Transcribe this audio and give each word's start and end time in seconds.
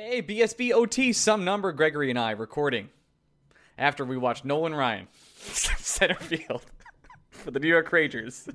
Hey, 0.00 0.22
BSB 0.22 0.70
OT, 0.70 1.12
some 1.12 1.44
number, 1.44 1.72
Gregory 1.72 2.08
and 2.08 2.18
I 2.20 2.30
recording 2.30 2.88
after 3.76 4.04
we 4.04 4.16
watched 4.16 4.44
Nolan 4.44 4.72
Ryan 4.72 5.08
center 5.40 6.14
field 6.14 6.62
for 7.30 7.50
the 7.50 7.58
New 7.58 7.66
York 7.66 7.90
Rangers. 7.90 8.48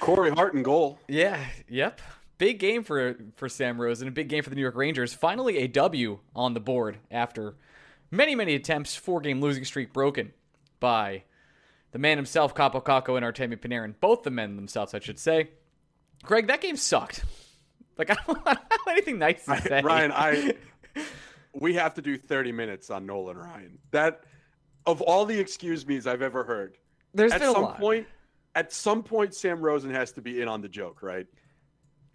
Corey 0.00 0.30
Hart 0.30 0.52
and 0.52 0.62
goal. 0.62 0.98
Yeah, 1.08 1.42
yep. 1.66 2.02
Big 2.36 2.58
game 2.58 2.84
for 2.84 3.16
for 3.36 3.48
Sam 3.48 3.80
Rosen, 3.80 4.06
a 4.06 4.10
big 4.10 4.28
game 4.28 4.42
for 4.42 4.50
the 4.50 4.54
New 4.54 4.60
York 4.60 4.74
Rangers. 4.76 5.14
Finally, 5.14 5.56
a 5.56 5.66
W 5.66 6.18
on 6.36 6.52
the 6.52 6.60
board 6.60 6.98
after 7.10 7.54
many, 8.10 8.34
many 8.34 8.54
attempts. 8.54 8.94
Four 8.94 9.22
game 9.22 9.40
losing 9.40 9.64
streak 9.64 9.94
broken 9.94 10.34
by 10.78 11.22
the 11.92 11.98
man 11.98 12.18
himself, 12.18 12.54
Kaapo 12.54 12.84
Kakko, 12.84 13.16
and 13.16 13.24
Artemi 13.24 13.58
Panarin. 13.58 13.94
Both 13.98 14.24
the 14.24 14.30
men 14.30 14.56
themselves, 14.56 14.92
I 14.92 15.00
should 15.00 15.18
say. 15.18 15.52
Greg, 16.22 16.48
that 16.48 16.60
game 16.60 16.76
sucked. 16.76 17.24
Like 18.00 18.10
I 18.12 18.16
don't, 18.26 18.38
I 18.46 18.54
don't 18.54 18.58
have 18.72 18.80
anything 18.88 19.18
nice 19.18 19.44
to 19.44 19.60
say. 19.60 19.82
Ryan, 19.82 20.10
I 20.14 20.54
we 21.52 21.74
have 21.74 21.92
to 21.94 22.02
do 22.02 22.16
30 22.16 22.50
minutes 22.50 22.88
on 22.88 23.04
Nolan 23.04 23.36
Ryan. 23.36 23.78
That 23.90 24.22
of 24.86 25.02
all 25.02 25.26
the 25.26 25.38
excuse 25.38 25.86
me's 25.86 26.06
I've 26.06 26.22
ever 26.22 26.42
heard. 26.42 26.78
There's 27.12 27.30
at 27.32 27.40
been 27.40 27.50
a 27.50 27.52
some 27.52 27.62
lot. 27.62 27.78
point 27.78 28.06
at 28.54 28.72
some 28.72 29.02
point 29.02 29.34
Sam 29.34 29.60
Rosen 29.60 29.90
has 29.90 30.12
to 30.12 30.22
be 30.22 30.40
in 30.40 30.48
on 30.48 30.62
the 30.62 30.68
joke, 30.68 31.02
right? 31.02 31.26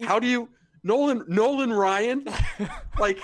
How 0.02 0.18
do 0.18 0.26
you 0.26 0.48
Nolan 0.82 1.24
Nolan 1.28 1.72
Ryan? 1.72 2.26
like 2.98 3.20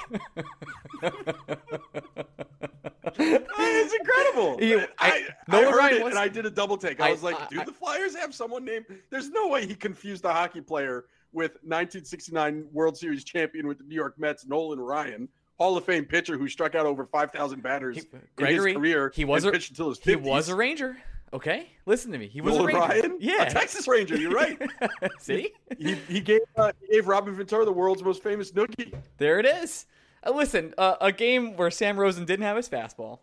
it's 3.19 3.95
incredible. 3.95 4.59
He- 4.59 4.75
I, 4.77 4.87
I- 5.01 5.29
I, 5.49 5.63
heard 5.65 5.75
Ryan 5.75 5.97
it 5.97 6.05
was- 6.05 6.11
and 6.13 6.19
I 6.19 6.29
did 6.29 6.47
a 6.47 6.51
double 6.51 6.77
take. 6.77 7.01
I, 7.01 7.09
I- 7.09 7.11
was 7.11 7.25
like, 7.25 7.49
do 7.51 7.65
the 7.65 7.73
Flyers 7.73 8.15
have 8.15 8.33
someone 8.35 8.65
named? 8.65 8.87
There's 9.11 9.31
no 9.31 9.49
way 9.49 9.67
he 9.67 9.75
confused 9.75 10.25
a 10.25 10.33
hockey 10.33 10.61
player 10.61 11.07
with 11.33 11.53
1969 11.63 12.67
World 12.73 12.97
Series 12.97 13.25
champion 13.25 13.67
with 13.67 13.79
the 13.79 13.85
New 13.85 13.95
York 13.95 14.19
Mets, 14.19 14.47
Nolan 14.47 14.81
Ryan, 14.81 15.29
Hall 15.59 15.77
of 15.77 15.85
Fame 15.85 16.05
pitcher 16.05 16.37
who 16.39 16.49
struck 16.49 16.75
out 16.75 16.87
over 16.87 17.07
5,000 17.07 17.63
batters 17.63 17.97
He- 17.97 18.03
in 18.39 18.47
his 18.47 18.75
career. 18.77 19.13
he 19.15 19.25
was 19.25 19.45
a- 19.45 19.53
pitched 19.53 19.71
until 19.71 19.89
his 19.89 19.99
50s. 19.99 20.05
He 20.05 20.17
was 20.31 20.49
a 20.49 20.55
Ranger. 20.55 20.97
Okay, 21.35 21.69
listen 21.87 22.13
to 22.13 22.19
me. 22.19 22.29
He 22.29 22.43
was 22.43 22.55
Nolan 22.55 22.75
a 22.77 22.79
Ranger. 22.79 22.81
Ryan, 23.09 23.17
Yeah, 23.21 23.45
a 23.45 23.51
Texas 23.51 23.89
Ranger. 23.89 24.17
You're 24.19 24.33
right. 24.33 24.61
See, 25.19 25.53
he, 25.79 25.95
he 26.09 26.21
gave 26.21 26.41
uh, 26.57 26.73
he 26.81 26.93
gave 26.95 27.07
Robin 27.09 27.35
Ventura 27.35 27.65
the 27.65 27.73
world's 27.73 28.03
most 28.03 28.23
famous 28.23 28.53
noogie. 28.53 28.93
there 29.17 29.39
it 29.39 29.47
is. 29.47 29.87
Uh, 30.27 30.33
listen, 30.33 30.75
uh, 30.77 30.97
a 31.01 31.11
game 31.11 31.57
where 31.57 31.71
Sam 31.71 31.99
Rosen 31.99 32.27
didn't 32.27 32.45
have 32.45 32.57
his 32.59 32.69
fastball. 32.69 33.21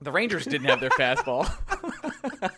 The 0.00 0.12
Rangers 0.12 0.44
didn't 0.44 0.68
have 0.68 0.78
their 0.80 0.90
fastball. 0.98 1.50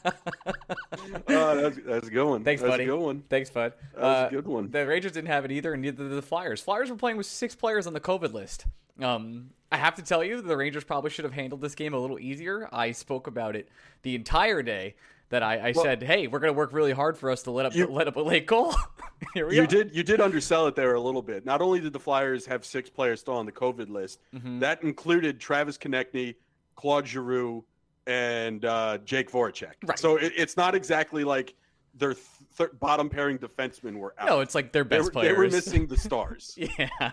Uh, 1.12 1.54
that's, 1.54 1.78
that's 1.84 2.09
a 2.09 2.10
good 2.10 2.25
one. 2.25 2.44
Thanks, 2.44 2.62
that's 2.62 2.70
buddy. 2.72 2.84
a 2.84 2.87
good 2.87 2.98
one. 3.00 3.22
Thanks, 3.28 3.50
bud. 3.50 3.72
That 3.94 4.00
was 4.03 4.04
a 4.04 4.09
Uh, 4.26 4.28
good 4.31 4.47
one. 4.47 4.70
The 4.70 4.87
Rangers 4.87 5.12
didn't 5.12 5.28
have 5.28 5.44
it 5.44 5.53
either, 5.53 5.72
and 5.72 5.82
neither 5.82 6.04
did 6.09 6.12
the 6.16 6.22
Flyers. 6.22 6.60
Flyers 6.60 6.91
were 6.91 6.97
playing 6.97 7.16
with 7.16 7.26
six 7.26 7.54
players 7.54 7.87
on 7.87 7.92
the 7.92 8.00
COVID 8.00 8.32
list. 8.32 8.66
Um, 9.00 9.50
I 9.72 9.76
have 9.76 9.94
to 9.97 10.03
tell 10.03 10.22
you, 10.22 10.41
the 10.41 10.56
Rangers 10.56 10.84
probably 10.84 11.10
should 11.10 11.25
have 11.25 11.34
handled 11.34 11.60
this 11.60 11.75
game 11.75 11.94
a 11.94 11.98
little 11.98 12.19
easier. 12.20 12.69
I 12.72 12.93
spoke 12.93 13.26
about 13.26 13.56
it 13.56 13.69
the 14.03 14.14
entire 14.14 14.62
day. 14.62 14.94
That 15.31 15.43
I, 15.43 15.54
I 15.70 15.72
Well- 15.75 15.82
said, 15.84 16.03
hey, 16.03 16.26
we're 16.28 16.38
going 16.38 16.53
to 16.53 16.56
work 16.56 16.72
really 16.72 16.93
hard 16.93 17.16
for 17.19 17.28
us 17.31 17.43
to 17.44 17.50
let 17.50 17.66
up 17.66 17.75
You- 17.75 17.87
let 17.88 18.06
up 18.06 18.16
a 18.16 18.20
late 18.20 18.47
goal. 18.47 18.72
Here 19.34 19.48
we 19.48 19.56
You 19.56 19.62
are. 19.62 19.66
did 19.66 19.93
you 19.97 20.03
did 20.04 20.20
undersell 20.20 20.66
it 20.69 20.76
there 20.76 20.94
a 20.94 21.00
little 21.00 21.22
bit. 21.22 21.44
Not 21.47 21.60
only 21.62 21.81
did 21.81 21.93
the 21.94 21.98
Flyers 21.98 22.44
have 22.47 22.64
six 22.64 22.88
players 22.91 23.20
still 23.20 23.34
on 23.34 23.47
the 23.47 23.50
COVID 23.50 23.88
list, 23.88 24.20
Mm-hmm. 24.37 24.60
that 24.60 24.82
included 24.84 25.41
Travis 25.41 25.76
Konecny, 25.78 26.37
Claude 26.76 27.09
Giroux, 27.09 27.64
and 28.06 28.65
uh, 28.65 28.98
Jake 29.04 29.31
Voracek. 29.31 29.72
Right. 29.84 29.98
So 29.98 30.16
it, 30.16 30.32
it's 30.37 30.56
not 30.56 30.75
exactly 30.75 31.25
like 31.25 31.54
their 31.94 32.15
th- 32.56 32.70
bottom 32.81 33.09
pairing 33.09 33.38
defensemen 33.38 33.97
were 33.97 34.15
out. 34.19 34.26
No, 34.26 34.41
it's 34.41 34.54
like 34.54 34.72
their 34.72 34.84
they 34.84 34.97
best 34.98 35.06
were, 35.06 35.10
players. 35.12 35.28
they 35.32 35.38
were 35.38 35.48
missing 35.48 35.87
the 35.87 35.97
stars. 36.09 36.56
yeah, 36.56 37.10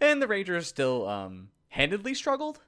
and 0.00 0.20
the 0.20 0.26
Rangers 0.26 0.66
still 0.66 1.08
um, 1.08 1.48
handedly 1.68 2.14
struggled 2.14 2.60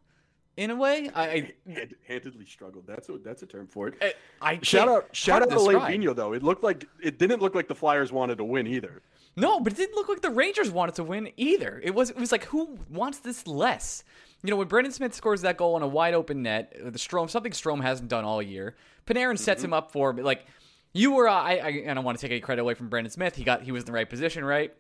in 0.57 0.71
a 0.71 0.77
way. 0.77 1.11
I, 1.15 1.25
I, 1.25 1.53
Hand- 1.71 1.95
handedly 2.07 2.47
struggled. 2.47 2.87
That's 2.87 3.09
a 3.09 3.19
that's 3.19 3.43
a 3.43 3.47
term 3.47 3.67
for 3.67 3.89
it. 3.89 3.95
I, 4.01 4.15
I 4.41 4.59
Shout 4.63 4.89
out 4.89 5.15
shout 5.15 5.43
out 5.43 5.51
to. 5.51 5.59
Lane 5.59 6.09
though. 6.15 6.33
It 6.33 6.43
looked 6.43 6.65
like 6.65 6.87
it 7.03 7.19
didn't 7.19 7.41
look 7.41 7.55
like 7.55 7.69
the 7.69 7.75
Flyers 7.75 8.13
wanted 8.13 8.39
to 8.39 8.45
win 8.45 8.67
either. 8.67 9.03
No, 9.39 9.61
but 9.61 9.75
it 9.75 9.77
didn't 9.77 9.97
look 9.97 10.09
like 10.09 10.23
the 10.23 10.31
Rangers 10.31 10.71
wanted 10.71 10.95
to 10.95 11.05
win 11.05 11.31
either. 11.37 11.81
It 11.85 11.95
was 11.95 12.11
it 12.11 12.17
was 12.17 12.33
like 12.33 12.45
who 12.45 12.79
wants 12.89 13.19
this 13.19 13.47
less? 13.47 14.03
You 14.43 14.51
know, 14.51 14.57
when 14.57 14.69
Brendan 14.69 14.93
Smith 14.93 15.15
scores 15.15 15.43
that 15.43 15.57
goal 15.57 15.75
on 15.75 15.83
a 15.83 15.89
wide 15.89 16.15
open 16.15 16.43
net, 16.43 16.73
the 16.79 16.99
Strome 16.99 17.29
something 17.31 17.53
Strome 17.53 17.83
hasn't 17.83 18.09
done 18.09 18.25
all 18.25 18.41
year. 18.43 18.77
Panarin 19.07 19.39
sets 19.39 19.59
Mm-hmm. 19.61 19.67
him 19.67 19.73
up 19.75 19.93
for 19.93 20.13
like 20.15 20.47
you 20.93 21.13
were. 21.13 21.29
Uh, 21.29 21.33
I, 21.35 21.53
I 21.57 21.67
I 21.91 21.95
don't 21.95 22.05
want 22.05 22.19
to 22.19 22.23
take 22.23 22.31
any 22.33 22.41
credit 22.41 22.63
away 22.63 22.75
from 22.75 22.89
Brendan 22.89 23.11
Smith. 23.11 23.35
He 23.37 23.45
got 23.45 23.63
he 23.63 23.73
was 23.73 23.83
in 23.83 23.87
the 23.87 23.93
right 23.93 24.09
position, 24.09 24.45
right? 24.45 24.73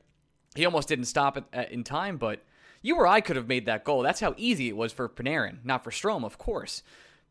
He 0.54 0.64
almost 0.64 0.88
didn't 0.88 1.06
stop 1.06 1.36
it 1.36 1.44
in 1.70 1.84
time, 1.84 2.16
but 2.16 2.42
you 2.82 2.96
or 2.96 3.06
I 3.06 3.20
could 3.20 3.36
have 3.36 3.48
made 3.48 3.66
that 3.66 3.84
goal. 3.84 4.02
That's 4.02 4.20
how 4.20 4.34
easy 4.36 4.68
it 4.68 4.76
was 4.76 4.92
for 4.92 5.08
Panarin, 5.08 5.58
not 5.64 5.82
for 5.84 5.90
Strome, 5.90 6.24
of 6.24 6.38
course. 6.38 6.82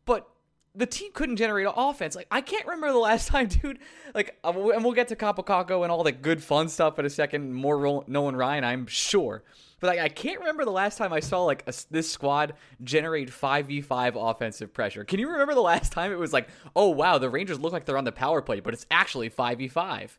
But 0.04 0.28
the 0.74 0.86
team 0.86 1.10
couldn't 1.14 1.36
generate 1.36 1.66
offense. 1.74 2.14
Like 2.14 2.26
I 2.30 2.40
can't 2.42 2.66
remember 2.66 2.92
the 2.92 2.98
last 2.98 3.28
time, 3.32 3.46
dude. 3.48 3.78
Like, 4.14 4.38
uh, 4.44 4.52
and 4.70 4.84
we'll 4.84 4.92
get 4.92 5.08
to 5.08 5.16
Kaapo 5.16 5.44
Kakko 5.44 5.82
and 5.82 5.90
all 5.90 6.04
the 6.04 6.12
good 6.12 6.42
fun 6.42 6.68
stuff 6.68 6.98
in 6.98 7.06
a 7.06 7.10
second. 7.10 7.54
More 7.54 8.04
Nolan 8.06 8.36
Ryan, 8.36 8.64
I'm 8.64 8.86
sure. 8.86 9.42
But 9.78 9.88
like, 9.88 9.98
I 9.98 10.08
can't 10.08 10.38
remember 10.40 10.64
the 10.64 10.70
last 10.70 10.96
time 10.96 11.12
I 11.12 11.20
saw 11.20 11.42
like 11.44 11.62
a, 11.66 11.74
this 11.90 12.10
squad 12.10 12.54
generate 12.82 13.30
five 13.30 13.66
v 13.66 13.82
five 13.82 14.16
offensive 14.16 14.72
pressure. 14.72 15.04
Can 15.04 15.18
you 15.20 15.30
remember 15.30 15.54
the 15.54 15.60
last 15.60 15.92
time 15.92 16.12
it 16.12 16.18
was 16.18 16.32
like, 16.32 16.48
oh 16.74 16.88
wow, 16.88 17.18
the 17.18 17.28
Rangers 17.28 17.60
look 17.60 17.72
like 17.72 17.84
they're 17.84 17.98
on 17.98 18.04
the 18.04 18.12
power 18.12 18.40
play, 18.40 18.60
but 18.60 18.72
it's 18.72 18.86
actually 18.90 19.28
five 19.28 19.58
v 19.58 19.68
five. 19.68 20.18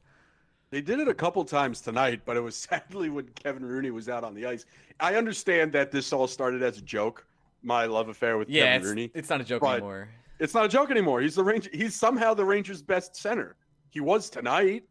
They 0.70 0.82
did 0.82 1.00
it 1.00 1.08
a 1.08 1.14
couple 1.14 1.44
times 1.46 1.82
tonight, 1.82 2.22
but 2.26 2.38
it 2.38 2.42
was 2.42 2.56
sadly 2.70 3.10
when 3.10 3.28
Kevin 3.30 3.66
Rooney 3.66 3.90
was 3.90 4.10
out 4.10 4.24
on 4.24 4.36
the 4.36 4.46
ice. 4.46 4.66
I 5.00 5.16
understand 5.16 5.72
that 5.74 5.92
this 5.92 6.14
all 6.14 6.28
started 6.28 6.62
as 6.62 6.78
a 6.78 6.82
joke, 6.82 7.26
my 7.64 7.86
love 7.86 8.10
affair 8.10 8.38
with 8.38 8.50
Yeah, 8.50 8.64
Kevin 8.66 8.78
it's, 8.82 8.88
Rooney. 8.88 9.12
it's 9.16 9.30
not 9.30 9.42
a 9.42 9.44
joke 9.44 9.64
anymore. 9.64 10.10
It's 10.40 10.54
not 10.54 10.66
a 10.66 10.70
joke 10.70 10.92
anymore. 10.92 11.22
He's 11.22 11.34
the 11.34 11.44
Ranger. 11.44 11.72
He's 11.74 11.96
somehow 11.96 12.36
the 12.36 12.46
Rangers' 12.46 12.84
best 12.84 13.16
center. 13.16 13.56
He 13.90 14.02
was 14.02 14.30
tonight. 14.30 14.84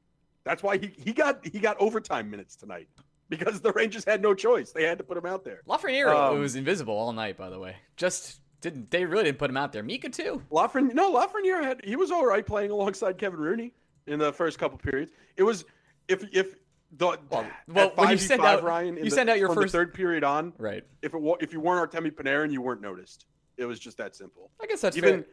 That's 0.43 0.63
why 0.63 0.79
he, 0.79 0.91
he 0.99 1.13
got 1.13 1.47
he 1.47 1.61
got 1.61 1.77
overtime 1.79 2.29
minutes 2.31 2.57
tonight 2.57 2.89
because 3.29 3.61
the 3.61 3.73
Rangers 3.73 4.05
had 4.05 4.23
no 4.23 4.35
choice. 4.35 4.73
They 4.73 4.85
had 4.85 4.99
to 4.99 5.05
put 5.05 5.17
him 5.17 5.27
out 5.27 5.45
there. 5.45 5.63
Lafreniere 5.69 6.15
Um, 6.15 6.41
was 6.41 6.57
invisible 6.57 6.95
all 6.97 7.13
night, 7.13 7.37
by 7.37 7.51
the 7.51 7.59
way. 7.59 7.77
Just 7.97 8.41
didn't 8.61 8.91
they 8.91 9.05
really 9.05 9.25
didn't 9.25 9.39
put 9.39 9.51
him 9.51 9.57
out 9.57 9.73
there? 9.73 9.83
Mika 9.83 10.09
too. 10.09 10.43
Lafreniere, 10.51 10.95
no, 10.95 11.13
Lafreniere 11.13 11.63
had 11.63 11.85
he 11.85 11.97
was 11.97 12.11
all 12.11 12.25
right 12.27 12.45
playing 12.47 12.71
alongside 12.71 13.19
Kevin 13.19 13.41
Rooney 13.41 13.73
in 14.07 14.19
the 14.19 14.33
first 14.33 14.59
couple 14.59 14.79
periods. 14.79 15.13
It 15.37 15.43
was 15.43 15.65
if 16.09 16.25
if 16.33 16.55
The, 16.93 17.19
Well, 17.31 17.45
well, 17.69 17.93
when 17.97 18.11
you 18.11 18.17
send 18.17 18.43
out- 18.43 18.63
Ryan, 18.63 18.97
you 18.97 19.05
the- 19.05 19.11
send 19.11 19.29
out 19.29 19.41
your 19.41 19.53
first- 19.53 19.73
third 19.73 19.93
period 19.93 20.23
on. 20.23 20.53
Right. 20.57 20.85
If 21.03 21.15
it 21.15 21.21
if 21.41 21.53
you 21.53 21.59
weren't 21.61 21.91
Artemi 21.91 22.13
Panarin, 22.13 22.53
you 22.53 22.63
weren't 22.63 22.81
noticed. 22.81 23.27
It 23.57 23.65
was 23.67 23.81
just 23.81 23.99
that 23.99 24.15
simple. 24.15 24.51
I 24.63 24.67
guess 24.67 24.83
that's 24.83 24.97
Even 24.97 25.25
fair. 25.25 25.33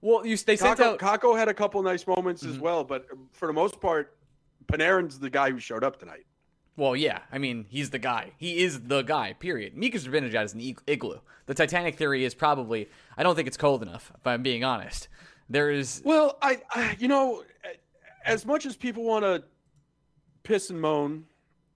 Well, 0.00 0.24
you 0.24 0.36
they 0.36 0.56
sent 0.56 0.78
Kakko, 0.78 0.92
out. 0.92 0.98
Kakko 1.00 1.36
had 1.36 1.48
a 1.48 1.54
couple 1.54 1.82
nice 1.82 2.06
moments 2.06 2.44
as 2.44 2.56
Mhm. 2.58 2.60
well, 2.60 2.84
but 2.84 3.06
for 3.32 3.46
the 3.46 3.52
most 3.52 3.80
part, 3.80 4.16
Panarin's 4.66 5.18
the 5.18 5.28
guy 5.28 5.50
who 5.50 5.58
showed 5.58 5.82
up 5.82 5.98
tonight. 5.98 6.24
Well, 6.76 6.94
yeah. 6.94 7.20
I 7.32 7.38
mean, 7.38 7.66
he's 7.68 7.90
the 7.90 7.98
guy. 7.98 8.32
He 8.36 8.62
is 8.62 8.82
the 8.82 9.02
guy. 9.02 9.32
Period. 9.34 9.76
Mika 9.76 9.98
Zibanejad 9.98 10.44
is 10.44 10.54
an 10.54 10.74
igloo. 10.86 11.18
The 11.46 11.54
Titanic 11.54 11.96
theory 11.96 12.24
is 12.24 12.34
probably. 12.34 12.88
I 13.16 13.22
don't 13.22 13.34
think 13.34 13.48
it's 13.48 13.56
cold 13.56 13.82
enough. 13.82 14.12
If 14.18 14.26
I'm 14.26 14.42
being 14.42 14.62
honest, 14.64 15.08
there 15.48 15.70
is. 15.70 16.02
Well, 16.04 16.36
I, 16.42 16.60
I 16.70 16.96
you 16.98 17.08
know, 17.08 17.44
as 18.24 18.44
much 18.44 18.66
as 18.66 18.76
people 18.76 19.04
want 19.04 19.24
to 19.24 19.42
piss 20.42 20.70
and 20.70 20.80
moan, 20.80 21.24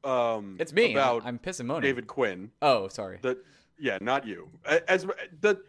um, 0.04 0.56
It's 0.60 0.72
me. 0.72 0.92
about 0.92 1.24
I'm 1.24 1.38
pissing 1.38 1.66
moaning. 1.66 1.82
David 1.88 2.06
Quinn. 2.06 2.50
Oh, 2.60 2.88
sorry. 2.88 3.18
The 3.22 3.38
yeah, 3.78 3.98
not 4.02 4.26
you. 4.26 4.48
As 4.86 5.06
the 5.40 5.60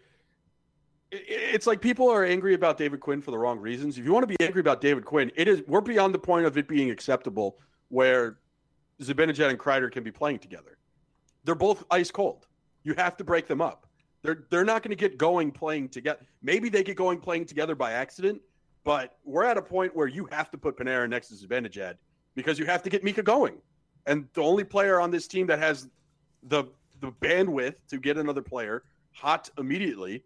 it's 1.14 1.68
like 1.68 1.82
people 1.82 2.10
are 2.10 2.24
angry 2.24 2.54
about 2.54 2.78
David 2.78 3.02
Quinn 3.02 3.22
for 3.22 3.32
the 3.32 3.38
wrong 3.38 3.60
reasons. 3.60 3.98
If 3.98 4.06
you 4.06 4.14
want 4.14 4.24
to 4.28 4.34
be 4.38 4.44
angry 4.44 4.62
about 4.62 4.80
David 4.82 5.04
Quinn, 5.06 5.32
it 5.36 5.48
is 5.48 5.62
we're 5.68 5.82
beyond 5.82 6.14
the 6.14 6.20
point 6.20 6.46
of 6.46 6.58
it 6.58 6.68
being 6.68 6.90
acceptable 6.90 7.58
where 7.90 8.38
Zibanejad 9.02 9.50
and 9.50 9.60
Kreider 9.60 9.92
can 9.92 10.04
be 10.04 10.12
playing 10.12 10.40
together. 10.40 10.78
They're 11.44 11.56
both 11.56 11.84
ice 11.90 12.12
cold. 12.12 12.48
You 12.84 12.94
have 12.96 13.18
to 13.18 13.24
break 13.24 13.48
them 13.48 13.62
up. 13.62 13.88
They're 14.22 14.46
they're 14.50 14.66
not 14.66 14.84
going 14.84 14.92
to 14.92 14.96
get 14.96 15.18
going 15.18 15.52
playing 15.52 15.90
together. 15.90 16.20
Maybe 16.42 16.70
they 16.70 16.84
get 16.84 16.96
going 16.96 17.20
playing 17.20 17.46
together 17.46 17.76
by 17.76 17.94
accident, 17.94 18.42
but 18.84 19.18
we're 19.24 19.46
at 19.46 19.58
a 19.58 19.62
point 19.62 19.96
where 19.96 20.08
you 20.08 20.28
have 20.32 20.52
to 20.52 20.58
put 20.58 20.78
Panarin 20.78 21.10
next 21.10 21.30
to 21.30 21.36
Zibanejad 21.36 21.96
because 22.36 22.60
you 22.60 22.66
have 22.66 22.84
to 22.84 22.90
get 22.90 23.04
Mika 23.04 23.24
going. 23.24 23.58
And 24.06 24.28
the 24.34 24.42
only 24.42 24.64
player 24.64 25.00
on 25.00 25.12
this 25.12 25.28
team 25.28 25.48
that 25.48 25.60
has 25.60 25.90
the 26.44 26.66
the 27.00 27.12
bandwidth 27.14 27.76
to 27.90 27.98
get 27.98 28.18
another 28.18 28.42
player 28.42 28.84
hot 29.14 29.50
immediately 29.58 30.24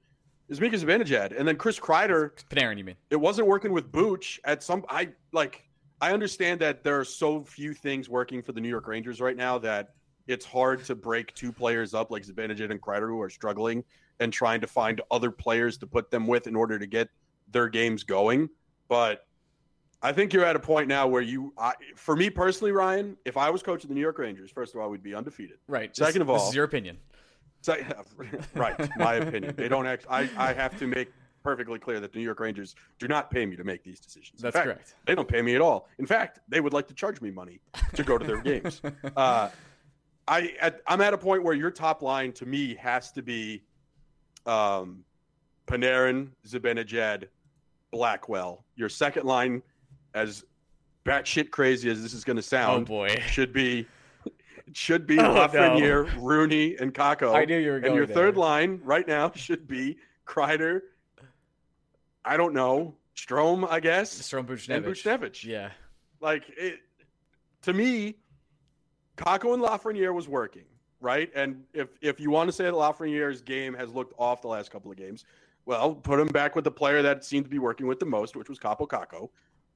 is 0.50 0.62
Mika 0.62 0.78
Zibanejad. 0.78 1.38
And 1.38 1.48
then 1.48 1.56
Chris 1.56 1.80
Kreider, 1.80 2.32
Panarin, 2.50 2.78
you 2.78 2.84
mean? 2.84 2.96
it 3.10 3.16
wasn't 3.16 3.48
working 3.48 3.72
with 3.72 3.92
Booch 3.92 4.40
at 4.44 4.62
some 4.62 4.86
I 4.90 5.10
like 5.32 5.65
I 6.02 6.12
understand 6.14 6.60
that 6.62 6.84
there 6.84 7.00
are 7.00 7.06
so 7.06 7.44
few 7.44 7.74
things 7.74 8.10
working 8.10 8.42
for 8.42 8.52
the 8.52 8.62
New 8.62 8.70
York 8.70 8.88
Rangers 8.88 9.22
right 9.22 9.36
now 9.38 9.58
that 9.60 9.94
it's 10.28 10.46
hard 10.46 10.84
to 10.86 10.96
break 10.96 11.34
two 11.34 11.52
players 11.52 11.94
up 11.94 12.12
like 12.12 12.26
Zibanejad 12.26 12.72
and 12.72 12.82
Kreider 12.82 13.08
who 13.08 13.22
are 13.22 13.30
struggling 13.30 13.84
and 14.20 14.34
trying 14.34 14.62
to 14.62 14.68
find 14.68 15.02
other 15.12 15.32
players 15.32 15.78
to 15.78 15.88
put 15.88 16.12
them 16.12 16.28
with 16.28 16.48
in 16.48 16.56
order 16.56 16.80
to 16.80 16.86
get 16.86 17.10
their 17.52 17.68
games 17.70 18.04
going. 18.04 18.50
But 18.88 19.26
I 20.02 20.12
think 20.12 20.34
you're 20.34 20.46
at 20.46 20.56
a 20.56 20.60
point 20.60 20.88
now 20.88 21.08
where 21.08 21.22
you, 21.22 21.54
I, 21.58 21.74
for 21.96 22.16
me 22.16 22.30
personally, 22.30 22.72
Ryan, 22.72 23.18
if 23.26 23.38
I 23.38 23.50
was 23.50 23.64
coach 23.64 23.84
of 23.84 23.90
the 23.90 23.96
New 23.96 24.02
York 24.02 24.18
Rangers, 24.18 24.52
first 24.52 24.76
of 24.76 24.82
all, 24.82 24.90
we'd 24.90 25.04
be 25.04 25.16
undefeated. 25.16 25.58
Right. 25.68 25.96
Second 25.96 26.14
this, 26.14 26.22
of 26.22 26.28
this 26.28 26.42
all- 26.42 26.50
is 26.50 26.56
your 26.56 26.66
opinion. 26.66 26.98
Right, 28.54 28.98
my 28.98 29.16
opinion. 29.16 29.56
They 29.58 29.68
don't 29.68 29.88
act. 29.88 30.06
I, 30.08 30.30
I 30.38 30.54
have 30.54 30.78
to 30.78 30.86
make 30.86 31.12
perfectly 31.46 31.78
clear 31.78 32.00
that 32.00 32.12
the 32.12 32.18
New 32.18 32.26
York 32.26 32.40
Rangers 32.40 32.76
do 32.98 33.08
not 33.08 33.30
pay 33.30 33.46
me 33.46 33.56
to 33.56 33.64
make 33.64 33.84
these 33.84 34.00
decisions. 34.00 34.42
That's 34.42 34.56
fact, 34.56 34.66
correct. 34.66 34.96
They 35.06 35.14
don't 35.14 35.28
pay 35.28 35.44
me 35.44 35.54
at 35.54 35.62
all. 35.62 35.88
In 36.00 36.06
fact, 36.08 36.40
they 36.50 36.60
would 36.60 36.74
like 36.74 36.88
to 36.88 36.94
charge 36.96 37.22
me 37.22 37.30
money 37.30 37.60
to 37.94 38.04
go 38.04 38.18
to 38.18 38.26
their 38.26 38.42
games. 38.52 38.82
Uh, 39.16 39.50
I 40.28 40.54
at, 40.60 40.82
I'm 40.88 41.02
at 41.02 41.14
a 41.14 41.18
point 41.20 41.44
where 41.44 41.54
your 41.54 41.70
top 41.70 42.02
line 42.02 42.32
to 42.34 42.48
me 42.48 42.74
has 42.76 43.12
to 43.12 43.22
be 43.22 43.62
um, 44.48 45.04
Panarin, 45.68 46.30
Zibanejad, 46.48 47.26
Blackwell. 47.92 48.66
Your 48.76 48.90
second 48.90 49.26
line, 49.28 49.62
as 50.16 50.44
batshit 51.06 51.52
crazy 51.52 51.92
as 51.92 52.02
this 52.02 52.14
is 52.16 52.24
going 52.24 52.38
to 52.38 52.42
Oh 52.42 52.42
sound, 52.42 52.88
boy. 52.88 53.10
should 53.28 53.54
be 53.54 53.86
should 54.74 55.06
be 55.06 55.20
Oh, 55.20 55.32
no. 55.32 55.48
Lafreniere, 55.48 56.12
Rooney, 56.20 56.76
and 56.80 56.92
Kakko. 56.92 57.36
I 57.36 57.46
knew 57.46 57.60
you 57.60 57.70
were 57.70 57.80
going 57.80 57.92
And 57.92 57.96
your 57.96 58.08
there. 58.08 58.16
third 58.16 58.36
line 58.36 58.80
right 58.84 59.08
now 59.08 59.32
should 59.36 59.68
be 59.68 59.98
Kreider. 60.28 60.80
I 62.26 62.38
don't 62.38 62.54
know 62.54 62.96
Strome, 63.16 63.70
I 63.70 63.80
guess, 63.80 64.22
Strome 64.22 64.40
and 64.40 64.48
Buchnevich. 64.48 64.84
Buchnevich. 64.84 65.44
Yeah. 65.46 65.70
Like 66.20 66.44
it, 66.58 66.80
to 67.62 67.74
me, 67.74 68.16
Kakko 69.18 69.54
and 69.54 69.64
Lafreniere 69.64 70.14
was 70.14 70.28
working 70.28 70.66
right. 71.00 71.30
And 71.36 71.64
if 71.74 71.90
if 72.02 72.20
you 72.20 72.30
want 72.30 72.48
to 72.50 72.52
say 72.52 72.66
that 72.66 72.74
Lafreniere's 72.74 73.42
game 73.42 73.74
has 73.74 73.94
looked 73.94 74.14
off 74.18 74.42
the 74.42 74.48
last 74.48 74.72
couple 74.72 74.92
of 74.92 74.98
games, 74.98 75.26
well, 75.66 75.96
put 75.96 76.20
him 76.20 76.28
back 76.28 76.56
with 76.56 76.64
the 76.64 76.72
player 76.72 77.02
that 77.02 77.24
seemed 77.24 77.46
to 77.46 77.50
be 77.50 77.60
working 77.60 77.88
with 77.88 78.00
the 78.00 78.06
most, 78.06 78.36
which 78.36 78.50
was 78.50 78.60
Kaapo 78.60 78.88
Kakko. 78.88 79.30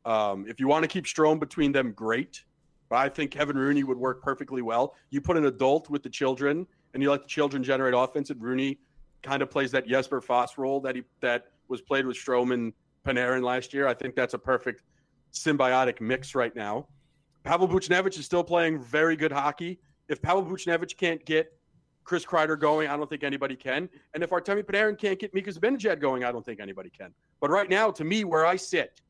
Um, 0.10 0.46
if 0.48 0.60
you 0.60 0.68
want 0.68 0.84
to 0.84 0.88
keep 0.88 1.06
Strome 1.06 1.40
between 1.40 1.72
them, 1.72 1.92
great. 1.92 2.44
But 2.90 2.98
I 2.98 3.10
think 3.10 3.32
Kevin 3.32 3.56
Rooney 3.56 3.84
would 3.84 3.98
work 3.98 4.24
perfectly 4.24 4.64
well. 4.64 4.96
You 5.12 5.22
put 5.22 5.38
an 5.38 5.46
adult 5.46 5.90
with 5.92 6.02
the 6.02 6.10
children, 6.10 6.66
and 6.94 7.04
you 7.04 7.12
let 7.12 7.22
the 7.22 7.28
children 7.28 7.64
generate 7.64 7.94
offense, 7.96 8.32
and 8.32 8.42
Rooney 8.42 8.80
kind 9.22 9.44
of 9.44 9.52
plays 9.52 9.70
that 9.72 9.88
Jesper 9.88 10.22
Fast 10.22 10.58
role 10.58 10.80
that 10.82 10.96
he 10.96 11.04
that 11.22 11.52
was 11.70 11.82
played 11.82 12.06
with 12.06 12.18
Strome 12.18 12.54
and 12.54 12.74
Panarin 13.06 13.44
last 13.44 13.74
year. 13.74 13.88
I 13.88 13.94
think 13.94 14.16
that's 14.16 14.34
a 14.34 14.40
perfect 14.40 14.84
symbiotic 15.32 16.02
mix 16.02 16.36
right 16.36 16.56
now. 16.56 16.88
Pavel 17.44 17.68
Buchnevich 17.68 18.18
is 18.20 18.26
still 18.26 18.44
playing 18.44 18.80
very 18.80 19.16
good 19.16 19.32
hockey. 19.32 19.80
If 20.08 20.22
Pavel 20.22 20.44
Buchnevich 20.44 20.98
can't 20.98 21.24
get 21.26 21.54
Chris 22.04 22.26
Kreider 22.26 22.60
going, 22.60 22.90
I 22.90 22.98
don't 22.98 23.10
think 23.10 23.24
anybody 23.24 23.56
can. 23.56 23.88
And 24.14 24.24
if 24.24 24.32
Artemi 24.32 24.64
Panarin 24.64 24.98
can't 24.98 25.20
get 25.20 25.34
Mika 25.34 25.52
Zibanejad 25.52 26.00
going, 26.00 26.24
I 26.24 26.32
don't 26.32 26.44
think 26.44 26.60
anybody 26.60 26.90
can. 26.90 27.14
But 27.40 27.52
right 27.52 27.70
now, 27.70 27.92
to 27.92 28.04
me, 28.04 28.24
where 28.24 28.46
I 28.46 28.56
sit, 28.56 29.02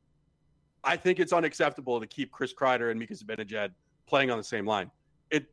I 0.83 0.97
think 0.97 1.19
it's 1.19 1.33
unacceptable 1.33 2.00
to 2.00 2.07
keep 2.07 2.31
Chris 2.31 2.53
Kreider 2.53 2.91
and 2.91 3.00
Mika 3.00 3.13
Zibanejad 3.13 3.71
playing 4.06 4.31
on 4.31 4.38
the 4.38 4.44
same 4.44 4.65
line. 4.65 4.91
It 5.31 5.45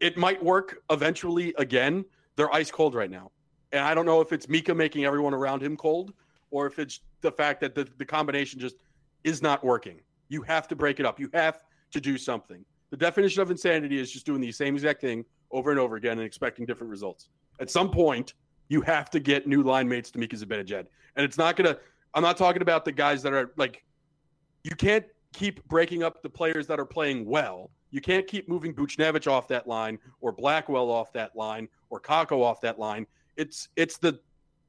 it 0.00 0.16
might 0.16 0.42
work 0.42 0.82
eventually 0.90 1.54
again. 1.58 2.04
They're 2.36 2.52
ice 2.54 2.70
cold 2.70 2.94
right 2.94 3.10
now. 3.10 3.30
And 3.72 3.82
I 3.84 3.94
don't 3.94 4.06
know 4.06 4.20
if 4.20 4.32
it's 4.32 4.48
Mika 4.48 4.74
making 4.74 5.04
everyone 5.04 5.34
around 5.34 5.62
him 5.62 5.76
cold 5.76 6.14
or 6.54 6.68
if 6.68 6.78
it's 6.78 7.00
the 7.20 7.32
fact 7.32 7.60
that 7.60 7.74
the, 7.74 7.86
the 7.98 8.04
combination 8.04 8.60
just 8.60 8.76
is 9.24 9.42
not 9.42 9.64
working. 9.64 10.00
You 10.28 10.42
have 10.42 10.68
to 10.68 10.76
break 10.76 11.00
it 11.00 11.04
up. 11.04 11.18
You 11.18 11.28
have 11.34 11.64
to 11.90 12.00
do 12.00 12.16
something. 12.16 12.64
The 12.90 12.96
definition 12.96 13.42
of 13.42 13.50
insanity 13.50 13.98
is 13.98 14.12
just 14.12 14.24
doing 14.24 14.40
the 14.40 14.52
same 14.52 14.74
exact 14.74 15.00
thing 15.00 15.24
over 15.50 15.72
and 15.72 15.80
over 15.80 15.96
again 15.96 16.12
and 16.12 16.22
expecting 16.22 16.64
different 16.64 16.92
results. 16.92 17.28
At 17.58 17.70
some 17.70 17.90
point, 17.90 18.34
you 18.68 18.82
have 18.82 19.10
to 19.10 19.18
get 19.18 19.48
new 19.48 19.64
line 19.64 19.88
mates 19.88 20.12
to 20.12 20.18
Mika 20.20 20.36
Zibanejad. 20.36 20.86
And 21.16 21.24
it's 21.24 21.36
not 21.36 21.56
going 21.56 21.74
to, 21.74 21.80
I'm 22.14 22.22
not 22.22 22.36
talking 22.36 22.62
about 22.62 22.84
the 22.84 22.92
guys 22.92 23.20
that 23.24 23.32
are 23.32 23.52
like, 23.56 23.84
you 24.62 24.76
can't 24.76 25.04
keep 25.32 25.66
breaking 25.66 26.04
up 26.04 26.22
the 26.22 26.30
players 26.30 26.68
that 26.68 26.78
are 26.78 26.86
playing 26.86 27.26
well. 27.26 27.72
You 27.90 28.00
can't 28.00 28.28
keep 28.28 28.48
moving 28.48 28.72
Buchnevich 28.72 29.26
off 29.26 29.48
that 29.48 29.66
line 29.66 29.98
or 30.20 30.30
Blackwell 30.30 30.88
off 30.88 31.12
that 31.14 31.34
line 31.34 31.68
or 31.90 32.00
Kakko 32.00 32.44
off 32.44 32.60
that 32.60 32.78
line. 32.78 33.08
It's 33.36 33.70
it's 33.74 33.98
the 33.98 34.20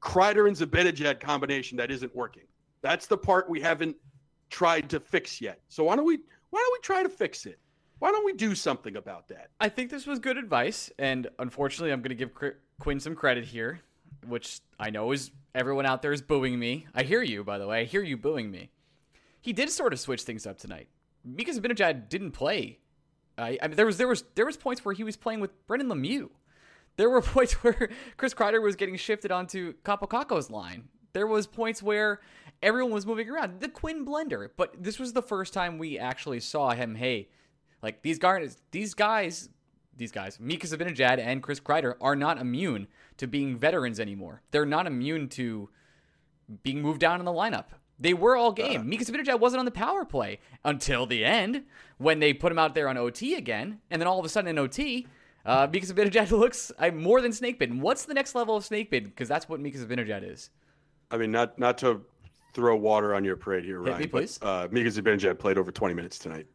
Kreider 0.06 0.46
and 0.46 0.56
Zibanejad 0.56 1.18
combination 1.18 1.76
that 1.78 1.90
isn't 1.90 2.14
working. 2.14 2.44
That's 2.80 3.08
the 3.08 3.18
part 3.18 3.50
we 3.50 3.60
haven't 3.60 3.96
tried 4.50 4.88
to 4.90 5.00
fix 5.00 5.40
yet. 5.40 5.60
So 5.68 5.82
why 5.82 5.96
don't 5.96 6.04
we 6.04 6.18
why 6.50 6.60
don't 6.60 6.72
we 6.72 6.78
try 6.80 7.02
to 7.02 7.08
fix 7.08 7.44
it? 7.44 7.58
Why 7.98 8.12
don't 8.12 8.24
we 8.24 8.32
do 8.32 8.54
something 8.54 8.96
about 8.96 9.26
that? 9.28 9.50
I 9.58 9.68
think 9.68 9.90
this 9.90 10.06
was 10.06 10.20
good 10.20 10.36
advice, 10.36 10.92
and 10.98 11.26
unfortunately, 11.40 11.92
I'm 11.92 12.02
going 12.02 12.10
to 12.10 12.14
give 12.14 12.34
Qu- 12.34 12.54
Quinn 12.78 13.00
some 13.00 13.16
credit 13.16 13.44
here, 13.44 13.80
which 14.28 14.60
I 14.78 14.90
know 14.90 15.10
is 15.10 15.32
everyone 15.54 15.86
out 15.86 16.02
there 16.02 16.12
is 16.12 16.22
booing 16.22 16.58
me. 16.58 16.86
I 16.94 17.02
hear 17.02 17.22
you, 17.22 17.42
by 17.42 17.58
the 17.58 17.66
way. 17.66 17.80
I 17.80 17.84
hear 17.84 18.02
you 18.02 18.16
booing 18.16 18.50
me. 18.50 18.70
He 19.40 19.52
did 19.52 19.70
sort 19.70 19.92
of 19.92 19.98
switch 19.98 20.22
things 20.22 20.46
up 20.46 20.58
tonight 20.58 20.88
because 21.34 21.58
Zibanejad 21.58 22.08
didn't 22.08 22.30
play. 22.30 22.78
I, 23.38 23.58
I 23.60 23.66
mean, 23.66 23.76
there 23.76 23.86
was 23.86 23.96
there 23.96 24.08
was 24.08 24.22
there 24.36 24.46
was 24.46 24.56
points 24.56 24.84
where 24.84 24.94
he 24.94 25.02
was 25.02 25.16
playing 25.16 25.40
with 25.40 25.66
Brendan 25.66 25.88
Lemieux. 25.88 26.30
There 26.96 27.10
were 27.10 27.22
points 27.22 27.52
where 27.64 27.90
Chris 28.16 28.34
Kreider 28.34 28.62
was 28.62 28.76
getting 28.76 28.96
shifted 28.96 29.32
onto 29.32 29.74
Kaapo 29.84 30.08
Kakko's 30.08 30.50
line. 30.50 30.88
There 31.12 31.26
was 31.26 31.46
points 31.46 31.82
where 31.82 32.20
everyone 32.62 32.92
was 32.92 33.06
moving 33.06 33.30
around. 33.30 33.60
The 33.60 33.68
Quinn 33.68 34.04
blender, 34.04 34.50
but 34.56 34.74
this 34.82 34.98
was 34.98 35.12
the 35.12 35.22
first 35.22 35.52
time 35.54 35.78
we 35.78 35.98
actually 35.98 36.40
saw 36.40 36.70
him. 36.70 36.94
Hey, 36.94 37.28
like 37.82 38.02
these 38.02 38.18
guys, 38.18 38.58
these 38.70 38.94
guys, 38.94 39.48
these 39.96 40.12
guys, 40.12 40.38
Mika 40.38 40.66
Zibanejad 40.66 41.18
and 41.18 41.42
Chris 41.42 41.60
Kreider 41.60 41.94
are 42.00 42.16
not 42.16 42.38
immune 42.38 42.86
to 43.16 43.26
being 43.26 43.56
veterans 43.56 43.98
anymore. 43.98 44.42
They're 44.50 44.66
not 44.66 44.86
immune 44.86 45.28
to 45.30 45.70
being 46.62 46.82
moved 46.82 47.00
down 47.00 47.18
in 47.20 47.24
the 47.24 47.32
lineup. 47.32 47.66
They 47.98 48.12
were 48.12 48.36
all 48.36 48.50
uh. 48.50 48.52
game. 48.52 48.88
Mika 48.88 49.04
Zibanejad 49.04 49.40
wasn't 49.40 49.60
on 49.60 49.64
the 49.64 49.70
power 49.70 50.04
play 50.04 50.40
until 50.64 51.06
the 51.06 51.24
end 51.24 51.64
when 51.98 52.18
they 52.18 52.32
put 52.32 52.52
him 52.52 52.58
out 52.58 52.74
there 52.74 52.88
on 52.88 52.98
OT 52.98 53.34
again, 53.34 53.80
and 53.90 54.00
then 54.00 54.06
all 54.06 54.18
of 54.18 54.24
a 54.24 54.28
sudden 54.28 54.50
in 54.50 54.58
OT, 54.58 55.06
uh, 55.46 55.66
Mika 55.72 55.86
Zibanejad 55.86 56.30
looks 56.38 56.72
uh, 56.78 56.90
more 56.90 57.20
than 57.20 57.32
snake 57.32 57.58
bitten. 57.58 57.80
What's 57.80 58.04
the 58.04 58.14
next 58.14 58.34
level 58.34 58.56
of 58.56 58.64
snake 58.64 58.90
bitten? 58.90 59.08
Because 59.08 59.28
that's 59.28 59.48
what 59.48 59.60
Mika 59.60 59.78
Zibanejad 59.78 60.30
is. 60.30 60.50
I 61.10 61.16
mean, 61.16 61.30
not 61.30 61.58
not 61.58 61.78
to 61.78 62.02
throw 62.52 62.74
water 62.76 63.14
on 63.14 63.24
your 63.24 63.36
parade 63.36 63.64
here, 63.64 63.82
Hit 63.82 63.88
Ryan. 63.90 64.00
me, 64.00 64.06
but, 64.06 64.18
please. 64.18 64.38
uh, 64.42 64.68
Mika 64.70 64.88
Zibanejad 64.90 65.38
played 65.38 65.58
over 65.58 65.70
20 65.70 65.94
minutes 65.94 66.18
tonight. 66.18 66.46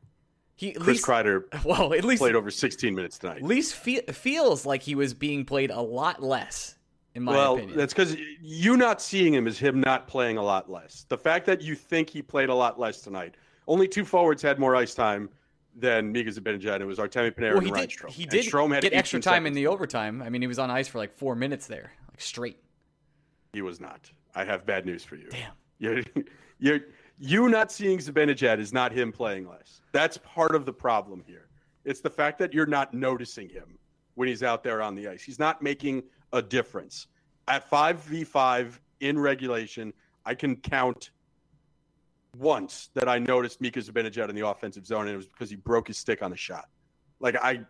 He 0.56 0.74
Chris 0.74 0.88
least, 0.88 1.06
Kreider 1.06 1.44
well, 1.66 1.94
at 1.94 2.04
least 2.04 2.22
played 2.22 2.36
over 2.36 2.52
16 2.52 2.94
minutes 2.94 3.18
tonight. 3.18 3.38
at 3.38 3.44
least 3.44 3.76
fe- 3.76 4.02
feels 4.12 4.66
like 4.66 4.84
he 4.84 4.94
was 4.96 5.14
being 5.14 5.44
played 5.46 5.72
a 5.72 5.82
lot 5.82 6.22
less, 6.22 6.76
in 7.16 7.24
my 7.24 7.32
well, 7.32 7.56
opinion. 7.56 7.78
that's 7.78 7.94
because 7.94 8.16
you 8.42 8.78
not 8.78 9.02
seeing 9.02 9.34
him 9.34 9.48
is 9.48 9.58
him 9.58 9.80
not 9.80 10.08
playing 10.08 10.38
a 10.38 10.44
lot 10.44 10.70
less. 10.70 11.06
The 11.10 11.18
fact 11.18 11.46
that 11.48 11.62
you 11.62 11.74
think 11.76 12.10
he 12.10 12.22
played 12.22 12.50
a 12.50 12.54
lot 12.56 12.80
less 12.80 13.02
tonight. 13.02 13.36
Only 13.68 13.88
two 13.88 14.04
forwards 14.06 14.42
had 14.42 14.60
more 14.60 14.76
ice 14.76 14.94
time 14.94 15.30
than 15.76 16.12
Mika 16.12 16.30
Zibanejad. 16.32 16.82
It 16.82 16.86
was 16.86 17.00
Artemi 17.00 17.32
Panarin 17.32 17.54
Well, 17.54 17.58
and 17.58 17.68
he 17.68 17.72
Ryan 17.74 17.88
did. 17.88 17.98
Strome. 17.98 18.10
He 18.10 18.26
did 18.26 18.46
Strome 18.46 18.74
had 18.74 18.84
get 18.84 18.94
extra 18.94 19.18
18 19.18 19.22
time 19.22 19.46
in 19.46 19.54
the 19.54 19.68
overtime. 19.68 20.22
I 20.22 20.30
mean, 20.30 20.42
he 20.42 20.48
was 20.48 20.60
on 20.60 20.70
ice 20.70 20.88
for 20.88 20.98
like 20.98 21.16
four 21.16 21.36
minutes 21.36 21.68
there, 21.68 21.92
like 22.10 22.22
straight. 22.22 22.58
He 23.54 23.62
was 23.62 23.80
not. 23.80 24.12
I 24.36 24.46
have 24.46 24.66
bad 24.66 24.86
news 24.86 25.04
for 25.04 25.16
you. 25.16 25.30
Damn. 25.30 25.52
You're, 25.80 26.04
you're, 26.60 26.80
you 27.20 27.50
not 27.50 27.72
seeing 27.72 28.00
Zibanejad 28.00 28.60
is 28.60 28.74
not 28.74 28.92
him 28.92 29.12
playing 29.12 29.48
less. 29.48 29.82
That's 29.92 30.18
part 30.18 30.56
of 30.56 30.66
the 30.66 30.74
problem 30.74 31.24
here. 31.26 31.48
It's 31.84 32.02
the 32.02 32.10
fact 32.10 32.40
that 32.40 32.54
you're 32.54 32.66
not 32.66 32.94
noticing 32.94 33.50
him 33.50 33.78
when 34.16 34.28
he's 34.28 34.44
out 34.44 34.64
there 34.64 34.82
on 34.82 34.96
the 34.96 35.08
ice. 35.08 35.24
He's 35.24 35.40
not 35.40 35.62
making 35.62 36.04
a 36.34 36.42
difference. 36.42 37.08
At 37.48 37.70
5v5 37.70 38.80
in 39.00 39.18
regulation, 39.18 39.92
I 40.26 40.36
can 40.36 40.56
count 40.56 41.12
once 42.38 42.90
that 42.94 43.10
I 43.10 43.20
noticed 43.20 43.62
Mika 43.62 43.80
Zibanejad 43.80 44.30
in 44.30 44.36
the 44.36 44.48
offensive 44.48 44.86
zone, 44.86 45.02
and 45.02 45.12
it 45.12 45.18
was 45.18 45.28
because 45.28 45.50
he 45.50 45.56
broke 45.56 45.88
his 45.88 45.98
stick 45.98 46.22
on 46.22 46.32
a 46.34 46.38
shot. 46.38 46.70
Like 47.20 47.36
I, 47.42 47.62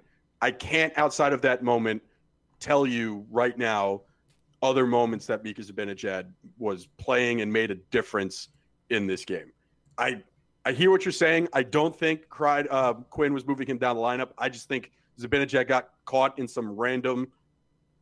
I 0.42 0.52
can't 0.52 0.96
outside 0.98 1.34
of 1.34 1.42
that 1.42 1.64
moment 1.64 2.02
tell 2.60 2.86
you 2.86 3.26
right 3.30 3.58
now 3.58 4.02
other 4.62 4.86
moments 4.86 5.26
that 5.26 5.44
Mika 5.44 5.62
Zibanejad 5.62 6.26
was 6.58 6.88
playing 6.98 7.42
and 7.42 7.52
made 7.52 7.72
a 7.72 7.76
difference 7.76 8.50
in 8.90 9.08
this 9.08 9.26
game. 9.26 9.52
I 9.98 10.24
I 10.64 10.74
hear 10.74 10.92
what 10.92 11.04
you're 11.06 11.12
saying. 11.12 11.48
I 11.54 11.64
don't 11.64 11.96
think 11.96 12.30
Cried, 12.30 12.68
uh, 12.70 12.94
Quinn 12.94 13.34
was 13.34 13.48
moving 13.48 13.66
him 13.66 13.80
down 13.80 13.96
the 13.96 14.02
lineup. 14.02 14.30
I 14.38 14.48
just 14.48 14.68
think 14.68 14.92
Zibanejad 15.20 15.68
got 15.68 15.90
caught 16.06 16.38
in 16.38 16.48
some 16.48 16.70
random 16.70 17.28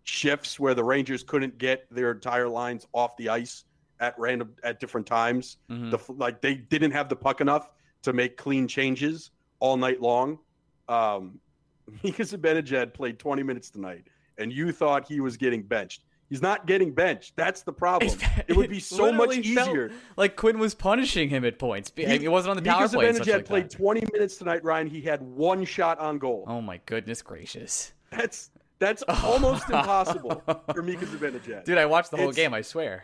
shifts 0.03 0.59
where 0.59 0.73
the 0.73 0.83
Rangers 0.83 1.23
couldn't 1.23 1.57
get 1.57 1.85
their 1.89 2.11
entire 2.11 2.49
lines 2.49 2.85
off 2.91 3.15
the 3.15 3.29
ice 3.29 3.63
at 3.99 4.15
random 4.17 4.53
at 4.63 4.79
different 4.79 5.05
times. 5.07 5.57
Mhm. 5.69 5.91
The 5.91 6.13
like 6.13 6.41
they 6.41 6.55
didn't 6.55 6.91
have 6.91 7.09
the 7.09 7.15
puck 7.15 7.41
enough 7.41 7.69
to 8.03 8.13
make 8.13 8.37
clean 8.37 8.67
changes 8.67 9.31
all 9.59 9.77
night 9.77 10.01
long. 10.01 10.39
Um, 10.87 11.39
Mika 12.03 12.23
Zibanejad 12.23 12.93
played 12.93 13.19
20 13.19 13.43
minutes 13.43 13.69
tonight, 13.69 14.07
and 14.37 14.53
you 14.53 14.71
thought 14.71 15.07
he 15.07 15.19
was 15.19 15.37
getting 15.37 15.63
benched. 15.63 16.03
He's 16.29 16.41
not 16.43 16.67
getting 16.67 16.93
benched. 16.93 17.35
That's 17.35 17.63
the 17.63 17.73
problem. 17.73 18.15
It 18.47 18.55
would 18.55 18.69
be 18.69 18.79
so 18.99 19.11
much 19.11 19.35
easier. 19.37 19.91
Like 20.15 20.35
Quinn 20.35 20.59
was 20.59 20.75
punishing 20.75 21.29
him 21.29 21.43
at 21.43 21.57
points. 21.59 21.91
I 21.97 22.01
mean, 22.05 22.21
it 22.23 22.31
wasn't 22.31 22.51
on 22.51 22.57
the 22.57 22.69
power 22.69 22.87
play. 22.87 23.09
Zibanejad 23.11 23.33
like 23.33 23.45
played 23.45 23.63
that. 23.71 23.77
20 23.77 24.03
minutes 24.13 24.37
tonight, 24.37 24.63
Ryan. 24.63 24.87
He 24.87 25.01
had 25.01 25.21
one 25.23 25.65
shot 25.65 25.97
on 25.99 26.19
goal. 26.19 26.45
Oh 26.47 26.61
my 26.61 26.79
goodness 26.85 27.21
gracious, 27.23 27.93
That's 28.11 28.51
that's 28.77 29.03
almost 29.23 29.67
impossible 29.69 30.41
for 30.73 30.81
Mika 30.83 31.05
Zibanejad. 31.07 31.65
dude! 31.65 31.77
I 31.77 31.85
watched 31.85 32.11
the 32.11 32.17
whole 32.17 32.29
It's- 32.29 32.35
game. 32.37 32.53
I 32.53 32.61
swear. 32.61 33.03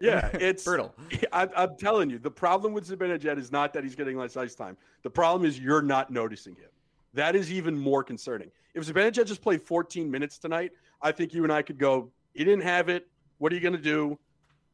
Yeah, 0.00 0.28
it's 0.34 0.64
Brutal. 0.64 0.94
I, 1.32 1.48
I'm 1.56 1.76
telling 1.76 2.10
you, 2.10 2.18
the 2.18 2.30
problem 2.30 2.72
with 2.72 2.88
Zibanejad 2.88 3.38
is 3.38 3.52
not 3.52 3.72
that 3.74 3.84
he's 3.84 3.94
getting 3.94 4.16
less 4.16 4.36
ice 4.36 4.54
time. 4.54 4.76
The 5.02 5.10
problem 5.10 5.48
is 5.48 5.58
you're 5.58 5.82
not 5.82 6.10
noticing 6.10 6.54
him. 6.54 6.70
That 7.14 7.36
is 7.36 7.52
even 7.52 7.76
more 7.78 8.02
concerning. 8.02 8.50
If 8.74 8.86
Zibanejad 8.86 9.26
just 9.26 9.42
played 9.42 9.62
14 9.62 10.10
minutes 10.10 10.38
tonight, 10.38 10.72
I 11.02 11.12
think 11.12 11.34
you 11.34 11.44
and 11.44 11.52
I 11.52 11.62
could 11.62 11.78
go, 11.78 12.10
he 12.34 12.44
didn't 12.44 12.62
have 12.62 12.88
it. 12.88 13.06
What 13.38 13.52
are 13.52 13.54
you 13.54 13.60
going 13.60 13.76
to 13.76 13.82
do? 13.82 14.18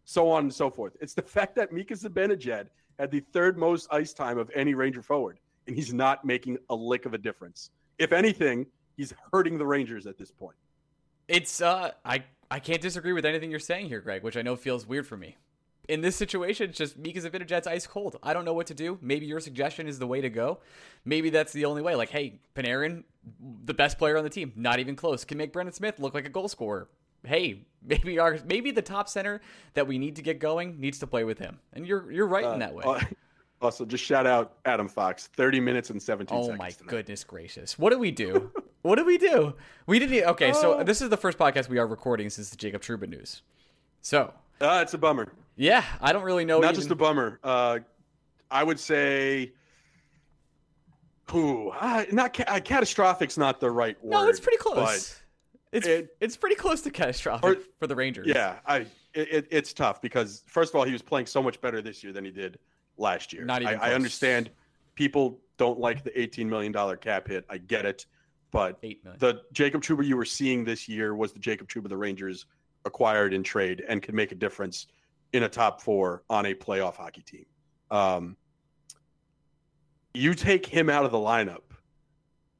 So 0.04 0.30
on 0.30 0.45
and 0.45 0.54
so 0.54 0.71
forth. 0.71 0.97
It's 1.00 1.14
the 1.14 1.23
fact 1.37 1.56
that 1.56 1.73
Mika 1.73 1.95
Zibanejad 1.95 2.66
had 2.99 3.11
the 3.11 3.21
third 3.21 3.59
most 3.59 3.88
ice 3.90 4.12
time 4.12 4.38
of 4.38 4.50
any 4.54 4.75
Ranger 4.75 5.02
forward, 5.02 5.38
and 5.66 5.76
he's 5.76 5.92
not 5.92 6.25
making 6.25 6.59
a 6.71 6.75
lick 6.75 7.06
of 7.06 7.14
a 7.14 7.18
difference. 7.18 7.71
If 7.99 8.12
anything, 8.12 8.66
he's 8.97 9.12
hurting 9.33 9.59
the 9.59 9.66
Rangers 9.66 10.06
at 10.06 10.18
this 10.18 10.30
point. 10.30 10.56
It's 11.28 11.61
uh, 11.61 11.92
I 12.04 12.23
I 12.50 12.59
can't 12.61 12.81
disagree 12.81 13.12
with 13.12 13.25
anything 13.25 13.50
you're 13.50 13.61
saying 13.61 13.88
here, 13.88 14.00
Greg, 14.00 14.23
which 14.23 14.37
I 14.37 14.43
know 14.43 14.57
feels 14.57 14.87
weird 14.87 15.07
for 15.07 15.17
me. 15.17 15.37
In 15.88 16.00
this 16.00 16.17
situation, 16.17 16.71
it's 16.71 16.79
just 16.79 16.99
Mika 16.99 17.21
Zibanejad's 17.21 17.67
ice 17.69 17.87
cold. 17.87 18.17
I 18.23 18.33
don't 18.33 18.45
know 18.45 18.53
what 18.53 18.67
to 18.69 18.75
do. 18.75 18.99
Maybe 19.00 19.26
your 19.26 19.38
suggestion 19.38 19.87
is 19.87 19.99
the 20.00 20.07
way 20.07 20.21
to 20.21 20.29
go. 20.29 20.59
Maybe 21.05 21.31
that's 21.31 21.53
the 21.53 21.65
only 21.65 21.81
way. 21.81 21.95
Like, 21.95 22.11
hey, 22.11 22.41
Panarin, 22.57 23.05
the 23.65 23.75
best 23.75 23.97
player 23.97 24.17
on 24.19 24.25
the 24.25 24.31
team, 24.31 24.53
not 24.57 24.81
even 24.81 24.97
close, 24.97 25.25
can 25.25 25.38
make 25.38 25.53
Brendan 25.53 25.73
Smith 25.73 26.00
look 26.00 26.12
like 26.15 26.26
a 26.26 26.31
goal 26.31 26.49
scorer. 26.49 26.88
Hey, 27.25 27.67
maybe 27.87 28.19
our 28.19 28.38
maybe 28.47 28.73
the 28.73 28.83
top 28.83 29.09
center 29.09 29.41
that 29.75 29.87
we 29.87 29.97
need 29.99 30.17
to 30.17 30.23
get 30.23 30.41
going 30.41 30.81
needs 30.81 30.99
to 31.00 31.07
play 31.07 31.23
with 31.25 31.38
him. 31.38 31.61
And 31.73 31.87
you're 31.87 32.11
you're 32.11 32.26
right 32.26 32.45
in 32.45 32.59
that 32.59 32.75
way. 32.75 32.83
Uh, 32.85 33.00
also, 33.62 33.85
just 33.85 34.05
shout 34.05 34.26
out 34.26 34.59
Adam 34.65 34.88
Fox, 34.88 35.29
30 35.29 35.61
minutes 35.61 35.91
and 35.91 36.03
17 36.03 36.37
Oh 36.37 36.43
seconds. 36.43 36.59
my 36.59 36.71
tonight. 36.71 36.91
goodness 36.91 37.23
gracious! 37.25 37.79
What 37.79 37.91
do 37.91 37.99
we 37.99 38.11
do? 38.11 38.50
what 38.87 38.97
did 38.97 39.07
we 39.07 39.19
do? 39.19 39.55
We 39.87 39.99
didn't. 39.99 40.25
Okay, 40.31 40.52
so 40.52 40.78
Oh. 40.81 40.83
this 40.85 41.00
is 41.02 41.09
the 41.11 41.16
first 41.16 41.38
podcast 41.38 41.69
we 41.69 41.78
are 41.78 41.87
recording 41.87 42.31
since 42.31 42.50
the 42.50 42.57
Jacob 42.57 42.83
Trouba 42.83 43.09
news. 43.09 43.43
So 44.00 44.33
Uh, 44.61 44.81
it's 44.83 44.95
a 44.95 44.99
bummer. 44.99 45.33
yeah, 45.57 45.85
I 46.00 46.12
don't 46.12 46.23
really 46.25 46.45
know. 46.45 46.59
Not 46.61 46.69
even- 46.69 46.75
just 46.76 46.90
a 46.90 46.95
bummer. 46.95 47.38
Uh, 47.43 47.81
I 48.50 48.62
would 48.62 48.78
say, 48.81 49.52
who? 51.31 51.71
Uh, 51.71 52.05
not 52.12 52.35
ca- 52.35 52.45
uh, 52.47 52.61
catastrophic's 52.61 53.37
not 53.37 53.61
the 53.61 53.71
right 53.71 54.02
word. 54.02 54.11
no, 54.12 54.28
it's 54.28 54.40
pretty 54.40 54.59
close. 54.59 55.21
It's 55.73 55.87
it- 55.87 56.16
it's 56.21 56.37
pretty 56.37 56.55
close 56.57 56.81
to 56.83 56.90
catastrophic 56.90 57.59
Or- 57.59 57.62
for 57.78 57.87
the 57.87 57.97
Rangers. 57.97 58.26
Yeah, 58.28 58.59
I. 58.66 58.87
It, 59.14 59.33
it, 59.33 59.49
it's 59.50 59.73
tough 59.73 60.02
because 60.02 60.45
first 60.47 60.73
of 60.75 60.78
all, 60.78 60.85
he 60.85 60.93
was 60.93 61.00
playing 61.02 61.25
so 61.26 61.43
much 61.43 61.59
better 61.62 61.81
this 61.81 62.05
year 62.05 62.12
than 62.12 62.23
he 62.25 62.31
did 62.31 62.59
last 62.99 63.33
year. 63.33 63.45
Not 63.47 63.62
even 63.62 63.81
I, 63.81 63.90
I 63.90 63.95
understand 63.95 64.50
people 64.95 65.40
don't 65.57 65.81
like 65.81 66.05
the 66.05 66.19
18 66.21 66.49
million 66.50 66.71
dollar 66.71 66.97
cap 66.99 67.26
hit. 67.26 67.47
I 67.49 67.57
get 67.59 67.87
it, 67.87 68.05
but 68.50 68.81
the 68.81 69.43
Jacob 69.53 69.83
Trouba 69.83 70.05
you 70.05 70.17
were 70.17 70.25
seeing 70.25 70.65
this 70.65 70.88
year 70.88 71.15
was 71.15 71.33
the 71.33 71.38
Jacob 71.38 71.69
Trouba 71.69 71.88
the 71.88 71.97
Rangers 71.97 72.47
acquired 72.85 73.35
in 73.35 73.43
trade 73.43 73.85
and 73.88 74.03
could 74.03 74.15
make 74.15 74.33
a 74.33 74.35
difference 74.37 74.87
in 75.33 75.43
a 75.43 75.49
top 75.49 75.83
four 75.83 76.23
on 76.31 76.47
a 76.47 76.55
playoff 76.55 76.97
hockey 76.97 77.23
team. 77.23 77.47
Um, 77.91 78.37
you 80.15 80.35
take 80.35 80.65
him 80.65 80.88
out 80.88 81.05
of 81.05 81.12
the 81.12 81.19
lineup, 81.19 81.62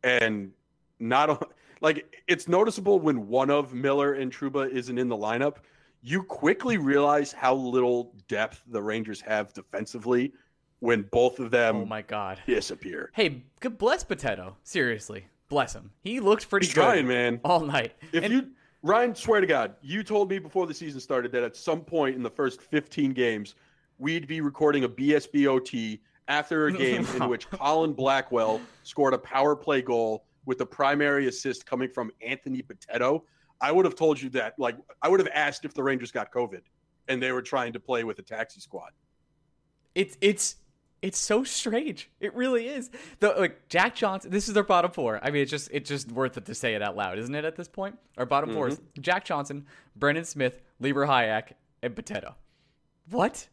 and 0.02 0.52
not 0.99 1.49
like 1.81 2.23
it's 2.28 2.49
noticeable 2.49 2.99
when 3.00 3.28
one 3.28 3.50
of 3.50 3.73
Miller 3.73 4.14
and 4.14 4.33
Trouba 4.33 4.69
isn't 4.71 4.99
in 4.99 5.09
the 5.09 5.16
lineup. 5.16 5.57
You 6.02 6.23
quickly 6.23 6.76
realize 6.76 7.33
how 7.33 7.55
little 7.55 8.14
depth 8.28 8.62
the 8.69 8.83
Rangers 8.83 9.21
have 9.23 9.52
defensively 9.55 10.33
when 10.81 11.02
both 11.11 11.40
of 11.40 11.50
them 11.50 11.76
oh 11.76 11.85
my 11.87 12.02
god. 12.02 12.40
disappear. 12.47 13.11
Hey, 13.14 13.43
good 13.61 13.78
bless 13.78 14.05
Potato. 14.05 14.57
Seriously, 14.62 15.26
bless 15.48 15.74
him. 15.74 15.90
He 16.02 16.20
looked 16.20 16.48
pretty 16.48 16.66
He's 16.66 16.74
good 16.74 16.80
trying, 16.82 17.06
man. 17.06 17.40
all 17.44 17.60
night. 17.60 17.94
If 18.12 18.24
And- 18.24 18.32
you 18.32 18.50
Ryan, 18.82 19.14
swear 19.16 19.40
to 19.40 19.46
God, 19.48 19.74
you 19.82 20.04
told 20.04 20.30
me 20.30 20.38
before 20.38 20.66
the 20.66 20.74
season 20.74 21.00
started 21.00 21.32
that 21.32 21.42
at 21.42 21.56
some 21.56 21.80
point 21.80 22.14
in 22.14 22.22
the 22.22 22.30
first 22.30 22.60
15 22.60 23.12
games, 23.12 23.56
we'd 23.98 24.28
be 24.28 24.40
recording 24.40 24.84
a 24.84 24.88
BSBOT 24.88 25.98
after 26.28 26.66
a 26.66 26.72
game 26.76 27.04
in 27.16 27.28
which 27.28 27.50
Colin 27.50 27.94
Blackwell 27.94 28.60
scored 28.84 29.12
a 29.14 29.18
power 29.18 29.56
play 29.56 29.82
goal 29.82 30.24
with 30.44 30.58
the 30.58 30.66
primary 30.66 31.26
assist 31.26 31.66
coming 31.66 31.88
from 31.88 32.12
Anthony 32.24 32.62
Potato. 32.62 33.24
I 33.60 33.72
would 33.72 33.84
have 33.86 33.96
told 33.96 34.20
you 34.20 34.28
that. 34.30 34.54
Like, 34.58 34.76
I 35.02 35.08
would 35.08 35.18
have 35.18 35.30
asked 35.34 35.64
if 35.64 35.74
the 35.74 35.82
Rangers 35.82 36.12
got 36.12 36.30
COVID 36.30 36.60
and 37.08 37.20
they 37.20 37.32
were 37.32 37.42
trying 37.42 37.72
to 37.72 37.80
play 37.80 38.04
with 38.04 38.18
a 38.20 38.22
taxi 38.22 38.60
squad. 38.60 38.90
It's 39.96 40.16
it's 40.20 40.56
it's 41.02 41.18
so 41.18 41.44
strange. 41.44 42.10
It 42.20 42.34
really 42.34 42.66
is. 42.68 42.90
The 43.20 43.28
like 43.38 43.68
Jack 43.68 43.94
Johnson. 43.94 44.30
This 44.30 44.48
is 44.48 44.54
their 44.54 44.64
bottom 44.64 44.90
four. 44.90 45.20
I 45.22 45.30
mean, 45.30 45.42
it's 45.42 45.50
just 45.50 45.68
it's 45.72 45.88
just 45.88 46.10
worth 46.10 46.36
it 46.36 46.46
to 46.46 46.54
say 46.54 46.74
it 46.74 46.82
out 46.82 46.96
loud, 46.96 47.18
isn't 47.18 47.34
it? 47.34 47.44
At 47.44 47.56
this 47.56 47.68
point, 47.68 47.98
our 48.16 48.26
bottom 48.26 48.52
four 48.52 48.68
is 48.68 48.80
Jack 49.00 49.24
Johnson, 49.24 49.66
Brendan 49.94 50.24
Smith, 50.24 50.60
Libor 50.80 51.06
Hajek, 51.06 51.52
and 51.82 51.94
Potato. 51.94 52.34
What? 53.10 53.48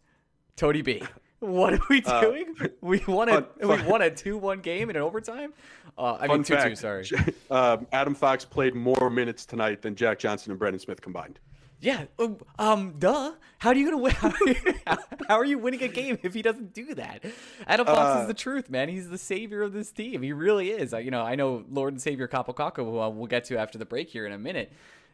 Tony 0.55 0.81
B. 0.81 1.01
What 1.39 1.73
are 1.73 1.79
we 1.89 2.01
Uh, 2.05 2.21
doing? 2.21 2.55
we 2.79 3.03
won 3.05 3.27
a 3.27 3.41
fun- 3.41 3.47
we 3.59 3.81
won 3.81 4.01
a 4.01 4.09
two 4.09 4.37
one 4.37 4.61
game 4.61 4.89
in 4.89 4.95
an 4.95 5.01
overtime. 5.01 5.51
Uh, 5.97 6.13
I 6.17 6.27
Fun 6.27 6.37
mean 6.37 6.43
two 6.45 6.55
two. 6.55 6.73
Sorry. 6.77 7.05
um, 7.51 7.85
Adam 7.91 8.15
Fox 8.15 8.45
played 8.45 8.75
more 8.75 9.09
minutes 9.09 9.45
tonight 9.45 9.81
than 9.81 9.93
Jack 9.93 10.19
Johnson 10.19 10.51
and 10.51 10.57
Brendan 10.59 10.79
Smith 10.79 11.01
combined. 11.01 11.39
Yeah. 11.83 12.05
um, 12.17 12.37
Um. 12.57 12.95
Duh. 12.97 13.33
How 13.59 13.69
are 13.69 13.75
you 13.75 13.85
gonna 13.85 13.97
win? 13.97 14.13
How 14.15 14.29
are 14.29 14.47
you, 14.47 14.55
how 15.29 15.35
are 15.37 15.45
you 15.45 15.57
winning 15.57 15.81
a 15.83 15.87
game 15.87 16.17
if 16.23 16.33
he 16.33 16.41
doesn't 16.41 16.73
do 16.73 16.95
that? 16.95 17.23
Adam 17.67 17.85
Fox 17.85 18.17
Uh, 18.17 18.21
is 18.21 18.27
the 18.27 18.33
truth, 18.33 18.69
man. 18.69 18.89
He's 18.89 19.09
the 19.09 19.17
savior 19.17 19.61
of 19.61 19.71
this 19.73 19.91
team. 19.91 20.21
He 20.21 20.33
really 20.33 20.69
is. 20.71 20.93
I, 20.93 20.99
you 20.99 21.11
know, 21.11 21.21
I 21.21 21.35
know 21.35 21.63
Lord 21.69 21.93
and 21.93 22.01
Savior 22.01 22.27
Kaapo 22.27 22.53
Kakko, 22.55 22.77
who 22.83 22.91
we'll 22.91 23.27
get 23.27 23.45
to 23.45 23.57
after 23.57 23.77
the 23.77 23.85
break 23.85 24.09
here 24.09 24.25
in 24.25 24.31
a 24.33 24.37
minute, 24.37 24.71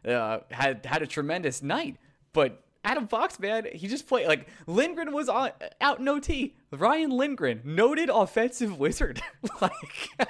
uh, 0.07 0.39
had 0.51 0.85
had 0.85 1.01
a 1.01 1.07
tremendous 1.07 1.61
night, 1.61 1.97
but. 2.33 2.63
Adam 2.89 3.07
Fox, 3.07 3.39
man, 3.39 3.67
he 3.71 3.87
just 3.87 4.07
played 4.07 4.25
like 4.27 4.47
Lindgren 4.65 5.11
was 5.13 5.29
on 5.29 5.51
out 5.79 5.99
in 5.99 6.07
OT. 6.07 6.55
Ryan 6.71 7.09
Lindgren, 7.09 7.61
noted 7.63 8.09
offensive 8.09 8.77
wizard. 8.79 9.19
like, 9.61 9.71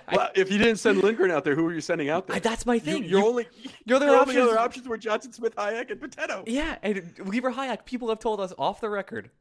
Well, 0.09 0.29
if 0.35 0.49
you 0.49 0.57
didn't 0.57 0.77
send 0.77 0.99
Lindgren 1.03 1.31
out 1.31 1.43
there, 1.43 1.53
who 1.53 1.65
are 1.67 1.73
you 1.73 1.81
sending 1.81 2.09
out 2.09 2.27
there? 2.27 2.37
I- 2.37 2.39
that's 2.39 2.65
my 2.65 2.75
You, 2.75 2.79
thing. 2.79 3.03
your 3.03 3.19
You- 3.19 3.27
only 3.27 3.47
your 3.85 3.97
other 3.97 4.15
options- 4.15 4.37
other 4.37 4.57
options 4.57 4.87
were 4.87 4.97
Johnson, 4.97 5.33
Smith, 5.33 5.53
Hajek, 5.57 5.91
and 5.91 5.99
Potato. 5.99 6.43
Yeah, 6.47 6.77
and 6.81 7.13
Libor 7.25 7.51
Hajek, 7.51 7.83
people 7.83 8.07
have 8.07 8.19
told 8.19 8.39
us 8.39 8.53
off 8.57 8.79
the 8.79 8.89
record 8.89 9.31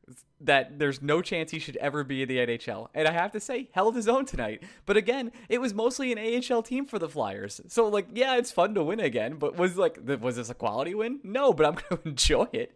that 0.40 0.78
there's 0.80 1.00
no 1.00 1.22
chance 1.22 1.50
he 1.52 1.58
should 1.60 1.76
ever 1.76 2.02
be 2.02 2.22
in 2.22 2.28
the 2.28 2.38
NHL. 2.38 2.88
And 2.94 3.06
I 3.06 3.12
have 3.12 3.30
to 3.32 3.40
say, 3.40 3.68
held 3.72 3.94
his 3.94 4.08
own 4.08 4.24
tonight. 4.24 4.62
But 4.86 4.96
again, 4.96 5.30
it 5.48 5.60
was 5.60 5.74
mostly 5.74 6.10
an 6.12 6.18
AHL 6.18 6.62
team 6.64 6.84
for 6.84 6.98
the 6.98 7.08
Flyers. 7.08 7.60
So 7.68 7.86
like, 7.88 8.08
yeah, 8.14 8.36
it's 8.36 8.50
fun 8.50 8.74
to 8.74 8.82
win 8.82 8.98
again, 9.00 9.36
but 9.36 9.56
was 9.56 9.76
like 9.76 9.98
was 10.20 10.34
this 10.36 10.50
a 10.50 10.54
quality 10.54 10.94
win? 10.96 11.20
No, 11.22 11.52
but 11.52 11.64
I'm 11.66 11.74
going 11.88 12.02
to 12.02 12.08
enjoy 12.08 12.46
it. 12.52 12.72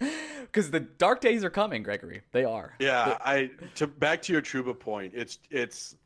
Cuz 0.52 0.70
the 0.70 0.80
dark 0.80 1.20
days 1.20 1.44
are 1.44 1.50
coming, 1.50 1.82
Gregory. 1.82 2.22
They 2.32 2.44
are. 2.44 2.74
Yeah, 2.78 3.18
I 3.24 3.50
to 3.76 3.86
back 3.86 4.22
to 4.22 4.32
your 4.32 4.42
Trouba 4.42 4.78
point. 4.78 5.12
It's 5.14 5.38
it's 5.50 5.96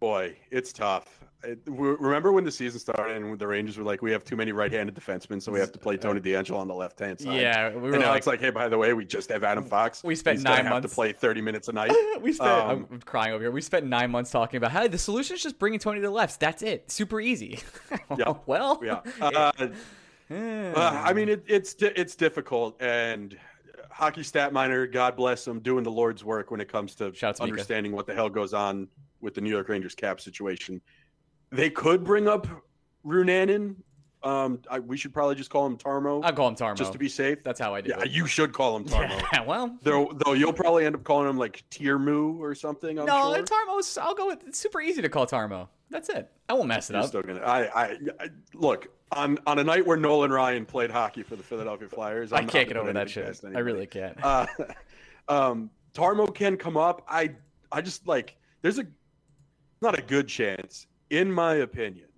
Boy, 0.00 0.36
it's 0.52 0.72
tough. 0.72 1.24
It, 1.42 1.58
remember 1.66 2.30
when 2.30 2.44
the 2.44 2.52
season 2.52 2.78
started 2.78 3.16
and 3.16 3.36
the 3.36 3.46
Rangers 3.48 3.76
were 3.78 3.82
like, 3.84 4.00
"We 4.00 4.12
have 4.12 4.22
too 4.22 4.36
many 4.36 4.52
right-handed 4.52 4.94
defensemen, 4.94 5.42
so 5.42 5.50
we 5.50 5.58
have 5.58 5.72
to 5.72 5.78
play 5.78 5.96
Tony 5.96 6.20
DeAngelo 6.20 6.56
on 6.56 6.68
the 6.68 6.74
left-hand 6.74 7.18
side." 7.18 7.40
Yeah, 7.40 7.70
we 7.74 7.80
were 7.80 7.92
and 7.94 8.02
now 8.02 8.10
like, 8.10 8.18
it's 8.18 8.26
like, 8.28 8.40
"Hey, 8.40 8.50
by 8.50 8.68
the 8.68 8.78
way, 8.78 8.92
we 8.92 9.04
just 9.04 9.28
have 9.30 9.42
Adam 9.42 9.64
Fox. 9.64 10.04
We 10.04 10.14
spent 10.14 10.36
He's 10.38 10.44
nine 10.44 10.64
have 10.64 10.70
months- 10.74 10.88
to 10.88 10.94
play 10.94 11.12
30 11.12 11.40
minutes 11.40 11.66
a 11.66 11.72
night." 11.72 11.90
we 12.20 12.32
spent. 12.32 12.48
Um, 12.50 12.86
I'm 12.92 13.00
crying 13.00 13.32
over 13.32 13.42
here. 13.42 13.50
We 13.50 13.60
spent 13.60 13.86
nine 13.86 14.10
months 14.12 14.30
talking 14.30 14.58
about 14.58 14.70
how 14.70 14.86
the 14.86 14.98
solution 14.98 15.34
is 15.34 15.42
just 15.42 15.58
bringing 15.58 15.80
Tony 15.80 16.00
to 16.00 16.06
the 16.06 16.12
left. 16.12 16.38
That's 16.38 16.62
it. 16.62 16.90
Super 16.92 17.20
easy. 17.20 17.58
Yeah. 18.16 18.34
well. 18.46 18.80
yeah. 18.82 19.00
Uh, 19.20 19.68
uh, 20.30 21.02
I 21.04 21.12
mean, 21.12 21.28
it, 21.28 21.44
it's 21.46 21.74
it's 21.80 22.14
difficult, 22.14 22.80
and 22.80 23.38
hockey 23.90 24.22
stat 24.22 24.52
miner, 24.52 24.86
God 24.86 25.16
bless 25.16 25.46
him, 25.46 25.60
doing 25.60 25.82
the 25.84 25.90
Lord's 25.90 26.24
work 26.24 26.50
when 26.50 26.60
it 26.60 26.70
comes 26.70 26.94
to 26.96 27.12
Shouts 27.14 27.38
to 27.40 27.44
Mika. 27.44 27.52
understanding 27.54 27.92
what 27.92 28.06
the 28.06 28.14
hell 28.14 28.28
goes 28.28 28.54
on 28.54 28.88
with 29.20 29.34
the 29.34 29.40
New 29.40 29.50
York 29.50 29.68
Rangers 29.68 29.94
cap 29.94 30.20
situation. 30.20 30.80
They 31.50 31.70
could 31.70 32.04
bring 32.04 32.28
up 32.28 32.46
Reunanen. 33.04 33.76
Um, 34.24 34.58
I, 34.68 34.80
we 34.80 34.96
should 34.96 35.14
probably 35.14 35.36
just 35.36 35.48
call 35.48 35.64
him 35.64 35.76
Tarmo, 35.78 36.20
I'll 36.24 36.32
call 36.32 36.48
him 36.48 36.56
Tarmo. 36.56 36.74
just 36.76 36.92
to 36.92 36.98
be 36.98 37.08
safe. 37.08 37.38
That's 37.44 37.60
how 37.60 37.72
I 37.72 37.80
do 37.80 37.90
Yeah, 37.90 38.00
it. 38.02 38.10
you 38.10 38.26
should 38.26 38.52
call 38.52 38.76
him 38.76 38.84
Tarmo. 38.84 39.22
Yeah, 39.32 39.44
well. 39.44 39.78
though, 39.84 40.10
though 40.24 40.32
you'll 40.32 40.52
probably 40.52 40.84
end 40.86 40.96
up 40.96 41.04
calling 41.04 41.28
him 41.30 41.38
like 41.38 41.62
Tiermu 41.70 42.36
or 42.40 42.52
something. 42.56 42.98
I'm 42.98 43.06
no, 43.06 43.32
sure. 43.34 43.44
Tarmo's. 43.44 43.96
I'll 43.96 44.16
go 44.16 44.26
with. 44.26 44.42
It's 44.46 44.58
super 44.58 44.80
easy 44.80 45.02
to 45.02 45.08
call 45.08 45.24
Tarmo. 45.26 45.68
That's 45.88 46.08
it. 46.08 46.30
I 46.48 46.54
won't 46.54 46.66
mess 46.66 46.90
it 46.90 46.94
You're 46.94 47.02
up. 47.02 47.08
still 47.08 47.22
gonna. 47.22 47.40
I, 47.40 47.84
I, 47.84 47.96
I 48.20 48.28
look 48.54 48.88
on 49.12 49.38
on 49.46 49.58
a 49.58 49.64
night 49.64 49.86
where 49.86 49.96
Nolan 49.96 50.30
Ryan 50.30 50.64
played 50.64 50.90
hockey 50.90 51.22
for 51.22 51.36
the 51.36 51.42
Philadelphia 51.42 51.88
Flyers. 51.88 52.32
I 52.32 52.38
I'm 52.38 52.46
not 52.46 52.52
can't 52.52 52.68
get 52.68 52.76
over 52.76 52.92
that 52.92 53.10
shit. 53.10 53.40
I 53.54 53.58
really 53.60 53.86
can't. 53.86 54.22
Uh, 54.22 54.46
um, 55.28 55.70
Tarmo 55.94 56.32
can 56.34 56.56
come 56.56 56.76
up. 56.76 57.04
I 57.08 57.30
I 57.72 57.80
just 57.80 58.06
like 58.06 58.36
there's 58.62 58.78
a 58.78 58.86
not 59.80 59.98
a 59.98 60.02
good 60.02 60.28
chance, 60.28 60.86
in 61.10 61.30
my 61.32 61.56
opinion. 61.56 62.08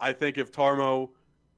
I 0.00 0.12
think 0.12 0.38
if 0.38 0.52
Tarmo 0.52 1.10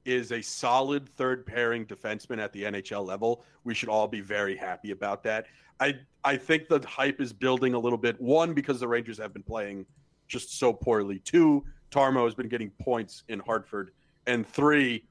is 0.05 0.31
a 0.31 0.41
solid 0.41 1.09
third 1.09 1.45
pairing 1.45 1.85
defenseman 1.85 2.39
at 2.39 2.53
the 2.53 2.63
NHL 2.63 3.05
level, 3.05 3.43
we 3.63 3.73
should 3.73 3.89
all 3.89 4.07
be 4.07 4.21
very 4.21 4.55
happy 4.55 4.91
about 4.91 5.23
that. 5.23 5.47
I 5.79 5.95
I 6.23 6.37
think 6.37 6.67
the 6.67 6.79
hype 6.87 7.21
is 7.21 7.33
building 7.33 7.73
a 7.73 7.79
little 7.79 7.97
bit. 7.97 8.19
One, 8.19 8.53
because 8.53 8.79
the 8.79 8.87
Rangers 8.87 9.17
have 9.17 9.33
been 9.33 9.43
playing 9.43 9.85
just 10.27 10.57
so 10.59 10.73
poorly. 10.73 11.19
Two, 11.19 11.63
Tarmo 11.91 12.25
has 12.25 12.35
been 12.35 12.49
getting 12.49 12.69
points 12.81 13.23
in 13.29 13.39
Hartford. 13.39 13.91
And 14.27 14.45
three, 14.45 15.03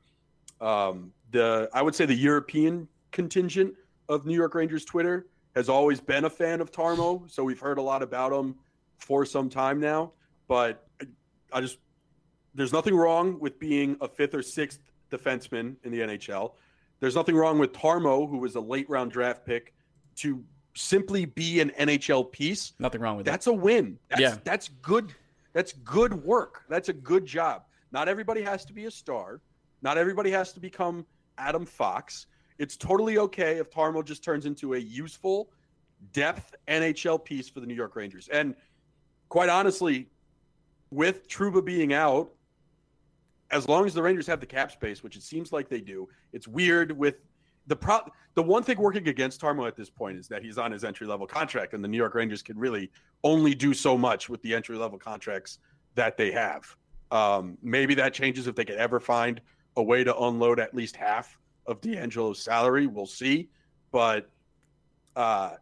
um, 0.60 1.12
the 1.32 1.68
I 1.72 1.82
would 1.82 1.94
say 1.94 2.06
the 2.06 2.14
European 2.14 2.86
contingent 3.10 3.74
of 4.08 4.26
New 4.26 4.34
York 4.34 4.54
Rangers 4.54 4.84
Twitter 4.84 5.26
has 5.54 5.68
always 5.68 6.00
been 6.00 6.26
a 6.26 6.30
fan 6.30 6.60
of 6.60 6.70
Tarmo, 6.70 7.28
so 7.30 7.42
we've 7.42 7.58
heard 7.58 7.78
a 7.78 7.82
lot 7.82 8.02
about 8.02 8.32
him 8.32 8.54
for 8.98 9.24
some 9.24 9.48
time 9.48 9.80
now. 9.80 10.12
But 10.48 10.86
I, 11.52 11.60
just 11.62 11.78
there's 12.54 12.72
nothing 12.72 12.94
wrong 12.94 13.40
with 13.40 13.58
being 13.58 13.96
a 14.00 14.08
fifth 14.08 14.34
or 14.34 14.42
sixth 14.42 14.80
defenseman 15.10 15.76
in 15.82 15.90
the 15.92 16.00
NHL. 16.00 16.52
There's 17.00 17.14
nothing 17.14 17.36
wrong 17.36 17.58
with 17.58 17.72
Tarmo, 17.72 18.28
who 18.28 18.38
was 18.38 18.54
a 18.54 18.60
late 18.60 18.88
round 18.88 19.10
draft 19.12 19.44
pick, 19.44 19.74
to 20.16 20.44
simply 20.74 21.24
be 21.24 21.60
an 21.60 21.70
NHL 21.78 22.30
piece. 22.30 22.74
Nothing 22.78 23.00
wrong 23.00 23.16
with 23.16 23.26
that. 23.26 23.32
That's 23.32 23.46
a 23.46 23.52
win. 23.52 23.98
That's, 24.08 24.20
Yeah. 24.20 24.36
that's 24.44 24.68
good. 24.82 25.14
That's 25.52 25.72
good 25.72 26.22
work. 26.24 26.64
That's 26.68 26.90
a 26.90 26.92
good 26.92 27.24
job. 27.24 27.62
Not 27.92 28.08
everybody 28.08 28.42
has 28.42 28.64
to 28.66 28.72
be 28.72 28.86
a 28.86 28.90
star. 28.90 29.40
Not 29.82 29.98
everybody 29.98 30.30
has 30.30 30.52
to 30.52 30.60
become 30.60 31.06
Adam 31.38 31.66
Fox. 31.66 32.26
It's 32.58 32.76
totally 32.76 33.18
okay 33.18 33.58
if 33.58 33.70
Tarmo 33.70 34.04
just 34.04 34.24
turns 34.24 34.46
into 34.46 34.74
a 34.74 34.78
useful 34.78 35.50
depth 36.12 36.54
NHL 36.68 37.24
piece 37.24 37.48
for 37.48 37.60
the 37.60 37.66
New 37.66 37.74
York 37.74 37.96
Rangers. 37.96 38.28
And 38.28 38.54
quite 39.28 39.48
honestly, 39.48 40.08
with 40.90 41.28
Trouba 41.28 41.64
being 41.64 41.92
out, 41.92 42.30
as 43.50 43.68
long 43.68 43.86
as 43.86 43.94
the 43.94 44.02
Rangers 44.02 44.26
have 44.26 44.40
the 44.40 44.46
cap 44.46 44.72
space, 44.72 45.02
which 45.02 45.16
it 45.16 45.22
seems 45.22 45.52
like 45.52 45.68
they 45.68 45.80
do, 45.80 46.08
it's 46.32 46.48
weird 46.48 46.92
with 46.92 47.16
the 47.66 47.76
pro. 47.76 48.00
The 48.34 48.42
one 48.42 48.62
thing 48.62 48.78
working 48.78 49.08
against 49.08 49.40
Tarmo 49.40 49.66
at 49.66 49.76
this 49.76 49.90
point 49.90 50.18
is 50.18 50.28
that 50.28 50.42
he's 50.42 50.58
on 50.58 50.72
his 50.72 50.84
entry 50.84 51.06
level 51.06 51.26
contract, 51.26 51.72
and 51.72 51.82
the 51.82 51.88
New 51.88 51.96
York 51.96 52.14
Rangers 52.14 52.42
can 52.42 52.58
really 52.58 52.90
only 53.24 53.54
do 53.54 53.72
so 53.72 53.96
much 53.96 54.28
with 54.28 54.42
the 54.42 54.54
entry 54.54 54.76
level 54.76 54.98
contracts 54.98 55.58
that 55.94 56.16
they 56.16 56.30
have. 56.32 56.76
Um, 57.10 57.56
maybe 57.62 57.94
that 57.94 58.12
changes 58.14 58.46
if 58.46 58.54
they 58.56 58.64
could 58.64 58.76
ever 58.76 58.98
find 59.00 59.40
a 59.76 59.82
way 59.82 60.02
to 60.04 60.16
unload 60.16 60.58
at 60.58 60.74
least 60.74 60.96
half 60.96 61.38
of 61.66 61.80
DeAngelo's 61.80 62.40
salary. 62.42 62.86
We'll 62.86 63.06
see, 63.06 63.48
but 63.92 64.30
uh, 65.14 65.52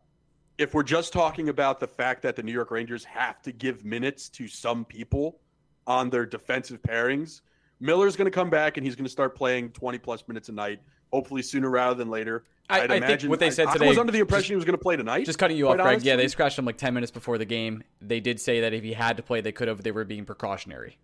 if 0.58 0.74
we're 0.74 0.82
just 0.82 1.12
talking 1.12 1.48
about 1.48 1.80
the 1.80 1.86
fact 1.86 2.22
that 2.22 2.36
the 2.36 2.42
New 2.42 2.52
York 2.52 2.70
Rangers 2.70 3.04
have 3.04 3.42
to 3.42 3.52
give 3.52 3.84
minutes 3.84 4.28
to 4.30 4.48
some 4.48 4.84
people 4.84 5.40
on 5.86 6.10
their 6.10 6.24
defensive 6.26 6.80
pairings, 6.82 7.40
Miller's 7.80 8.16
going 8.16 8.26
to 8.26 8.30
come 8.30 8.50
back 8.50 8.76
and 8.76 8.86
he's 8.86 8.94
going 8.94 9.04
to 9.04 9.10
start 9.10 9.34
playing 9.36 9.70
20 9.70 9.98
plus 9.98 10.26
minutes 10.28 10.48
a 10.48 10.52
night, 10.52 10.80
hopefully 11.12 11.42
sooner 11.42 11.68
rather 11.70 11.94
than 11.94 12.08
later. 12.08 12.44
I- 12.70 12.76
I'd 12.80 12.84
I 12.84 12.86
think 12.94 13.04
imagine 13.04 13.30
what 13.30 13.40
they 13.40 13.50
said 13.50 13.68
I, 13.68 13.72
today- 13.74 13.86
I 13.86 13.88
was 13.90 13.98
under 13.98 14.12
the 14.12 14.20
impression 14.20 14.42
just- 14.42 14.50
he 14.50 14.56
was 14.56 14.64
going 14.64 14.78
to 14.78 14.82
play 14.82 14.96
tonight. 14.96 15.26
Just 15.26 15.38
cutting 15.38 15.56
you 15.56 15.68
off, 15.68 15.76
Greg. 15.76 16.02
Yeah, 16.02 16.16
they 16.16 16.28
scratched 16.28 16.58
him 16.58 16.64
like 16.64 16.78
10 16.78 16.94
minutes 16.94 17.12
before 17.12 17.36
the 17.36 17.44
game. 17.44 17.82
They 18.00 18.20
did 18.20 18.40
say 18.40 18.60
that 18.62 18.72
if 18.72 18.82
he 18.82 18.92
had 18.94 19.18
to 19.18 19.22
play, 19.22 19.40
they 19.42 19.52
could 19.52 19.68
have. 19.68 19.82
They 19.82 19.92
were 19.92 20.04
being 20.04 20.24
precautionary. 20.24 20.96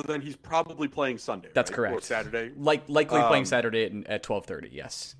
So 0.00 0.06
then 0.12 0.20
he's 0.22 0.36
probably 0.36 0.88
playing 0.88 1.18
Sunday. 1.18 1.48
That's 1.54 1.70
right? 1.70 1.76
correct. 1.76 1.96
Or 1.96 2.00
Saturday. 2.00 2.52
Like 2.56 2.88
likely 2.88 3.20
playing 3.20 3.42
Um, 3.42 3.46
Saturday 3.46 3.84
at, 3.84 4.06
at 4.06 4.22
12:30. 4.22 4.68
Yes. 4.72 5.14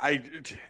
I 0.00 0.22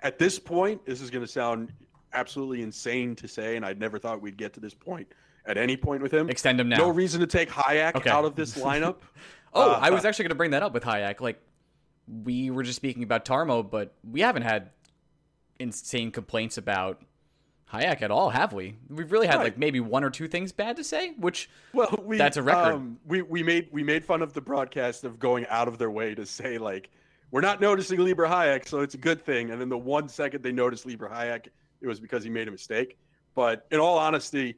at 0.03 0.19
this 0.19 0.39
point, 0.39 0.85
this 0.85 1.01
is 1.01 1.09
going 1.11 1.25
to 1.25 1.31
sound 1.31 1.73
absolutely 2.13 2.63
insane 2.63 3.15
to 3.17 3.29
say, 3.29 3.57
and 3.57 3.65
I 3.65 3.73
never 3.75 3.99
thought 3.99 4.21
we'd 4.21 4.37
get 4.37 4.53
to 4.55 4.61
this 4.61 4.75
point 4.75 5.07
at 5.47 5.57
any 5.57 5.77
point 5.77 6.03
with 6.03 6.13
him. 6.13 6.29
Extend 6.29 6.61
him 6.61 6.69
now. 6.69 6.79
No 6.79 6.89
reason 6.91 7.21
to 7.21 7.27
take 7.27 7.49
Hajek 7.49 7.95
Okay. 7.97 8.11
out 8.11 8.25
of 8.25 8.35
this 8.37 8.57
lineup. 8.59 8.97
Oh, 9.53 9.73
Uh, 9.73 9.79
I 9.83 9.91
was 9.91 10.05
actually 10.05 10.23
going 10.25 10.29
to 10.31 10.37
bring 10.37 10.53
that 10.53 10.63
up 10.63 10.73
with 10.73 10.85
Hajek. 10.85 11.21
Like, 11.21 11.43
we 12.07 12.51
were 12.53 12.63
just 12.63 12.77
speaking 12.77 13.03
about 13.03 13.25
Tarmo, 13.25 13.69
but 13.69 13.93
we 14.09 14.21
haven't 14.21 14.43
had 14.43 14.71
insane 15.59 16.13
complaints 16.13 16.57
about 16.57 17.03
Hajek 17.73 18.03
at 18.03 18.11
all, 18.11 18.31
have 18.31 18.53
we? 18.53 18.77
We've 18.89 19.11
really 19.11 19.27
had 19.27 19.37
Right. 19.37 19.45
like 19.45 19.59
maybe 19.59 19.81
one 19.81 20.03
or 20.05 20.11
two 20.11 20.29
things 20.29 20.53
bad 20.53 20.77
to 20.77 20.85
say, 20.85 21.13
which 21.19 21.49
Well, 21.73 22.03
we 22.05 22.17
That's 22.17 22.37
a 22.37 22.43
record. 22.43 22.75
Um, 22.75 22.99
we 23.07 23.23
we 23.23 23.43
made 23.43 23.69
we 23.71 23.83
made 23.83 24.05
fun 24.05 24.23
of 24.23 24.33
the 24.33 24.41
broadcast 24.41 25.05
of 25.05 25.19
going 25.19 25.47
out 25.47 25.69
of 25.69 25.79
their 25.79 25.91
way 25.91 26.15
to 26.15 26.27
say 26.27 26.59
like 26.59 26.91
we're 27.31 27.41
not 27.41 27.61
noticing 27.61 28.01
Libor 28.01 28.27
Hajek, 28.27 28.67
so 28.67 28.81
it's 28.81 28.95
a 28.95 28.99
good 28.99 29.25
thing. 29.25 29.51
And 29.51 29.61
then 29.61 29.69
the 29.69 29.79
one 29.79 30.09
second 30.09 30.43
they 30.43 30.53
noticed 30.53 30.85
Libor 30.85 31.09
Hajek, 31.09 31.47
it 31.81 31.87
was 31.87 32.01
because 32.01 32.25
he 32.25 32.31
made 32.31 32.49
a 32.49 32.51
mistake. 32.51 32.99
But 33.37 33.67
in 33.71 33.79
all 33.79 33.99
honesty, 33.99 34.57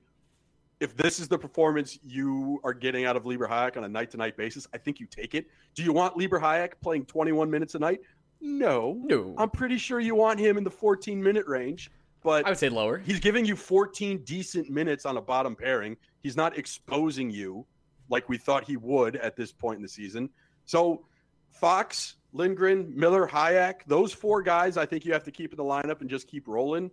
if 0.81 0.97
this 0.97 1.21
is 1.21 1.29
the 1.29 1.39
performance 1.39 1.99
you 2.03 2.61
are 2.65 2.73
getting 2.73 3.05
out 3.05 3.15
of 3.15 3.27
Libor 3.27 3.47
Hajek 3.47 3.77
on 3.77 3.85
a 3.85 3.89
night 3.89 4.11
to 4.13 4.17
night 4.17 4.37
basis, 4.39 4.67
I 4.73 4.79
think 4.79 5.01
you 5.01 5.07
take 5.07 5.35
it. 5.35 5.47
Do 5.75 5.83
you 5.83 5.93
want 5.93 6.17
Libor 6.17 6.41
Hajek 6.41 6.73
playing 6.81 7.05
21 7.05 7.51
minutes 7.51 7.75
a 7.75 7.79
night? 7.79 8.01
No. 8.41 8.99
no, 9.05 9.35
I'm 9.39 9.51
pretty 9.51 9.79
sure 9.79 10.01
you 10.01 10.17
want 10.17 10.41
him 10.41 10.59
in 10.59 10.65
the 10.65 10.71
14 10.71 11.23
minute 11.23 11.47
range. 11.47 11.91
But 12.23 12.47
I 12.47 12.51
would 12.51 12.59
say 12.59 12.69
lower. 12.69 12.99
He's 12.99 13.21
giving 13.21 13.45
you 13.45 13.57
14 13.57 14.23
decent 14.25 14.71
minutes 14.71 15.05
on 15.07 15.17
a 15.17 15.21
bottom 15.21 15.57
pairing. 15.57 15.97
He's 16.23 16.37
not 16.37 16.57
exposing 16.57 17.31
you 17.31 17.67
like 18.09 18.29
we 18.29 18.39
thought 18.39 18.65
he 18.65 18.77
would 18.77 19.17
at 19.17 19.37
this 19.37 19.53
point 19.53 19.77
in 19.77 19.83
the 19.83 19.89
season. 19.89 20.31
So, 20.65 21.05
Fox, 21.51 22.17
Lindgren, 22.33 22.93
Miller, 22.95 23.27
Hajek, 23.27 23.85
those 23.87 24.13
four 24.13 24.43
guys, 24.43 24.77
I 24.77 24.87
think 24.87 25.05
you 25.05 25.13
have 25.13 25.25
to 25.25 25.31
keep 25.31 25.53
in 25.53 25.57
the 25.57 25.65
lineup 25.65 26.01
and 26.01 26.09
just 26.09 26.29
keep 26.29 26.47
rolling. 26.47 26.91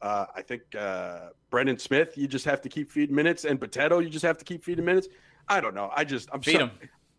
Uh, 0.00 0.26
I 0.34 0.42
think 0.42 0.62
uh, 0.78 1.30
Brendan 1.50 1.78
Smith, 1.78 2.16
you 2.16 2.28
just 2.28 2.44
have 2.44 2.60
to 2.62 2.68
keep 2.68 2.90
feeding 2.90 3.14
minutes, 3.14 3.44
and 3.44 3.58
Potato, 3.58 3.98
you 4.00 4.10
just 4.10 4.24
have 4.24 4.38
to 4.38 4.44
keep 4.44 4.62
feeding 4.62 4.84
minutes. 4.84 5.08
I 5.48 5.60
don't 5.60 5.74
know. 5.74 5.90
I 5.94 6.04
just 6.04 6.28
I'm 6.32 6.42
Feed 6.42 6.56
so, 6.56 6.58
him, 6.66 6.70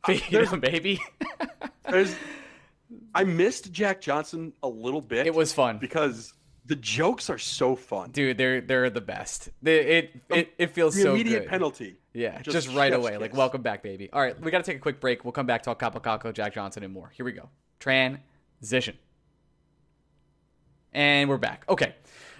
feed 0.05 0.47
him, 0.47 0.59
baby. 0.59 0.99
I 3.15 3.23
missed 3.23 3.71
Jack 3.71 4.01
Johnson 4.01 4.53
a 4.61 4.67
little 4.67 5.01
bit. 5.01 5.25
it 5.25 5.33
was 5.33 5.51
fun, 5.51 5.79
because 5.79 6.33
the 6.65 6.75
jokes 6.75 7.29
are 7.29 7.37
so 7.37 7.75
fun. 7.75 8.11
dude. 8.11 8.37
They're 8.37 8.61
they're 8.61 8.89
the 8.89 9.01
best. 9.01 9.49
They, 9.61 9.79
it 9.79 10.21
it 10.29 10.53
it 10.57 10.67
feels 10.71 10.95
the 10.95 11.03
so 11.03 11.13
immediate 11.13 11.41
good. 11.41 11.49
penalty. 11.49 11.97
Yeah, 12.13 12.41
Just 12.41 12.67
just, 12.67 12.77
right 12.77 12.93
away. 12.93 13.17
Like, 13.17 13.35
welcome 13.35 13.61
back, 13.61 13.83
baby. 13.83 14.09
All 14.13 14.21
right, 14.21 14.39
we 14.39 14.49
got 14.49 14.59
to 14.59 14.63
take 14.63 14.77
a 14.77 14.81
quick 14.81 15.01
break. 15.01 15.25
We'll 15.25 15.33
come 15.33 15.45
back, 15.45 15.63
to 15.63 15.75
talk 15.75 15.79
Kaapo 15.79 16.01
Kakko, 16.01 16.33
Jack 16.33 16.53
Johnson, 16.53 16.81
and 16.83 16.93
more. 16.93 17.11
Here 17.13 17.25
we 17.25 17.33
go. 17.33 17.49
Transition. 17.79 18.97
And 20.93 21.29
we're 21.29 21.37
back. 21.37 21.65
Okay. 21.67 21.93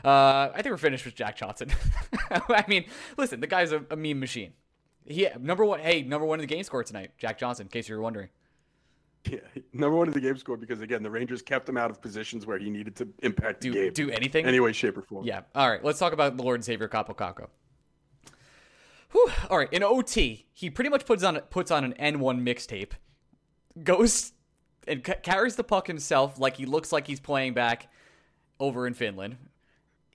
Uh, 0.06 0.50
I 0.54 0.62
think 0.62 0.68
we're 0.68 0.78
finished 0.78 1.04
with 1.04 1.14
Jack 1.14 1.36
Johnson. 1.36 1.72
I 2.32 2.64
mean, 2.70 2.86
listen, 3.18 3.42
the 3.42 3.48
guy's 3.48 3.74
a, 3.74 3.84
a 3.92 3.98
meme 3.98 4.20
machine. 4.20 4.54
He 5.06 5.28
number 5.40 5.66
one. 5.66 5.82
Hey, 5.82 6.04
number 6.04 6.26
one 6.26 6.40
in 6.40 6.48
the 6.48 6.54
game 6.56 6.64
score 6.64 6.84
tonight, 6.84 7.12
Jack 7.18 7.38
Johnson. 7.38 7.66
In 7.66 7.70
case 7.70 7.90
you 7.90 7.96
were 7.96 8.02
wondering. 8.02 8.30
Yeah, 9.32 9.40
number 9.74 9.96
one 9.98 10.08
in 10.08 10.14
the 10.14 10.20
game 10.22 10.38
score 10.38 10.56
because 10.58 10.82
again 10.82 11.02
the 11.04 11.10
Rangers 11.10 11.42
kept 11.42 11.68
him 11.68 11.78
out 11.78 11.90
of 11.90 12.02
positions 12.02 12.46
where 12.46 12.58
he 12.60 12.70
needed 12.70 12.96
to 12.98 13.08
impact 13.24 13.62
Do 13.62 13.72
the 13.72 13.80
game 13.86 13.94
do 13.94 14.10
anything. 14.12 14.46
any 14.46 14.60
way, 14.60 14.72
shape, 14.72 14.98
or 14.98 15.02
form. 15.02 15.26
Yeah. 15.26 15.42
All 15.56 15.70
right. 15.70 15.84
Let's 15.84 15.98
talk 16.00 16.14
about 16.14 16.38
the 16.38 16.44
Lord 16.44 16.56
and 16.56 16.66
Savior 16.66 16.88
Kaapo 16.88 17.16
Kakko. 17.16 17.48
Whew. 19.12 19.32
All 19.50 19.58
right. 19.58 19.72
In 19.72 19.84
OT, 19.84 20.46
he 20.54 20.70
pretty 20.70 20.90
much 20.90 21.06
puts 21.06 21.24
on 21.24 21.40
puts 21.50 21.72
on 21.72 21.84
an 21.84 21.94
N1 21.94 22.42
mixtape, 22.44 22.92
goes 23.84 24.34
and 24.88 25.04
ca- 25.04 25.16
carries 25.24 25.56
the 25.56 25.64
puck 25.64 25.88
himself 25.88 26.40
like 26.40 26.58
he 26.58 26.66
looks 26.66 26.92
like 26.92 27.08
he's 27.08 27.20
playing 27.20 27.54
back 27.54 27.88
over 28.60 28.86
in 28.88 28.94
Finland. 28.94 29.38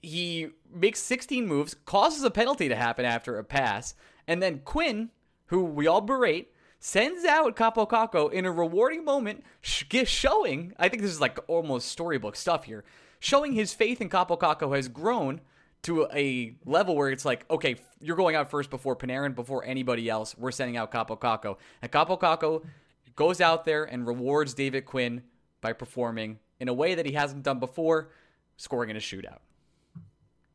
he 0.01 0.47
makes 0.73 0.99
16 1.01 1.45
moves, 1.47 1.73
causes 1.85 2.23
a 2.23 2.31
penalty 2.31 2.67
to 2.69 2.75
happen 2.75 3.05
after 3.05 3.37
a 3.37 3.43
pass, 3.43 3.93
and 4.27 4.41
then 4.41 4.59
Quinn, 4.59 5.09
who 5.47 5.63
we 5.65 5.85
all 5.85 6.01
berate, 6.01 6.50
sends 6.81 7.23
out 7.25 7.55
Kaapo 7.55 7.87
Kakko 7.87 8.33
in 8.33 8.43
a 8.43 8.51
rewarding 8.51 9.05
moment, 9.05 9.43
sh- 9.61 9.85
showing, 10.05 10.73
I 10.77 10.89
think 10.89 11.03
this 11.03 11.11
is 11.11 11.21
like 11.21 11.37
almost 11.47 11.87
storybook 11.87 12.35
stuff 12.35 12.65
here, 12.65 12.83
showing 13.19 13.53
his 13.53 13.71
faith 13.71 14.01
in 14.01 14.09
Kaapo 14.09 14.37
Kakko 14.37 14.75
has 14.75 14.87
grown 14.89 15.41
to 15.83 16.07
a 16.13 16.55
level 16.65 16.95
where 16.95 17.09
it's 17.09 17.23
like, 17.23 17.45
okay, 17.49 17.75
you're 18.01 18.17
going 18.17 18.35
out 18.35 18.49
first 18.49 18.71
before 18.71 18.95
Panarin, 18.95 19.35
before 19.35 19.63
anybody 19.63 20.09
else. 20.09 20.35
We're 20.37 20.51
sending 20.51 20.75
out 20.75 20.91
Kaapo 20.91 21.19
Kakko. 21.19 21.57
And 21.83 21.91
Kaapo 21.91 22.19
Kakko 22.19 22.65
goes 23.15 23.39
out 23.39 23.63
there 23.63 23.83
and 23.83 24.07
rewards 24.07 24.55
David 24.55 24.85
Quinn 24.85 25.21
by 25.61 25.73
performing 25.73 26.39
in 26.59 26.67
a 26.67 26.73
way 26.73 26.95
that 26.95 27.05
he 27.05 27.13
hasn't 27.13 27.43
done 27.43 27.59
before, 27.59 28.09
scoring 28.57 28.89
in 28.89 28.95
a 28.95 28.99
shootout. 28.99 29.39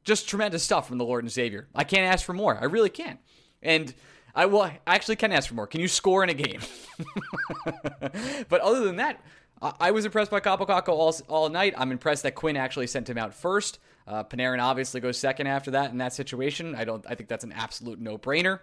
Just 0.02 0.28
tremendous 0.28 0.64
stuff 0.64 0.88
from 0.88 0.98
the 0.98 1.04
Lord 1.04 1.22
and 1.22 1.32
Savior. 1.32 1.68
I 1.72 1.84
can't 1.84 2.12
ask 2.12 2.24
for 2.24 2.32
more. 2.32 2.58
I 2.60 2.64
really 2.64 2.90
can't. 2.90 3.20
And 3.62 3.94
I 4.36 4.46
will 4.46 4.62
I 4.62 4.78
actually 4.86 5.16
can 5.16 5.32
ask 5.32 5.48
for 5.48 5.54
more. 5.54 5.66
Can 5.66 5.80
you 5.80 5.88
score 5.88 6.22
in 6.22 6.28
a 6.28 6.34
game? 6.34 6.60
but 8.48 8.60
other 8.60 8.84
than 8.84 8.96
that, 8.96 9.20
I 9.62 9.90
was 9.90 10.04
impressed 10.04 10.30
by 10.30 10.40
Kaapo 10.40 10.68
Kakko 10.68 10.90
all, 10.90 11.16
all 11.28 11.48
night. 11.48 11.72
I'm 11.78 11.90
impressed 11.90 12.22
that 12.24 12.34
Quinn 12.34 12.56
actually 12.56 12.86
sent 12.86 13.08
him 13.08 13.16
out 13.16 13.32
first. 13.32 13.78
Uh, 14.06 14.22
Panarin 14.22 14.62
obviously 14.62 15.00
goes 15.00 15.16
second 15.16 15.46
after 15.46 15.70
that 15.72 15.90
in 15.90 15.98
that 15.98 16.12
situation. 16.12 16.74
I 16.74 16.84
don't. 16.84 17.04
I 17.08 17.14
think 17.14 17.30
that's 17.30 17.44
an 17.44 17.52
absolute 17.52 17.98
no 17.98 18.18
brainer. 18.18 18.60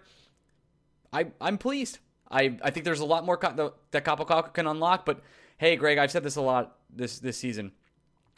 I 1.12 1.26
I'm 1.40 1.58
pleased. 1.58 1.98
I 2.30 2.56
I 2.62 2.70
think 2.70 2.84
there's 2.84 3.00
a 3.00 3.04
lot 3.04 3.24
more 3.26 3.36
co- 3.36 3.72
that 3.90 4.04
Kaapo 4.04 4.26
Kakko 4.26 4.54
can 4.54 4.68
unlock. 4.68 5.04
But 5.04 5.22
hey, 5.58 5.74
Greg, 5.74 5.98
I've 5.98 6.12
said 6.12 6.22
this 6.22 6.36
a 6.36 6.40
lot 6.40 6.76
this 6.88 7.18
this 7.18 7.36
season. 7.36 7.72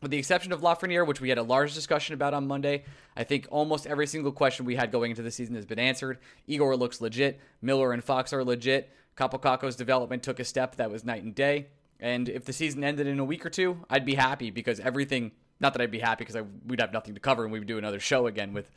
With 0.02 0.10
the 0.10 0.18
exception 0.18 0.52
of 0.52 0.60
Lafreniere, 0.60 1.06
which 1.06 1.22
we 1.22 1.30
had 1.30 1.38
a 1.38 1.42
large 1.42 1.74
discussion 1.74 2.14
about 2.14 2.34
on 2.34 2.46
Monday, 2.46 2.84
I 3.16 3.24
think 3.24 3.46
almost 3.50 3.86
every 3.86 4.06
single 4.06 4.30
question 4.30 4.66
we 4.66 4.76
had 4.76 4.92
going 4.92 5.10
into 5.10 5.22
the 5.22 5.30
season 5.30 5.54
has 5.54 5.64
been 5.64 5.78
answered. 5.78 6.18
Igor 6.46 6.76
looks 6.76 7.00
legit. 7.00 7.40
Miller 7.62 7.92
and 7.92 8.04
Fox 8.04 8.32
are 8.32 8.44
legit. 8.44 8.90
Kaapo 9.16 9.40
Kakko's 9.40 9.74
development 9.74 10.22
took 10.22 10.38
a 10.38 10.44
step 10.44 10.76
that 10.76 10.90
was 10.90 11.04
night 11.04 11.22
and 11.22 11.34
day. 11.34 11.68
And 11.98 12.28
if 12.28 12.44
the 12.44 12.52
season 12.52 12.84
ended 12.84 13.06
in 13.06 13.18
a 13.18 13.24
week 13.24 13.46
or 13.46 13.50
two, 13.50 13.78
I'd 13.88 14.04
be 14.04 14.14
happy 14.14 14.50
because 14.50 14.80
everything. 14.80 15.32
Not 15.58 15.72
that 15.72 15.80
I'd 15.80 15.90
be 15.90 16.00
happy 16.00 16.24
because 16.24 16.36
I, 16.36 16.42
we'd 16.66 16.82
have 16.82 16.92
nothing 16.92 17.14
to 17.14 17.20
cover 17.20 17.44
and 17.44 17.52
we'd 17.52 17.64
do 17.66 17.78
another 17.78 17.98
show 17.98 18.26
again 18.26 18.52
with 18.52 18.70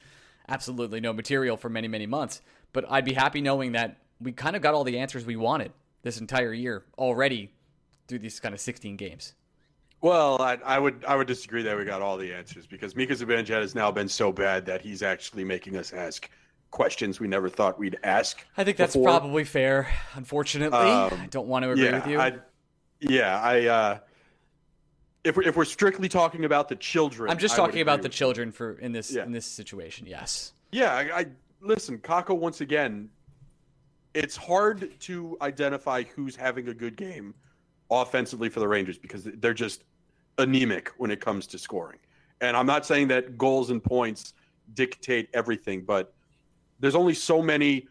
absolutely 0.47 1.01
no 1.01 1.11
material 1.11 1.57
for 1.57 1.67
many, 1.67 1.89
many 1.89 2.05
months. 2.05 2.41
But 2.71 2.85
I'd 2.89 3.03
be 3.03 3.13
happy 3.13 3.41
knowing 3.41 3.73
that 3.73 3.97
we 4.21 4.31
kind 4.31 4.55
of 4.55 4.61
got 4.61 4.73
all 4.73 4.85
the 4.85 4.97
answers 4.97 5.25
we 5.25 5.35
wanted 5.35 5.73
this 6.03 6.21
entire 6.21 6.53
year 6.53 6.85
already 6.97 7.51
through 8.07 8.19
these 8.19 8.39
kind 8.39 8.55
of 8.55 8.61
16 8.61 8.95
games. 8.95 9.33
Well, 10.01 10.41
I, 10.41 10.57
I, 10.63 10.79
would 10.79 11.03
I 11.05 11.15
would 11.15 11.27
disagree 11.27 11.61
that 11.63 11.77
we 11.77 11.83
got 11.83 12.01
all 12.01 12.17
the 12.17 12.33
answers 12.33 12.65
because 12.65 12.95
Mika 12.95 13.13
Zibanejad 13.13 13.61
has 13.61 13.75
now 13.75 13.91
been 13.91 14.07
so 14.07 14.31
bad 14.31 14.65
that 14.65 14.81
he's 14.81 15.03
actually 15.03 15.43
making 15.43 15.75
us 15.75 15.91
ask 15.91 16.29
questions 16.71 17.19
we 17.19 17.27
never 17.27 17.49
thought 17.49 17.77
we'd 17.77 17.97
ask. 18.03 18.45
I 18.55 18.63
think 18.63 18.77
that's 18.77 18.93
before. 18.93 19.09
probably 19.09 19.43
fair. 19.43 19.91
Unfortunately, 20.13 20.77
um, 20.77 21.19
I 21.21 21.27
don't 21.29 21.47
want 21.47 21.63
to 21.63 21.71
agree 21.71 21.85
yeah, 21.85 21.95
with 21.95 22.07
you. 22.07 22.19
I, 22.19 22.33
yeah, 22.99 23.41
I. 23.41 23.65
Uh, 23.65 23.99
if 25.25 25.35
we're, 25.35 25.43
if 25.43 25.57
we're 25.57 25.65
strictly 25.65 26.07
talking 26.07 26.45
about 26.45 26.69
the 26.69 26.77
children, 26.77 27.29
I'm 27.29 27.37
just 27.37 27.55
talking 27.55 27.81
about 27.81 28.01
the 28.01 28.09
children 28.09 28.51
for 28.51 28.73
in 28.79 28.93
this 28.93 29.11
yeah. 29.11 29.23
in 29.23 29.31
this 29.31 29.45
situation. 29.45 30.07
Yes. 30.07 30.53
Yeah, 30.71 30.93
I, 30.93 31.19
I 31.19 31.25
listen. 31.61 31.97
Kakko 31.97 32.37
once 32.37 32.61
again. 32.61 33.09
It's 34.15 34.35
hard 34.35 34.99
to 35.01 35.37
identify 35.39 36.01
who's 36.01 36.35
having 36.35 36.67
a 36.69 36.73
good 36.73 36.95
game 36.95 37.35
offensively 37.91 38.49
for 38.49 38.59
the 38.59 38.67
Rangers 38.67 38.97
because 38.97 39.27
they're 39.35 39.53
just 39.53 39.83
anemic 40.39 40.89
when 40.97 41.11
it 41.11 41.21
comes 41.21 41.45
to 41.47 41.59
scoring. 41.59 41.99
And 42.41 42.57
I'm 42.57 42.65
not 42.65 42.85
saying 42.85 43.09
that 43.09 43.37
goals 43.37 43.69
and 43.69 43.83
points 43.83 44.33
dictate 44.73 45.29
everything, 45.33 45.83
but 45.83 46.13
there's 46.79 46.95
only 46.95 47.13
so 47.13 47.41
many 47.41 47.87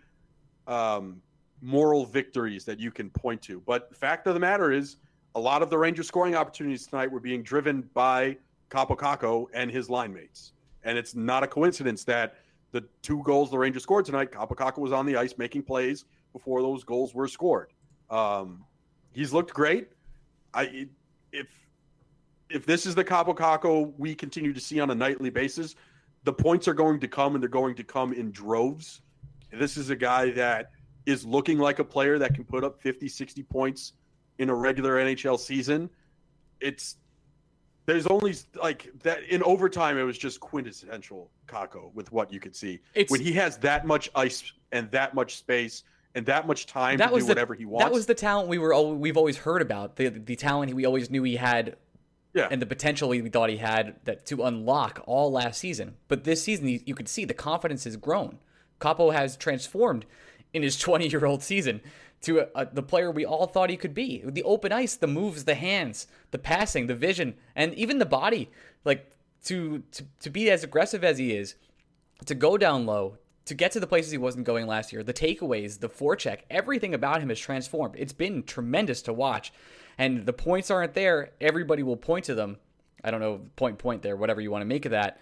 um, 0.67 1.21
moral 1.61 2.07
victories 2.07 2.65
that 2.65 2.81
you 2.81 2.91
can 2.91 3.11
point 3.11 3.43
to. 3.43 3.61
But 3.67 3.95
fact 3.95 4.27
of 4.27 4.35
the 4.35 4.41
matter 4.41 4.73
is, 4.73 4.97
a 5.35 5.41
lot 5.41 5.63
of 5.63 5.71
the 5.71 5.79
Rangers 5.79 6.09
scoring 6.09 6.35
opportunities 6.35 6.87
tonight 6.87 7.11
were 7.13 7.21
being 7.21 7.43
driven 7.43 7.83
by 7.95 8.37
Kaapo 8.71 8.97
Kakko 8.97 9.47
and 9.53 9.71
his 9.71 9.91
line 9.91 10.13
mates. 10.13 10.53
And 10.85 10.97
it's 10.97 11.15
not 11.15 11.43
a 11.43 11.47
coincidence 11.47 12.03
that 12.05 12.37
the 12.73 12.83
two 13.03 13.23
goals 13.23 13.51
the 13.51 13.59
Rangers 13.59 13.83
scored 13.83 14.05
tonight, 14.05 14.33
Kaapo 14.33 14.57
Kakko 14.57 14.79
was 14.79 14.93
on 14.93 15.07
the 15.07 15.17
ice 15.17 15.35
making 15.37 15.63
plays 15.63 16.07
before 16.33 16.63
those 16.63 16.83
goals 16.85 17.15
were 17.15 17.29
scored. 17.29 17.73
Um, 18.11 18.65
he's 19.13 19.33
looked 19.33 19.53
great. 19.53 19.89
I 20.55 20.89
if 21.33 21.68
if 22.51 22.67
this 22.67 22.87
is 22.87 22.95
the 22.95 23.05
Kaapo 23.05 23.35
Kakko 23.37 23.93
we 23.99 24.15
continue 24.15 24.53
to 24.53 24.61
see 24.61 24.81
on 24.81 24.91
a 24.91 24.95
nightly 24.95 25.31
basis, 25.31 25.75
the 26.25 26.33
points 26.33 26.69
are 26.69 26.75
going 26.75 27.01
to 27.01 27.09
come 27.09 27.35
and 27.35 27.43
they're 27.43 27.49
going 27.49 27.75
to 27.77 27.85
come 27.85 28.13
in 28.13 28.31
droves. 28.31 29.03
This 29.53 29.77
is 29.77 29.91
a 29.91 29.97
guy 29.97 30.31
that 30.33 30.71
is 31.07 31.25
looking 31.25 31.59
like 31.59 31.79
a 31.79 31.85
player 31.85 32.19
that 32.19 32.35
can 32.35 32.45
put 32.45 32.65
up 32.65 32.81
50, 32.81 33.09
60 33.09 33.43
points 33.45 33.95
in 34.39 34.51
a 34.51 34.55
regular 34.55 34.97
NHL 34.97 35.39
season. 35.39 35.89
It's 36.61 36.97
there's 37.87 38.07
only 38.07 38.35
like 38.61 38.91
that 39.03 39.23
in 39.25 39.43
overtime 39.43 39.97
it 39.97 40.03
was 40.03 40.19
just 40.19 40.41
quintessential 40.41 41.31
Kakko 41.47 41.93
with 41.95 42.13
what 42.13 42.31
you 42.31 42.41
could 42.41 42.55
see. 42.55 42.81
It's, 42.95 43.11
when 43.11 43.21
he 43.21 43.33
has 43.33 43.57
that 43.59 43.87
much 43.87 44.11
ice 44.15 44.53
and 44.73 44.91
that 44.91 45.15
much 45.15 45.37
space 45.37 45.85
and 46.15 46.27
that 46.27 46.47
much 46.47 46.67
time 46.67 46.99
that 46.99 47.09
to 47.09 47.15
was 47.15 47.25
do 47.25 47.29
the, 47.29 47.31
whatever 47.31 47.55
he 47.55 47.65
wants. 47.65 47.87
That 47.87 47.93
was 47.93 48.05
the 48.05 48.15
talent 48.15 48.49
we 48.49 48.59
were 48.59 48.79
we've 48.93 49.17
always 49.17 49.39
heard 49.39 49.63
about. 49.63 49.97
The 49.97 50.09
the 50.09 50.37
talent 50.37 50.75
we 50.75 50.85
always 50.85 51.09
knew 51.11 51.23
he 51.23 51.37
had 51.37 51.77
yeah. 52.35 52.49
and 52.51 52.61
the 52.61 52.67
potential 52.67 53.09
we 53.09 53.21
thought 53.29 53.51
he 53.51 53.57
had 53.57 53.97
that 54.05 54.27
to 54.27 54.45
unlock 54.45 55.03
all 55.07 55.31
last 55.31 55.59
season. 55.59 55.97
But 56.09 56.25
this 56.25 56.43
season, 56.43 56.69
you, 56.69 56.95
could 56.95 57.09
see 57.09 57.25
the 57.25 57.35
confidence 57.35 57.85
has 57.85 57.97
grown. 57.97 58.39
Kaapo 58.81 59.13
has 59.13 59.37
transformed 59.37 60.07
in 60.53 60.63
his 60.63 60.79
20 60.79 61.09
year 61.09 61.27
old 61.27 61.43
season 61.43 61.81
to 62.23 62.41
a, 62.41 62.49
a, 62.55 62.67
the 62.67 62.83
player 62.83 63.11
we 63.11 63.25
all 63.25 63.47
thought 63.47 63.71
he 63.71 63.77
could 63.77 63.95
be. 63.95 64.23
The 64.25 64.43
open 64.43 64.73
ice, 64.73 64.97
the 64.97 65.07
moves, 65.07 65.45
the 65.45 65.55
hands, 65.55 66.07
the 66.31 66.39
passing, 66.39 66.87
the 66.87 66.95
vision, 66.95 67.35
and 67.55 67.75
even 67.75 67.99
the 67.99 68.07
body. 68.07 68.51
Like 68.85 69.11
to 69.45 69.83
to 69.93 70.05
to 70.21 70.31
be 70.31 70.51
as 70.51 70.65
aggressive 70.65 71.05
as 71.05 71.19
he 71.19 71.35
is, 71.35 71.55
to 72.27 72.35
go 72.35 72.59
down 72.59 72.87
low, 72.87 73.19
to 73.45 73.55
get 73.55 73.73
to 73.73 73.81
the 73.81 73.87
places 73.87 74.13
he 74.13 74.19
wasn't 74.19 74.45
going 74.45 74.67
last 74.67 74.93
year, 74.93 75.03
the 75.03 75.15
takeaways, 75.15 75.81
the 75.81 75.89
forecheck, 75.89 76.41
everything 76.51 76.93
about 76.93 77.23
him 77.23 77.31
has 77.31 77.39
transformed. 77.39 77.95
It's 77.97 78.13
been 78.13 78.43
tremendous 78.43 79.01
to 79.03 79.13
watch. 79.13 79.53
And 79.99 80.25
the 80.25 80.33
points 80.33 80.71
aren't 80.71 80.95
there. 80.95 81.33
Everybody 81.41 81.83
will 81.83 81.97
point 81.97 82.25
to 82.27 82.35
them. 82.35 82.59
I 83.05 83.11
don't 83.11 83.21
know, 83.21 83.43
point 83.57 83.79
point 83.79 84.03
there, 84.03 84.17
whatever 84.17 84.41
you 84.41 84.51
want 84.51 84.63
to 84.63 84.67
make 84.67 84.85
of 84.85 84.93
that. 84.93 85.21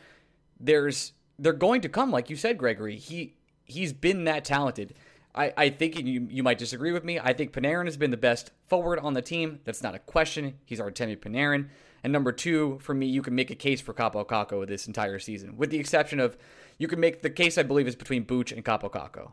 There's 0.61 1.13
they're 1.39 1.53
going 1.53 1.83
to 1.83 1.89
come, 1.89 2.11
like 2.11 2.31
you 2.31 2.37
said, 2.37 2.59
Gregory. 2.59 2.97
He 2.97 3.35
he's 3.65 3.93
been 3.93 4.25
that 4.25 4.45
talented. 4.45 4.95
I, 5.35 5.53
I 5.57 5.69
think 5.69 5.99
you 5.99 6.27
you 6.31 6.43
might 6.43 6.59
disagree 6.59 6.93
with 6.93 7.05
me. 7.05 7.19
I 7.19 7.33
think 7.33 7.53
Panarin 7.53 7.85
has 7.85 7.97
been 7.97 8.11
the 8.11 8.17
best 8.17 8.51
forward 8.69 8.99
on 8.99 9.13
the 9.13 9.23
team. 9.23 9.61
That's 9.65 9.83
not 9.83 9.95
a 9.95 9.99
question. 9.99 10.55
He's 10.65 10.81
Artemi 10.81 11.19
Panarin. 11.19 11.69
And 12.03 12.13
number 12.13 12.33
two, 12.33 12.79
for 12.81 12.95
me, 12.95 13.07
you 13.07 13.21
can 13.21 13.35
make 13.35 13.51
a 13.51 13.55
case 13.55 13.81
for 13.81 13.93
Kaapo 13.93 14.27
Kakko 14.27 14.67
this 14.67 14.87
entire 14.87 15.19
season, 15.19 15.57
with 15.57 15.71
the 15.71 15.79
exception 15.79 16.21
of 16.21 16.37
you 16.79 16.89
can 16.89 17.01
make 17.01 17.23
the 17.23 17.31
case 17.31 17.59
I 17.59 17.65
believe 17.65 17.89
is 17.89 17.97
between 17.97 18.23
Booch 18.23 18.53
and 18.53 18.65
Kaapo 18.65 18.91
Kakko. 18.91 19.33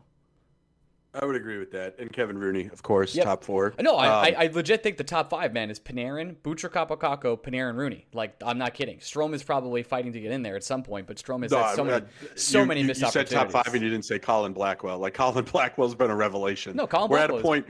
I 1.14 1.24
would 1.24 1.36
agree 1.36 1.58
with 1.58 1.70
that. 1.72 1.96
And 1.98 2.12
Kevin 2.12 2.36
Rooney, 2.36 2.66
of 2.72 2.82
course, 2.82 3.14
yep. 3.14 3.24
top 3.24 3.44
four. 3.44 3.72
No, 3.80 3.96
I, 3.96 4.06
um, 4.06 4.36
I, 4.36 4.44
I, 4.44 4.46
legit 4.48 4.82
think 4.82 4.96
the 4.96 5.04
top 5.04 5.30
five, 5.30 5.52
man, 5.52 5.70
is 5.70 5.78
Panarin, 5.78 6.34
Butcher, 6.42 6.68
Kaapo 6.68 6.96
Panarin, 6.96 7.76
Rooney. 7.76 8.06
Like, 8.12 8.34
I'm 8.44 8.58
not 8.58 8.74
kidding. 8.74 8.98
Strome 8.98 9.32
is 9.32 9.42
probably 9.42 9.84
fighting 9.84 10.12
to 10.12 10.20
get 10.20 10.32
in 10.32 10.42
there 10.42 10.56
at 10.56 10.64
some 10.64 10.82
point, 10.82 11.06
but 11.06 11.16
Strome 11.16 11.42
has 11.42 11.52
no, 11.52 11.62
had 11.62 11.76
so 11.76 11.84
many, 11.84 12.06
so 12.34 12.60
you, 12.60 12.66
many 12.66 12.82
missed 12.82 13.00
you 13.00 13.06
opportunities. 13.06 13.32
You 13.32 13.38
said 13.38 13.52
top 13.52 13.64
five 13.64 13.72
and 13.72 13.82
you 13.82 13.90
didn't 13.90 14.04
say 14.04 14.18
Colin 14.18 14.52
Blackwell. 14.52 14.98
Like, 14.98 15.14
Colin 15.24 15.44
Blackwell's 15.44 15.94
been 15.94 16.10
a 16.10 16.16
revelation. 16.16 16.74
No, 16.76 16.86
Colin 16.86 17.10
we're 17.10 17.18
at 17.18 17.30
a 17.30 17.38
point. 17.38 17.66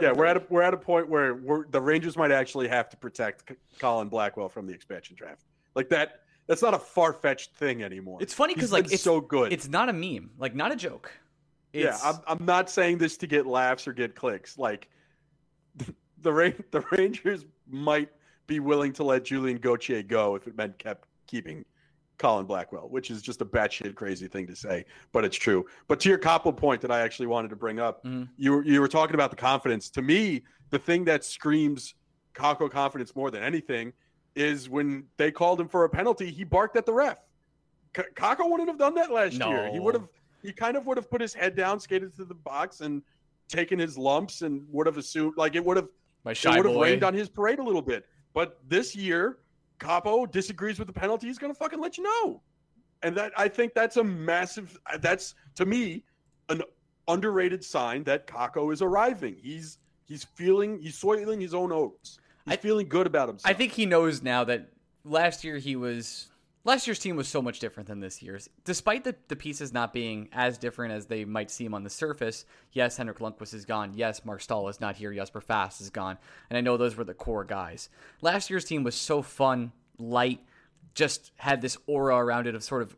Yeah, 0.00 0.12
we're 0.12 0.26
at 0.26 0.36
a 0.36 0.42
we're 0.48 0.62
at 0.62 0.72
a 0.72 0.76
point 0.76 1.08
where 1.08 1.66
the 1.70 1.80
Rangers 1.80 2.16
might 2.16 2.30
actually 2.30 2.68
have 2.68 2.88
to 2.90 2.96
protect 2.96 3.52
Colin 3.80 4.08
Blackwell 4.08 4.48
from 4.48 4.64
the 4.64 4.72
expansion 4.72 5.16
draft. 5.16 5.42
Like 5.74 5.88
that, 5.88 6.20
that's 6.46 6.62
not 6.62 6.72
a 6.72 6.78
far 6.78 7.12
fetched 7.12 7.56
thing 7.56 7.82
anymore. 7.82 8.18
It's 8.20 8.32
funny 8.32 8.54
because 8.54 8.70
like 8.70 8.92
it's 8.92 9.02
so 9.02 9.20
good. 9.20 9.52
It's 9.52 9.68
not 9.68 9.88
a 9.88 9.92
meme, 9.92 10.30
like 10.38 10.54
not 10.54 10.70
a 10.70 10.76
joke. 10.76 11.10
It's... 11.72 12.02
Yeah, 12.02 12.10
I'm, 12.10 12.20
I'm 12.26 12.44
not 12.44 12.70
saying 12.70 12.98
this 12.98 13.16
to 13.18 13.26
get 13.26 13.46
laughs 13.46 13.86
or 13.88 13.92
get 13.92 14.14
clicks. 14.14 14.58
Like 14.58 14.88
the 15.76 15.94
the 16.70 16.84
Rangers 16.90 17.44
might 17.68 18.10
be 18.46 18.60
willing 18.60 18.92
to 18.94 19.04
let 19.04 19.24
Julien 19.24 19.58
Gauthier 19.58 20.02
go 20.02 20.34
if 20.34 20.46
it 20.46 20.56
meant 20.56 20.78
kept 20.78 21.08
keeping 21.26 21.64
Colin 22.18 22.46
Blackwell, 22.46 22.88
which 22.88 23.10
is 23.10 23.20
just 23.20 23.40
a 23.40 23.44
batshit 23.44 23.94
crazy 23.94 24.28
thing 24.28 24.46
to 24.46 24.54
say, 24.54 24.84
but 25.12 25.24
it's 25.24 25.36
true. 25.36 25.66
But 25.88 25.98
to 26.00 26.08
your 26.08 26.18
Kaapo 26.18 26.56
point 26.56 26.80
that 26.82 26.90
I 26.90 27.00
actually 27.00 27.26
wanted 27.26 27.48
to 27.48 27.56
bring 27.56 27.80
up, 27.80 28.04
mm-hmm. 28.04 28.24
you 28.36 28.52
were, 28.52 28.64
you 28.64 28.80
were 28.80 28.88
talking 28.88 29.14
about 29.14 29.30
the 29.30 29.36
confidence. 29.36 29.90
To 29.90 30.02
me, 30.02 30.42
the 30.70 30.78
thing 30.78 31.04
that 31.06 31.24
screams 31.24 31.94
Kakko 32.34 32.70
confidence 32.70 33.14
more 33.16 33.30
than 33.30 33.42
anything 33.42 33.92
is 34.34 34.68
when 34.68 35.04
they 35.16 35.30
called 35.30 35.60
him 35.60 35.68
for 35.68 35.84
a 35.84 35.88
penalty, 35.88 36.30
he 36.30 36.44
barked 36.44 36.76
at 36.76 36.86
the 36.86 36.92
ref. 36.92 37.18
K- 37.92 38.04
Kakko 38.14 38.48
wouldn't 38.48 38.68
have 38.68 38.78
done 38.78 38.94
that 38.94 39.10
last 39.10 39.36
no. 39.36 39.50
year. 39.50 39.70
He 39.72 39.80
would 39.80 39.94
have 39.94 40.08
he 40.42 40.52
kind 40.52 40.76
of 40.76 40.86
would 40.86 40.96
have 40.96 41.10
put 41.10 41.20
his 41.20 41.32
head 41.34 41.54
down, 41.54 41.78
skated 41.80 42.14
to 42.16 42.24
the 42.24 42.34
box, 42.34 42.80
and 42.80 43.02
taken 43.48 43.78
his 43.78 43.96
lumps, 43.98 44.42
and 44.42 44.64
would 44.70 44.86
have 44.86 44.96
assumed 44.98 45.34
like 45.36 45.54
it 45.54 45.64
would 45.64 45.76
have 45.76 45.88
My 46.24 46.32
it 46.32 46.44
would 46.44 46.66
have 46.66 46.76
rained 46.76 47.04
on 47.04 47.14
his 47.14 47.28
parade 47.28 47.58
a 47.58 47.62
little 47.62 47.82
bit. 47.82 48.06
But 48.34 48.60
this 48.68 48.96
year, 48.96 49.38
Kaapo 49.78 50.30
disagrees 50.30 50.78
with 50.78 50.86
the 50.88 50.92
penalty. 50.94 51.26
He's 51.26 51.38
gonna 51.38 51.54
fucking 51.54 51.80
let 51.80 51.96
you 51.98 52.04
know. 52.04 52.42
and 53.02 53.16
that 53.16 53.32
I 53.36 53.48
think 53.48 53.74
that's 53.74 53.96
a 53.96 54.04
massive. 54.04 54.78
That's 55.00 55.34
to 55.56 55.66
me 55.66 56.04
an 56.48 56.62
underrated 57.08 57.64
sign 57.64 58.04
that 58.04 58.26
Kakko 58.26 58.72
is 58.72 58.80
arriving. 58.82 59.36
He's 59.42 59.78
he's 60.04 60.24
feeling 60.24 60.78
he's 60.78 60.96
soiling 60.96 61.40
his 61.40 61.52
own 61.54 61.72
oats. 61.72 62.18
He's 62.44 62.54
I- 62.54 62.56
feeling 62.56 62.88
good 62.88 63.06
about 63.06 63.28
himself. 63.28 63.50
I 63.50 63.54
think 63.56 63.72
he 63.72 63.86
knows 63.86 64.22
now 64.22 64.44
that 64.44 64.70
last 65.04 65.42
year 65.44 65.58
he 65.58 65.74
was 65.76 66.28
last 66.64 66.86
year's 66.86 66.98
team 66.98 67.16
was 67.16 67.28
so 67.28 67.42
much 67.42 67.58
different 67.58 67.88
than 67.88 68.00
this 68.00 68.22
year's. 68.22 68.48
Despite 68.64 69.04
the, 69.04 69.14
the 69.28 69.36
pieces 69.36 69.72
not 69.72 69.92
being 69.92 70.28
as 70.32 70.58
different 70.58 70.94
as 70.94 71.06
they 71.06 71.24
might 71.24 71.50
seem 71.50 71.74
on 71.74 71.84
the 71.84 71.90
surface, 71.90 72.44
yes, 72.72 72.96
Henrik 72.96 73.18
Lundqvist 73.18 73.54
is 73.54 73.64
gone. 73.64 73.92
Yes, 73.94 74.24
Marc 74.24 74.40
Staal 74.40 74.68
is 74.68 74.80
not 74.80 74.96
here. 74.96 75.12
Jesper 75.12 75.40
Fast 75.40 75.80
is 75.80 75.90
gone. 75.90 76.18
And 76.50 76.56
I 76.56 76.60
know 76.60 76.76
those 76.76 76.96
were 76.96 77.04
the 77.04 77.14
core 77.14 77.44
guys. 77.44 77.88
Last 78.20 78.50
year's 78.50 78.64
team 78.64 78.84
was 78.84 78.94
so 78.94 79.22
fun, 79.22 79.72
light, 79.98 80.40
just 80.94 81.32
had 81.36 81.60
this 81.62 81.76
aura 81.86 82.16
around 82.16 82.46
it 82.46 82.54
of 82.54 82.62
sort 82.62 82.82
of 82.82 82.96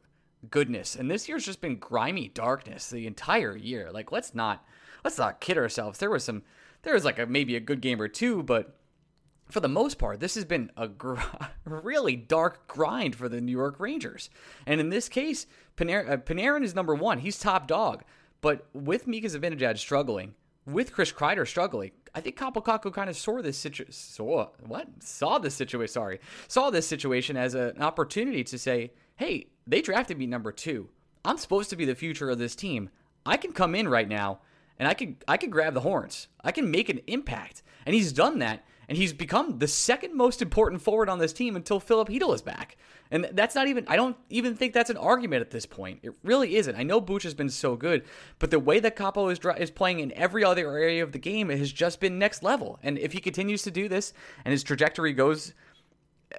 goodness. 0.51 0.97
And 0.97 1.11
this 1.11 1.29
year's 1.29 1.45
just 1.45 1.61
been 1.61 1.77
grimy 1.77 2.29
darkness 2.29 2.91
the 2.91 3.07
entire 3.07 3.57
year. 3.57 3.91
Like 3.93 4.13
let's 4.13 4.35
not 4.35 4.65
let's 5.05 5.19
not 5.19 5.41
kid 5.41 5.59
ourselves. 5.59 5.99
There 5.99 6.11
was 6.11 6.25
some 6.25 6.43
there 6.83 6.95
was 6.95 7.05
like 7.05 7.19
a 7.19 7.27
maybe 7.27 7.57
a 7.57 7.61
good 7.61 7.81
game 7.81 8.01
or 8.01 8.09
two, 8.09 8.43
but 8.43 8.77
for 9.51 9.61
the 9.61 9.69
most 9.69 9.99
part, 9.99 10.21
this 10.21 10.35
has 10.35 10.45
been 10.45 10.71
a 10.77 10.89
gr- 10.89 11.17
really 11.65 12.17
dark 12.17 12.67
grind 12.67 13.15
for 13.15 13.29
the 13.29 13.41
New 13.41 13.53
York 13.53 13.79
Rangers. 13.79 14.31
And 14.67 14.81
in 14.81 14.89
this 14.89 15.09
case, 15.09 15.47
Panarin, 15.77 16.11
uh, 16.11 16.17
Panarin 16.17 16.65
is 16.65 16.75
number 16.75 16.95
one. 16.95 17.19
He's 17.19 17.39
top 17.39 17.67
dog. 17.67 18.05
But 18.41 18.67
with 18.73 19.07
Mika 19.07 19.29
Zibanejad 19.29 19.79
struggling, 19.79 20.35
with 20.67 20.93
Chris 20.93 21.13
Kreider 21.13 21.47
struggling, 21.47 21.93
I 22.15 22.21
think 22.21 22.39
Kaapo 22.39 22.65
Kakko 22.65 22.93
kind 22.93 23.11
of 23.11 23.17
saw 23.17 23.43
this 23.43 23.57
situation. 23.57 23.93
Saw 23.93 24.49
what? 24.67 24.87
Saw 25.01 25.39
this 25.39 25.55
situation. 25.55 25.93
Sorry, 25.93 26.21
saw 26.49 26.71
this 26.71 26.87
situation 26.87 27.37
as 27.37 27.55
a, 27.55 27.73
an 27.75 27.83
opportunity 27.83 28.45
to 28.45 28.59
say, 28.59 28.93
"Hey, 29.17 29.49
they 29.67 29.83
drafted 29.83 30.19
me 30.19 30.27
number 30.27 30.53
two. 30.53 30.91
I'm 31.25 31.39
supposed 31.39 31.71
to 31.71 31.77
be 31.77 31.85
the 31.85 31.95
future 31.95 32.31
of 32.31 32.39
this 32.39 32.55
team. 32.55 32.91
I 33.27 33.37
can 33.37 33.53
come 33.53 33.75
in 33.75 33.89
right 33.89 34.09
now 34.09 34.41
and 34.79 34.87
I 34.87 34.95
can 34.95 35.17
I 35.27 35.37
can 35.37 35.51
grab 35.51 35.75
the 35.75 35.81
horns. 35.81 36.29
I 36.43 36.53
can 36.53 36.71
make 36.71 36.89
an 36.89 37.01
impact." 37.07 37.63
And 37.87 37.95
he's 37.95 38.13
done 38.13 38.39
that 38.39 38.65
and 38.89 38.99
he's 38.99 39.13
become 39.13 39.59
the 39.59 39.69
second 39.69 40.15
most 40.15 40.43
important 40.43 40.83
forward 40.83 41.09
on 41.09 41.19
this 41.19 41.33
team 41.33 41.57
until 41.57 41.81
Filip 41.81 42.09
Chytil 42.09 42.35
is 42.35 42.43
back. 42.43 42.77
And 43.11 43.29
that's 43.33 43.55
not 43.55 43.69
even, 43.69 43.87
I 43.89 43.97
don't 43.97 44.17
even 44.31 44.55
think 44.55 44.73
that's 44.73 44.91
an 44.91 44.97
argument 44.97 45.43
at 45.43 45.51
this 45.51 45.67
point. 45.67 46.01
It 46.03 46.15
really 46.23 46.57
isn't. 46.57 46.77
I 46.77 46.83
know 46.83 47.01
Booch 47.01 47.23
has 47.23 47.35
been 47.35 47.51
so 47.51 47.77
good, 47.77 48.05
but 48.39 48.51
the 48.51 48.59
way 48.59 48.81
that 48.81 48.97
Kaapo 48.97 49.31
is, 49.31 49.39
is 49.61 49.71
playing 49.71 50.01
in 50.01 50.13
every 50.13 50.45
other 50.45 50.71
area 50.71 51.03
of 51.03 51.13
the 51.13 51.19
game 51.19 51.51
it 51.51 51.59
has 51.59 51.73
just 51.73 52.01
been 52.01 52.19
next 52.19 52.43
level. 52.43 52.79
And 52.83 52.99
if 52.99 53.13
he 53.13 53.21
continues 53.21 53.63
to 53.63 53.71
do 53.71 53.89
this 53.89 54.13
and 54.45 54.53
his 54.53 54.63
trajectory 54.63 55.13
goes 55.13 55.55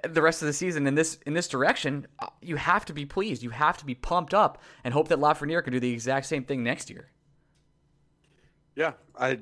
the 0.02 0.22
rest 0.22 0.42
of 0.42 0.46
the 0.46 0.52
season 0.52 0.86
in 0.86 0.94
this 0.94 1.18
in 1.26 1.34
this 1.34 1.48
direction, 1.48 2.06
uh, 2.18 2.26
you 2.42 2.56
have 2.56 2.84
to 2.86 2.92
be 2.92 3.06
pleased. 3.06 3.42
You 3.42 3.50
have 3.50 3.78
to 3.78 3.86
be 3.86 3.94
pumped 3.94 4.34
up 4.34 4.62
and 4.84 4.92
hope 4.92 5.08
that 5.08 5.18
Lafreniere 5.18 5.62
can 5.62 5.72
do 5.72 5.80
the 5.80 5.92
exact 5.92 6.26
same 6.26 6.44
thing 6.44 6.62
next 6.62 6.90
year. 6.90 7.10
Yeah, 8.74 8.92
I 9.18 9.40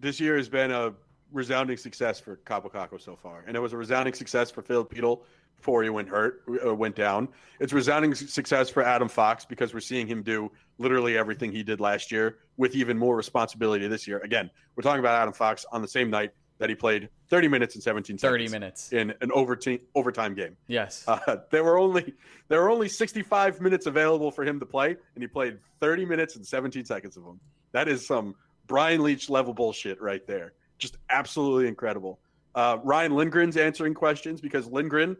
this 0.00 0.20
year 0.20 0.36
has 0.36 0.48
been 0.48 0.70
a 0.70 0.92
resounding 1.34 1.76
success 1.76 2.20
for 2.20 2.36
Kaapo 2.36 2.72
Kakko 2.72 3.00
so 3.00 3.16
far, 3.16 3.44
and 3.46 3.56
it 3.56 3.60
was 3.60 3.72
a 3.72 3.76
resounding 3.76 4.14
success 4.14 4.50
for 4.50 4.62
Filip 4.62 4.94
Chytil 4.94 5.20
before 5.56 5.82
he 5.82 5.90
went 5.90 6.08
hurt, 6.08 6.42
uh, 6.64 6.74
went 6.74 6.94
down. 6.94 7.28
It's 7.60 7.72
resounding 7.72 8.14
success 8.14 8.70
for 8.70 8.82
Adam 8.82 9.08
Fox 9.08 9.44
because 9.44 9.74
we're 9.74 9.80
seeing 9.80 10.06
him 10.06 10.22
do 10.22 10.50
literally 10.78 11.16
everything 11.18 11.52
he 11.52 11.62
did 11.62 11.80
last 11.80 12.10
year 12.10 12.38
with 12.56 12.74
even 12.74 12.98
more 12.98 13.16
responsibility 13.16 13.86
this 13.88 14.06
year. 14.06 14.18
Again, 14.18 14.50
we're 14.76 14.82
talking 14.82 15.00
about 15.00 15.20
Adam 15.20 15.34
Fox 15.34 15.64
on 15.72 15.82
the 15.82 15.88
same 15.88 16.10
night 16.10 16.32
that 16.58 16.68
he 16.68 16.74
played 16.74 17.08
30 17.30 17.48
minutes 17.48 17.74
and 17.74 17.82
17 17.82 18.18
seconds 18.18 18.30
30 18.30 18.48
minutes. 18.48 18.92
in 18.92 19.12
an 19.20 19.32
overtime 19.32 19.80
overtime 19.94 20.34
game. 20.34 20.56
Yes. 20.68 21.04
Uh, 21.08 21.36
there 21.50 21.64
were 21.64 21.78
only 21.78 22.14
there 22.48 22.60
were 22.60 22.70
only 22.70 22.88
65 22.88 23.60
minutes 23.60 23.86
available 23.86 24.30
for 24.30 24.44
him 24.44 24.60
to 24.60 24.66
play, 24.66 24.90
and 25.14 25.22
he 25.22 25.26
played 25.26 25.58
30 25.80 26.04
minutes 26.04 26.36
and 26.36 26.46
17 26.46 26.84
seconds 26.84 27.16
of 27.16 27.24
them. 27.24 27.40
That 27.72 27.88
is 27.88 28.06
some 28.06 28.34
Brian 28.66 29.00
Leetch 29.00 29.30
level 29.30 29.52
bullshit 29.52 30.00
right 30.00 30.26
there. 30.26 30.52
Just 30.84 30.98
absolutely 31.08 31.66
incredible. 31.66 32.20
Uh, 32.54 32.76
Ryan 32.84 33.12
Lindgren's 33.12 33.56
answering 33.56 33.94
questions 33.94 34.42
because 34.42 34.66
Lindgren 34.66 35.16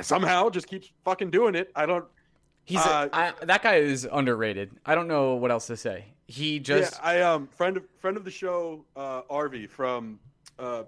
somehow 0.00 0.48
just 0.48 0.68
keeps 0.68 0.92
fucking 1.04 1.32
doing 1.32 1.56
it. 1.56 1.72
I 1.74 1.86
don't. 1.86 2.04
He's 2.64 2.78
uh, 2.78 3.08
a, 3.12 3.16
I, 3.16 3.32
that 3.42 3.64
guy 3.64 3.78
is 3.78 4.06
underrated. 4.10 4.70
I 4.86 4.94
don't 4.94 5.08
know 5.08 5.34
what 5.34 5.50
else 5.50 5.66
to 5.66 5.76
say. 5.76 6.04
He 6.28 6.60
just 6.60 6.92
yeah, 6.92 7.08
I 7.08 7.20
um 7.22 7.48
friend 7.48 7.76
of 7.76 7.82
friend 7.98 8.16
of 8.16 8.24
the 8.24 8.30
show, 8.30 8.84
uh, 8.94 9.22
Arvy 9.22 9.68
from 9.68 10.20
uh, 10.56 10.84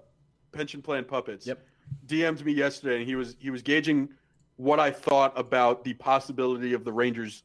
Pension 0.53 0.81
Plan 0.81 1.03
Puppets. 1.03 1.45
Yep. 1.45 1.61
DM'd 2.07 2.45
me 2.45 2.53
yesterday, 2.53 2.99
and 2.99 3.05
he 3.05 3.15
was 3.15 3.35
he 3.37 3.49
was 3.49 3.61
gauging 3.61 4.07
what 4.55 4.79
I 4.79 4.91
thought 4.91 5.37
about 5.37 5.83
the 5.83 5.93
possibility 5.95 6.71
of 6.71 6.85
the 6.85 6.93
Rangers 6.93 7.43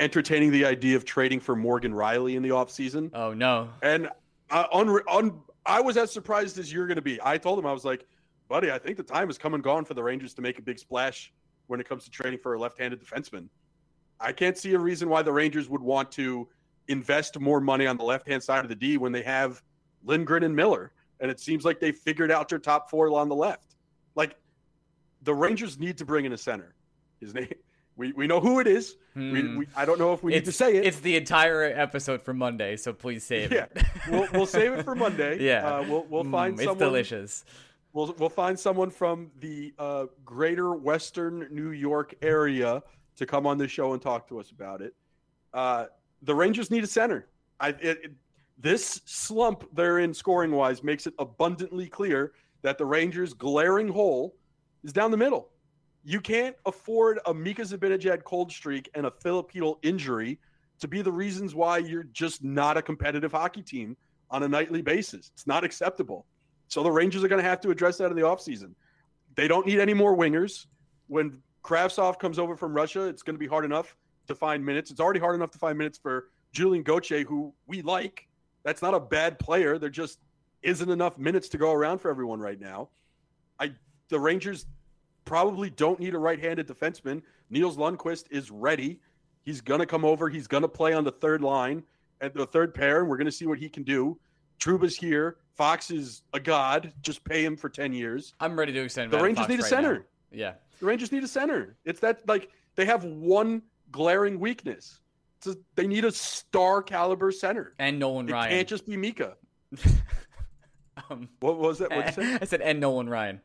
entertaining 0.00 0.50
the 0.50 0.64
idea 0.64 0.96
of 0.96 1.04
trading 1.04 1.40
for 1.40 1.56
Morgan 1.56 1.92
Rielly 1.92 2.34
in 2.34 2.42
the 2.42 2.50
offseason. 2.50 3.10
Oh 3.14 3.32
no. 3.32 3.68
And 3.82 4.08
uh, 4.50 4.64
on, 4.72 4.88
on, 4.88 5.40
I 5.66 5.80
was 5.80 5.96
as 5.96 6.12
surprised 6.12 6.58
as 6.58 6.72
you're 6.72 6.86
going 6.86 6.96
to 6.96 7.02
be. 7.02 7.18
I 7.22 7.38
told 7.38 7.58
him, 7.58 7.66
I 7.66 7.72
was 7.72 7.84
like, 7.84 8.06
buddy, 8.48 8.70
I 8.70 8.78
think 8.78 8.96
the 8.96 9.02
time 9.02 9.28
has 9.28 9.38
come 9.38 9.54
and 9.54 9.62
gone 9.62 9.84
for 9.84 9.94
the 9.94 10.02
Rangers 10.02 10.34
to 10.34 10.42
make 10.42 10.58
a 10.58 10.62
big 10.62 10.78
splash 10.78 11.32
when 11.66 11.80
it 11.80 11.88
comes 11.88 12.04
to 12.04 12.10
trading 12.10 12.38
for 12.38 12.54
a 12.54 12.58
left 12.58 12.78
handed 12.78 13.02
defenseman. 13.02 13.48
I 14.20 14.32
can't 14.32 14.56
see 14.56 14.74
a 14.74 14.78
reason 14.78 15.08
why 15.08 15.22
the 15.22 15.32
Rangers 15.32 15.68
would 15.68 15.82
want 15.82 16.10
to 16.12 16.48
invest 16.88 17.38
more 17.38 17.60
money 17.60 17.86
on 17.86 17.96
the 17.96 18.04
left 18.04 18.26
hand 18.26 18.42
side 18.42 18.64
of 18.64 18.68
the 18.68 18.74
D 18.74 18.96
when 18.96 19.12
they 19.12 19.22
have 19.22 19.62
Lindgren 20.04 20.42
and 20.42 20.56
Miller. 20.56 20.92
And 21.20 21.30
it 21.30 21.40
seems 21.40 21.64
like 21.64 21.80
they 21.80 21.92
figured 21.92 22.30
out 22.30 22.48
their 22.48 22.58
top 22.58 22.90
four 22.90 23.10
on 23.16 23.28
the 23.28 23.34
left. 23.34 23.76
Like 24.14 24.36
the 25.22 25.34
Rangers 25.34 25.78
need 25.78 25.98
to 25.98 26.04
bring 26.04 26.24
in 26.24 26.32
a 26.32 26.38
center. 26.38 26.74
His 27.20 27.34
name, 27.34 27.52
we, 27.98 28.12
we 28.12 28.26
know 28.26 28.40
who 28.40 28.60
it 28.60 28.66
is. 28.66 28.96
We, 29.14 29.42
Hmm. 29.42 29.56
we, 29.58 29.66
I 29.76 29.84
don't 29.84 29.98
know 29.98 30.12
if 30.14 30.22
we 30.22 30.32
need 30.32 30.44
to 30.46 30.52
say 30.52 30.76
it. 30.76 30.86
It's 30.86 31.00
the 31.00 31.16
entire 31.16 31.62
episode 31.64 32.22
for 32.22 32.32
Monday, 32.32 32.76
so 32.76 32.92
please 32.92 33.24
save 33.24 33.52
yeah, 33.52 33.66
it. 33.74 33.84
we'll, 34.10 34.28
we'll 34.32 34.46
save 34.46 34.72
it 34.74 34.84
for 34.84 34.94
Monday. 34.94 35.38
Yeah. 35.44 35.66
uh, 35.68 35.82
we'll 35.88 36.04
we'll 36.08 36.24
Mm, 36.24 36.30
find 36.30 36.54
it's 36.54 36.62
someone. 36.64 36.78
delicious. 36.78 37.44
We'll 37.92 38.14
we'll 38.18 38.28
find 38.28 38.58
someone 38.58 38.90
from 38.90 39.30
the 39.40 39.74
uh, 39.78 40.06
greater 40.24 40.72
Western 40.74 41.48
New 41.50 41.70
York 41.72 42.14
area 42.22 42.82
to 43.16 43.26
come 43.26 43.46
on 43.46 43.58
the 43.58 43.66
show 43.66 43.92
and 43.92 44.00
talk 44.00 44.28
to 44.28 44.38
us 44.38 44.50
about 44.52 44.80
it. 44.82 44.94
Uh, 45.52 45.86
the 46.22 46.34
Rangers 46.34 46.70
need 46.70 46.84
a 46.84 46.86
center. 46.86 47.26
I 47.58 47.70
it, 47.70 47.80
it- 47.82 48.12
this 48.60 49.00
slump 49.04 49.68
they're 49.72 50.00
in 50.00 50.12
scoring 50.12 50.50
wise 50.50 50.82
makes 50.82 51.06
it 51.06 51.14
abundantly 51.20 51.86
clear 51.88 52.32
that 52.62 52.76
the 52.76 52.84
Rangers' 52.84 53.32
glaring 53.32 53.86
hole 53.88 54.34
is 54.84 54.92
down 54.92 55.10
the 55.12 55.16
middle. 55.16 55.48
You 56.04 56.20
can't 56.20 56.56
afford 56.64 57.18
a 57.26 57.34
Mika 57.34 57.62
Zibanejad 57.62 58.24
cold 58.24 58.50
streak 58.50 58.88
and 58.94 59.06
a 59.06 59.10
Filipino 59.10 59.78
injury 59.82 60.38
to 60.80 60.88
be 60.88 61.02
the 61.02 61.12
reasons 61.12 61.54
why 61.54 61.78
you're 61.78 62.04
just 62.04 62.44
not 62.44 62.76
a 62.76 62.82
competitive 62.82 63.32
hockey 63.32 63.62
team 63.62 63.96
on 64.30 64.42
a 64.42 64.48
nightly 64.48 64.82
basis. 64.82 65.30
It's 65.34 65.46
not 65.46 65.64
acceptable. 65.64 66.24
So 66.68 66.82
the 66.82 66.90
Rangers 66.90 67.24
are 67.24 67.28
going 67.28 67.42
to 67.42 67.48
have 67.48 67.60
to 67.62 67.70
address 67.70 67.98
that 67.98 68.10
in 68.10 68.16
the 68.16 68.22
offseason. 68.22 68.74
They 69.34 69.48
don't 69.48 69.66
need 69.66 69.80
any 69.80 69.94
more 69.94 70.16
wingers. 70.16 70.66
When 71.08 71.38
Kravtsov 71.64 72.18
comes 72.18 72.38
over 72.38 72.56
from 72.56 72.74
Russia, 72.74 73.02
it's 73.06 73.22
going 73.22 73.34
to 73.34 73.38
be 73.40 73.46
hard 73.46 73.64
enough 73.64 73.96
to 74.28 74.34
find 74.34 74.64
minutes. 74.64 74.90
It's 74.90 75.00
already 75.00 75.20
hard 75.20 75.34
enough 75.34 75.50
to 75.52 75.58
find 75.58 75.76
minutes 75.76 75.98
for 75.98 76.28
Julien 76.52 76.82
Gauthier, 76.82 77.24
who 77.24 77.52
we 77.66 77.82
like. 77.82 78.26
That's 78.64 78.82
not 78.82 78.94
a 78.94 79.00
bad 79.00 79.38
player. 79.38 79.78
There 79.78 79.88
just 79.88 80.18
isn't 80.62 80.90
enough 80.90 81.18
minutes 81.18 81.48
to 81.50 81.58
go 81.58 81.72
around 81.72 81.98
for 81.98 82.10
everyone 82.10 82.40
right 82.40 82.60
now. 82.60 82.90
I 83.58 83.72
the 84.08 84.18
Rangers 84.18 84.66
probably 85.28 85.68
don't 85.68 86.00
need 86.00 86.14
a 86.14 86.18
right-handed 86.18 86.66
defenseman. 86.66 87.20
Nils 87.50 87.76
Lundkvist 87.76 88.24
is 88.30 88.50
ready. 88.50 88.98
He's 89.42 89.60
going 89.60 89.80
to 89.80 89.86
come 89.86 90.04
over. 90.04 90.30
He's 90.30 90.46
going 90.46 90.62
to 90.62 90.68
play 90.68 90.94
on 90.94 91.04
the 91.04 91.12
third 91.12 91.42
line 91.42 91.82
at 92.22 92.34
the 92.34 92.46
third 92.46 92.72
pair, 92.74 93.00
and 93.00 93.08
we're 93.10 93.18
going 93.18 93.26
to 93.26 93.32
see 93.32 93.46
what 93.46 93.58
he 93.58 93.68
can 93.68 93.82
do. 93.82 94.18
Trouba's 94.58 94.96
here. 94.96 95.36
Fox 95.54 95.90
is 95.90 96.22
a 96.32 96.40
god. 96.40 96.92
Just 97.02 97.22
pay 97.24 97.44
him 97.44 97.56
for 97.56 97.68
10 97.68 97.92
years. 97.92 98.32
I'm 98.40 98.58
ready 98.58 98.72
to 98.72 98.80
extend. 98.80 99.10
The 99.10 99.18
Rangers 99.18 99.40
Fox 99.42 99.50
need 99.50 99.58
a 99.60 99.62
right 99.62 99.68
center. 99.68 99.94
now. 99.94 100.04
Yeah. 100.32 100.52
The 100.80 100.86
Rangers 100.86 101.12
need 101.12 101.24
a 101.24 101.28
center. 101.28 101.76
It's 101.84 102.00
that, 102.00 102.26
like, 102.26 102.50
they 102.74 102.86
have 102.86 103.04
one 103.04 103.62
glaring 103.92 104.40
weakness. 104.40 105.00
A, 105.46 105.54
they 105.74 105.86
need 105.86 106.04
a 106.06 106.12
star 106.12 106.82
caliber 106.82 107.30
center. 107.32 107.74
And 107.78 107.98
Nolan 107.98 108.28
It 108.28 108.32
Ryan. 108.32 108.50
can't 108.50 108.68
just 108.68 108.86
be 108.86 108.96
Mika. 108.96 109.36
um, 111.10 111.28
What 111.40 111.58
was 111.58 111.78
that? 111.78 111.90
What 111.90 112.06
you 112.16 112.22
say? 112.24 112.38
I 112.42 112.44
said 112.46 112.60
and 112.62 112.80
Nolan 112.80 113.08
Ryan. 113.08 113.40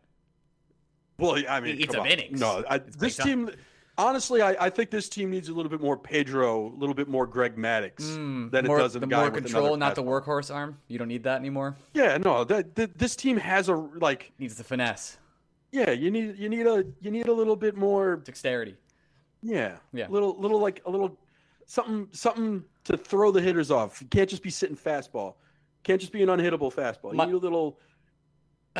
Well, 1.17 1.41
I 1.47 1.59
mean, 1.59 1.81
come 1.87 1.95
up 1.97 2.01
on. 2.01 2.07
innings. 2.07 2.39
No, 2.39 2.63
I, 2.69 2.77
this 2.79 3.17
team. 3.17 3.49
Honestly, 3.95 4.41
I, 4.41 4.55
I 4.65 4.69
think 4.71 4.89
this 4.89 5.07
team 5.07 5.29
needs 5.29 5.49
a 5.49 5.53
little 5.53 5.69
bit 5.69 5.79
more 5.79 5.95
Pedro, 5.95 6.65
a 6.73 6.75
little 6.75 6.95
bit 6.95 7.07
more 7.07 7.27
Greg 7.27 7.55
Maddux 7.55 7.97
Mm, 7.97 8.49
than 8.49 8.65
more, 8.65 8.79
it 8.79 8.81
does 8.81 8.95
a 8.95 8.99
the 8.99 9.05
guy 9.05 9.21
more 9.21 9.29
control, 9.31 9.77
not 9.77 9.93
the 9.93 10.01
workhorse 10.01 10.51
arm. 10.51 10.79
You 10.87 10.97
don't 10.97 11.07
need 11.07 11.21
that 11.25 11.39
anymore. 11.39 11.77
Yeah, 11.93 12.17
no, 12.17 12.43
that, 12.45 12.73
that 12.73 12.97
this 12.97 13.15
team 13.15 13.37
has 13.37 13.69
a 13.69 13.75
like. 13.75 14.31
Needs 14.39 14.55
the 14.55 14.63
finesse, 14.63 15.19
Yeah, 15.71 15.91
you 15.91 16.09
need 16.09 16.39
you 16.39 16.49
need 16.49 16.65
a 16.65 16.83
you 17.01 17.11
need 17.11 17.27
a 17.27 17.33
little 17.33 17.55
bit 17.55 17.77
more. 17.77 18.15
dexterity. 18.15 18.75
Yeah, 19.43 19.75
Yeah. 19.93 20.07
little 20.09 20.39
little 20.39 20.59
like 20.59 20.81
a 20.87 20.89
little 20.89 21.15
something 21.67 22.07
something 22.13 22.63
to 22.85 22.97
throw 22.97 23.29
the 23.29 23.41
hitters 23.41 23.69
off. 23.69 24.01
You 24.01 24.07
can't 24.07 24.27
just 24.29 24.41
be 24.41 24.49
sitting 24.49 24.75
fastball. 24.75 25.35
Can't 25.83 26.01
just 26.01 26.13
be 26.13 26.23
an 26.23 26.29
unhittable 26.29 26.73
fastball. 26.73 27.11
You 27.11 27.17
My- 27.17 27.25
need 27.25 27.33
a 27.35 27.37
little. 27.37 27.77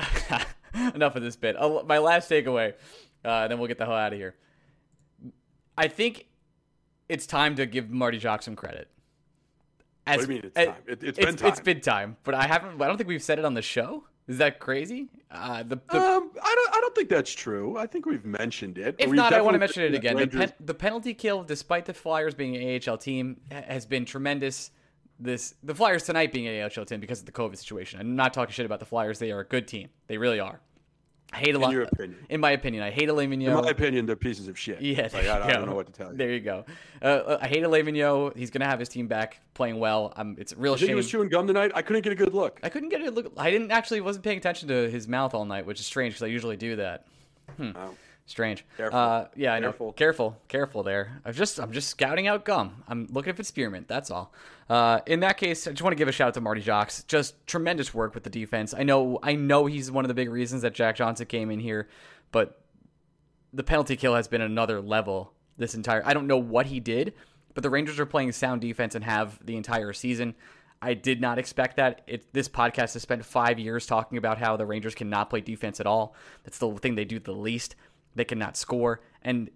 Enough 0.95 1.15
of 1.15 1.21
this 1.23 1.36
bit. 1.36 1.55
My 1.86 1.99
last 1.99 2.29
takeaway, 2.29 2.73
uh, 3.23 3.47
then 3.47 3.59
we'll 3.59 3.67
get 3.67 3.77
the 3.77 3.86
hell 3.86 3.95
out 3.95 4.13
of 4.13 4.19
here. 4.19 4.36
I 5.77 5.88
think 5.88 6.27
it's 7.09 7.25
time 7.25 7.55
to 7.55 7.65
give 7.65 7.89
Marty 7.89 8.19
Jacques 8.19 8.43
some 8.43 8.55
credit. 8.55 8.88
As, 10.05 10.17
what 10.17 10.27
do 10.27 10.33
you 10.33 10.41
mean 10.41 10.51
it's 10.53 10.55
time? 10.55 10.75
It, 10.86 11.01
has 11.01 11.15
been 11.25 11.36
time. 11.36 11.49
It's 11.49 11.59
been 11.59 11.81
time, 11.81 12.17
but 12.23 12.36
I 12.36 12.45
haven't. 12.47 12.81
I 12.81 12.88
don't 12.88 12.97
think 12.97 13.07
we've 13.07 13.23
said 13.23 13.39
it 13.39 13.45
on 13.45 13.53
the 13.53 13.62
show. 13.62 14.03
Is 14.27 14.38
that 14.38 14.59
crazy? 14.59 15.09
Uh, 15.31 15.63
the, 15.63 15.75
the 15.75 15.97
um, 15.97 16.31
I 16.41 16.55
don't. 16.55 16.75
I 16.75 16.81
don't 16.81 16.95
think 16.95 17.09
that's 17.09 17.31
true. 17.31 17.77
I 17.77 17.88
think 17.88 18.05
we've 18.05 18.25
mentioned 18.25 18.77
it. 18.77 18.95
If 18.97 19.12
not, 19.12 19.33
I 19.33 19.41
want 19.41 19.55
to 19.55 19.59
mention 19.59 19.83
it 19.83 19.93
again. 19.93 20.17
The, 20.17 20.27
pen, 20.27 20.53
the, 20.59 20.73
penalty 20.73 21.13
kill, 21.13 21.43
despite 21.43 21.86
the 21.86 21.93
Flyers 21.93 22.33
being 22.33 22.55
an 22.55 22.81
AHL 22.88 22.97
team, 22.97 23.39
has 23.51 23.86
been 23.86 24.05
tremendous. 24.05 24.71
This 25.19 25.56
the 25.63 25.76
Flyers 25.76 26.04
tonight 26.04 26.34
being 26.34 26.47
an 26.47 26.63
AHL 26.63 26.86
team 26.86 26.99
because 26.99 27.19
of 27.19 27.26
the 27.26 27.32
COVID 27.32 27.58
situation. 27.58 27.99
I'm 27.99 28.15
not 28.15 28.34
talking 28.34 28.52
shit 28.52 28.65
about 28.65 28.80
the 28.80 28.86
Flyers. 28.86 29.19
They 29.19 29.32
are 29.32 29.39
a 29.39 29.45
good 29.45 29.67
team. 29.67 29.89
They 30.08 30.17
really 30.17 30.39
are. 30.39 30.60
I 31.34 31.38
hate 31.38 31.56
a 31.56 31.60
lot. 31.60 31.69
In 31.69 31.73
your 31.73 31.84
opinion. 31.84 32.26
In 32.30 32.39
my 32.39 32.52
opinion, 32.52 32.84
I 32.84 32.91
hate 32.91 33.10
Alain 33.10 33.32
Vigneault. 33.32 33.58
In 33.58 33.65
my 33.65 33.71
opinion, 33.71 34.06
they're 34.06 34.15
pieces 34.15 34.47
of 34.47 34.58
shit. 34.58 34.82
Yeah, 34.82 35.10
like, 35.12 35.26
I, 35.26 35.47
I, 35.47 35.54
don't 35.54 35.67
know 35.67 35.73
what 35.73 35.88
to 35.88 35.91
tell 35.91 36.12
you. 36.12 36.17
There 36.17 36.32
you 36.32 36.39
go. 36.39 36.63
Uh, 37.02 37.06
uh 37.06 37.38
I 37.41 37.47
hate 37.47 37.63
Alain 37.63 37.86
Vigneault. 37.86 38.38
He's 38.38 38.52
gonna 38.52 38.67
have 38.67 38.80
his 38.80 38.89
team 38.89 39.08
back 39.08 39.39
playing 39.56 39.80
well. 39.80 40.13
Um, 40.15 40.36
it's 40.38 40.52
a 40.52 40.58
real 40.58 40.76
shame. 40.76 40.89
He 40.89 40.95
was 40.95 41.10
chewing 41.10 41.30
gum 41.30 41.47
tonight. 41.47 41.71
I 41.73 41.82
couldn't 41.82 42.04
get 42.04 42.13
a 42.13 42.15
good 42.15 42.36
look. 42.36 42.60
I 42.62 42.69
couldn't 42.69 42.89
get 42.89 43.02
a 43.02 43.10
look. 43.10 43.34
I 43.36 43.49
didn't 43.49 43.71
actually 43.71 44.02
wasn't 44.02 44.26
paying 44.26 44.38
attention 44.38 44.67
to 44.67 44.89
his 44.89 45.08
mouth 45.08 45.34
all 45.34 45.45
night, 45.45 45.65
which 45.65 45.80
is 45.80 45.88
strange 45.88 46.13
because 46.13 46.23
I 46.23 46.28
usually 46.28 46.58
do 46.58 46.76
that. 46.76 47.08
Hmm. 47.58 47.71
Oh. 47.76 47.95
Strange. 48.25 48.65
Careful. 48.77 48.97
Uh, 48.97 49.25
yeah, 49.36 49.53
I 49.53 49.59
know. 49.59 49.67
Careful. 49.67 49.93
Careful. 49.93 50.38
Careful 50.47 50.83
there. 50.83 51.21
I'm 51.25 51.33
just 51.33 51.59
I'm 51.59 51.71
just 51.71 51.89
scouting 51.89 52.27
out 52.27 52.45
gum. 52.45 52.83
I'm 52.88 53.07
looking 53.12 53.31
if 53.31 53.39
it's 53.39 53.49
spearmint. 53.49 53.88
That's 53.88 54.09
all. 54.09 54.33
Uh, 54.69 55.01
in 55.05 55.19
that 55.19 55.38
case, 55.38 55.67
I 55.67 55.71
just 55.71 55.81
want 55.81 55.91
to 55.91 55.97
give 55.97 56.07
a 56.07 56.13
shout 56.13 56.29
out 56.29 56.33
to 56.36 56.41
Marty 56.41 56.62
Jacques. 56.62 56.93
Just 57.07 57.45
tremendous 57.47 57.93
work 57.93 58.13
with 58.13 58.23
the 58.23 58.29
defense. 58.29 58.73
I 58.73 58.83
know 58.83 59.19
I 59.21 59.36
know 59.36 59.65
he's 59.65 59.91
one 59.91 60.05
of 60.05 60.07
the 60.07 60.13
big 60.13 60.29
reasons 60.29 60.62
that 60.62 60.73
Jack 60.73 60.95
Johnson 60.95 61.25
came 61.25 61.51
in 61.51 61.59
here, 61.59 61.89
but 62.31 62.62
the 63.51 63.63
penalty 63.63 63.97
kill 63.97 64.15
has 64.15 64.27
been 64.29 64.41
another 64.41 64.81
level 64.81 65.33
this 65.57 65.75
entire. 65.75 66.01
I 66.05 66.13
don't 66.13 66.27
know 66.27 66.38
what 66.38 66.67
he 66.67 66.79
did, 66.79 67.13
but 67.53 67.62
the 67.62 67.69
Rangers 67.69 67.99
are 67.99 68.05
playing 68.05 68.31
sound 68.31 68.62
defense 68.62 68.95
and 68.95 69.03
have 69.03 69.38
the 69.45 69.57
entire 69.57 69.91
season. 69.91 70.33
I 70.81 70.95
did 70.95 71.21
not 71.21 71.39
expect 71.39 71.77
that. 71.77 72.01
It, 72.07 72.33
this 72.33 72.49
podcast 72.49 72.93
has 72.93 73.01
spent 73.01 73.23
five 73.23 73.57
years 73.57 73.86
talking 73.86 74.17
about 74.17 74.38
how 74.38 74.57
the 74.57 74.65
Rangers 74.65 74.95
cannot 74.95 75.29
play 75.29 75.39
defense 75.39 75.79
at 75.79 75.88
all. 75.88 76.13
That's 76.43 76.57
the 76.57 76.73
thing 76.75 76.95
they 76.95 77.05
do 77.05 77.19
the 77.19 77.31
least. 77.31 77.75
They 78.15 78.26
cannot 78.26 78.58
score, 78.58 79.02
and 79.21 79.49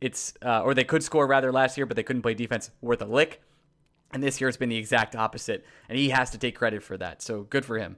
it's 0.00 0.34
uh, 0.42 0.62
or 0.62 0.74
they 0.74 0.84
could 0.84 1.02
score 1.02 1.26
rather 1.26 1.52
last 1.52 1.76
year, 1.76 1.86
but 1.86 1.96
they 1.96 2.02
couldn't 2.02 2.22
play 2.22 2.34
defense 2.34 2.70
worth 2.80 3.02
a 3.02 3.06
lick. 3.06 3.42
And 4.12 4.22
this 4.22 4.40
year 4.40 4.48
it's 4.48 4.56
been 4.56 4.68
the 4.68 4.76
exact 4.76 5.16
opposite, 5.16 5.64
and 5.88 5.98
he 5.98 6.10
has 6.10 6.30
to 6.30 6.38
take 6.38 6.56
credit 6.56 6.82
for 6.82 6.96
that. 6.98 7.22
So 7.22 7.42
good 7.42 7.64
for 7.64 7.78
him. 7.78 7.96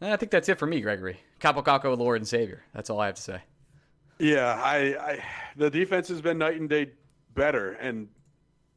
And 0.00 0.12
I 0.12 0.16
think 0.16 0.32
that's 0.32 0.48
it 0.48 0.58
for 0.58 0.66
me, 0.66 0.80
Gregory. 0.80 1.20
Kaapo 1.40 1.64
Kakko, 1.64 1.96
Lord 1.96 2.20
and 2.20 2.26
Savior. 2.26 2.64
That's 2.74 2.90
all 2.90 2.98
I 2.98 3.06
have 3.06 3.14
to 3.14 3.22
say. 3.22 3.42
Yeah, 4.18 4.60
I, 4.62 4.76
I 5.12 5.24
the 5.56 5.70
defense 5.70 6.08
has 6.08 6.20
been 6.20 6.38
night 6.38 6.58
and 6.58 6.68
day 6.68 6.90
better, 7.34 7.72
and 7.72 8.08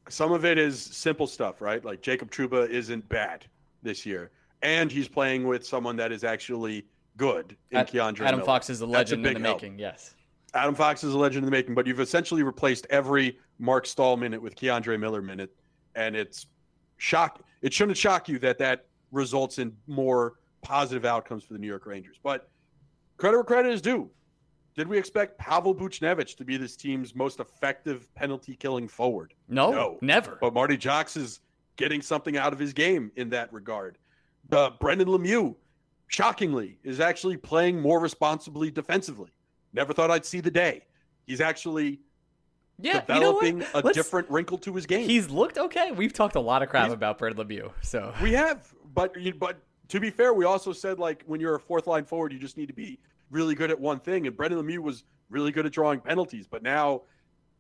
some 0.10 0.32
of 0.32 0.46
it 0.46 0.58
is 0.58 0.82
simple 0.82 1.28
stuff, 1.28 1.62
right? 1.62 1.84
Like 1.84 2.02
Jacob 2.02 2.30
Trouba 2.30 2.70
isn't 2.70 3.08
bad 3.10 3.46
this 3.82 4.06
year, 4.06 4.32
and 4.62 4.92
he's 4.92 5.08
playing 5.08 5.48
with 5.48 5.66
someone 5.66 5.96
that 5.98 6.12
is 6.12 6.24
actually 6.24 6.86
good 7.18 7.56
in 7.72 7.78
At, 7.78 7.92
K'Andre 7.92 8.22
Adam 8.22 8.40
Miller. 8.40 8.46
Fox 8.46 8.70
is 8.70 8.82
a 8.82 8.86
legend 8.86 9.26
a 9.26 9.30
in 9.30 9.42
the 9.42 9.48
help. 9.48 9.62
making. 9.62 9.80
Yes. 9.80 10.16
Adam 10.56 10.74
Fox 10.74 11.04
is 11.04 11.14
a 11.14 11.18
legend 11.18 11.40
in 11.40 11.46
the 11.46 11.52
making, 11.52 11.76
but 11.76 11.86
you've 11.86 12.00
essentially 12.00 12.42
replaced 12.42 12.88
every 12.90 13.38
Mark 13.60 13.86
Staal 13.86 14.16
minute 14.16 14.42
with 14.42 14.56
K'Andre 14.56 14.98
Miller 14.98 15.22
minute, 15.22 15.54
and 15.96 16.16
it's 16.16 16.48
shock. 16.98 17.42
It 17.62 17.74
shouldn't 17.74 17.98
shock 17.98 18.30
you 18.30 18.40
that 18.40 18.58
that 18.60 18.86
results 19.12 19.60
in 19.60 19.76
more 19.86 20.36
positive 20.62 21.04
outcomes 21.04 21.44
for 21.44 21.54
the 21.54 21.60
New 21.60 21.68
York 21.68 21.86
Rangers. 21.86 22.18
But 22.24 22.50
credit 23.18 23.38
where 23.38 23.44
credit 23.44 23.74
is 23.74 23.82
due. 23.82 24.10
Did 24.76 24.88
we 24.88 24.98
expect 24.98 25.38
Pavel 25.38 25.76
Buchnevich 25.76 26.36
to 26.38 26.46
be 26.46 26.58
this 26.58 26.76
team's 26.76 27.16
most 27.16 27.40
effective 27.40 28.14
penalty 28.16 28.56
killing 28.56 28.88
forward? 28.88 29.34
No, 29.50 29.72
no, 29.72 29.98
never. 30.02 30.38
But 30.40 30.54
Marty 30.54 30.78
Jacques 30.78 31.16
is 31.18 31.42
getting 31.76 32.02
something 32.02 32.38
out 32.38 32.54
of 32.54 32.60
his 32.60 32.74
game 32.74 33.12
in 33.18 33.30
that 33.30 33.52
regard. 33.52 33.98
Uh, 34.52 34.72
Brendan 34.80 35.08
Lemieux, 35.08 35.56
shockingly, 36.08 36.78
is 36.84 37.00
actually 37.00 37.38
playing 37.38 37.80
more 37.80 38.00
responsibly 38.00 38.72
defensively. 38.72 39.32
Never 39.76 39.94
thought 39.94 40.10
I'd 40.10 40.26
see 40.26 40.40
the 40.40 40.52
day. 40.52 40.84
He's 41.28 41.42
actually 41.42 42.00
yeah, 42.80 43.02
developing 43.02 43.60
you 43.60 43.68
know 43.74 43.90
a 43.90 43.94
different 43.94 44.30
wrinkle 44.30 44.58
to 44.60 44.74
his 44.74 44.86
game. 44.86 45.08
He's 45.08 45.30
looked 45.30 45.58
okay. 45.58 45.92
We've 45.92 46.14
talked 46.14 46.36
a 46.36 46.40
lot 46.40 46.64
of 46.64 46.70
crap 46.70 46.86
He's, 46.86 46.94
about 46.94 47.18
Brad 47.18 47.36
Lemieux, 47.36 47.72
so 47.82 48.14
we 48.22 48.32
have. 48.34 48.74
But 48.94 49.16
but 49.38 49.60
to 49.90 50.00
be 50.00 50.10
fair, 50.10 50.34
we 50.34 50.46
also 50.46 50.72
said 50.72 50.98
like 50.98 51.24
when 51.26 51.42
you're 51.42 51.56
a 51.56 51.60
fourth 51.60 51.88
line 51.88 52.06
forward, 52.06 52.32
you 52.32 52.40
just 52.40 52.58
need 52.58 52.68
to 52.68 52.74
be 52.74 53.00
really 53.32 53.54
good 53.54 53.70
at 53.70 53.80
one 53.80 54.00
thing. 54.00 54.28
And 54.28 54.36
Brendan 54.36 54.62
Lemieux 54.62 54.80
was 54.80 55.04
really 55.30 55.52
good 55.52 55.66
at 55.66 55.74
drawing 55.74 56.00
penalties, 56.00 56.48
but 56.48 56.64
now 56.64 57.02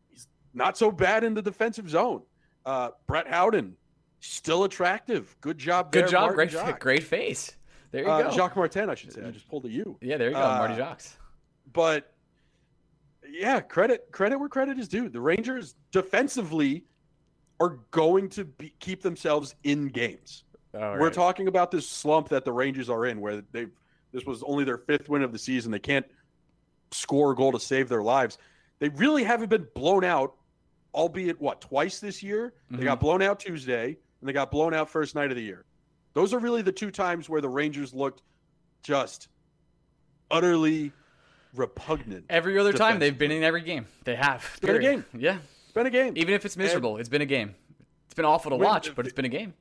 he's 0.09 0.27
not 0.53 0.77
so 0.77 0.91
bad 0.91 1.23
in 1.23 1.33
the 1.33 1.41
defensive 1.41 1.89
zone. 1.89 2.21
Uh, 2.65 2.89
Brett 3.07 3.27
Howden, 3.27 3.75
still 4.21 4.63
attractive. 4.63 5.35
Good 5.41 5.57
job. 5.57 5.91
Good 5.91 6.03
there, 6.03 6.09
job. 6.09 6.21
Martin 6.21 6.35
great, 6.35 6.51
Jacques. 6.51 6.79
great 6.79 7.03
face. 7.03 7.55
There 7.91 8.03
you 8.03 8.09
uh, 8.09 8.23
go. 8.23 8.31
Jacques 8.31 8.55
Martin, 8.55 8.89
I 8.89 8.95
should 8.95 9.13
say. 9.13 9.23
I 9.25 9.31
just 9.31 9.47
pulled 9.49 9.65
a 9.65 9.69
U. 9.69 9.97
Yeah, 10.01 10.17
there 10.17 10.29
you 10.29 10.35
go, 10.35 10.41
uh, 10.41 10.57
Marty 10.57 10.75
Jacques 10.75 11.03
but 11.73 12.13
yeah, 13.29 13.59
credit 13.59 14.11
credit 14.11 14.37
where 14.39 14.49
credit 14.49 14.79
is 14.79 14.87
due. 14.87 15.09
The 15.09 15.21
Rangers 15.21 15.75
defensively 15.91 16.85
are 17.59 17.79
going 17.91 18.29
to 18.29 18.45
be, 18.45 18.73
keep 18.79 19.01
themselves 19.01 19.55
in 19.63 19.87
games. 19.87 20.43
We're 20.73 21.09
talking 21.09 21.47
about 21.47 21.71
this 21.71 21.87
slump 21.87 22.27
that 22.29 22.43
the 22.43 22.51
Rangers 22.51 22.89
are 22.89 23.05
in, 23.05 23.21
where 23.21 23.41
they 23.51 23.67
this 24.11 24.25
was 24.25 24.43
only 24.43 24.65
their 24.65 24.77
fifth 24.77 25.07
win 25.07 25.21
of 25.21 25.31
the 25.31 25.39
season. 25.39 25.71
They 25.71 25.79
can't 25.79 26.05
score 26.91 27.31
a 27.31 27.35
goal 27.35 27.51
to 27.53 27.59
save 27.59 27.89
their 27.89 28.03
lives. 28.03 28.37
They 28.79 28.89
really 28.89 29.23
haven't 29.23 29.49
been 29.49 29.67
blown 29.73 30.03
out, 30.03 30.35
albeit 30.93 31.39
what 31.39 31.61
twice 31.61 31.99
this 31.99 32.21
year. 32.21 32.53
Mm-hmm. 32.65 32.77
They 32.77 32.83
got 32.83 32.99
blown 32.99 33.21
out 33.21 33.39
Tuesday, 33.39 33.85
and 33.85 34.29
they 34.29 34.33
got 34.33 34.51
blown 34.51 34.73
out 34.73 34.89
first 34.89 35.15
night 35.15 35.31
of 35.31 35.37
the 35.37 35.43
year. 35.43 35.65
Those 36.13 36.33
are 36.33 36.39
really 36.39 36.61
the 36.61 36.71
two 36.71 36.91
times 36.91 37.29
where 37.29 37.41
the 37.41 37.49
Rangers 37.49 37.93
looked 37.93 38.21
just 38.83 39.29
utterly 40.29 40.91
repugnant. 41.55 42.25
Every 42.29 42.57
other 42.57 42.73
time 42.73 42.99
they've 42.99 43.17
been 43.17 43.31
in 43.31 43.43
every 43.43 43.61
game. 43.61 43.87
They 44.03 44.15
have. 44.15 44.45
It's 44.51 44.59
been 44.59 44.75
a 44.75 44.79
game. 44.79 45.05
Yeah. 45.17 45.37
It's 45.63 45.73
been 45.73 45.85
a 45.85 45.91
game. 45.91 46.13
Even 46.15 46.33
if 46.33 46.45
it's 46.45 46.57
miserable, 46.57 46.91
and 46.91 46.99
it's 46.99 47.09
been 47.09 47.21
a 47.21 47.25
game. 47.25 47.55
It's 48.05 48.13
been 48.13 48.25
awful 48.25 48.51
to 48.51 48.57
watch, 48.57 48.93
but 48.95 49.05
it's 49.05 49.15
been 49.15 49.25
a 49.25 49.29
game. 49.29 49.53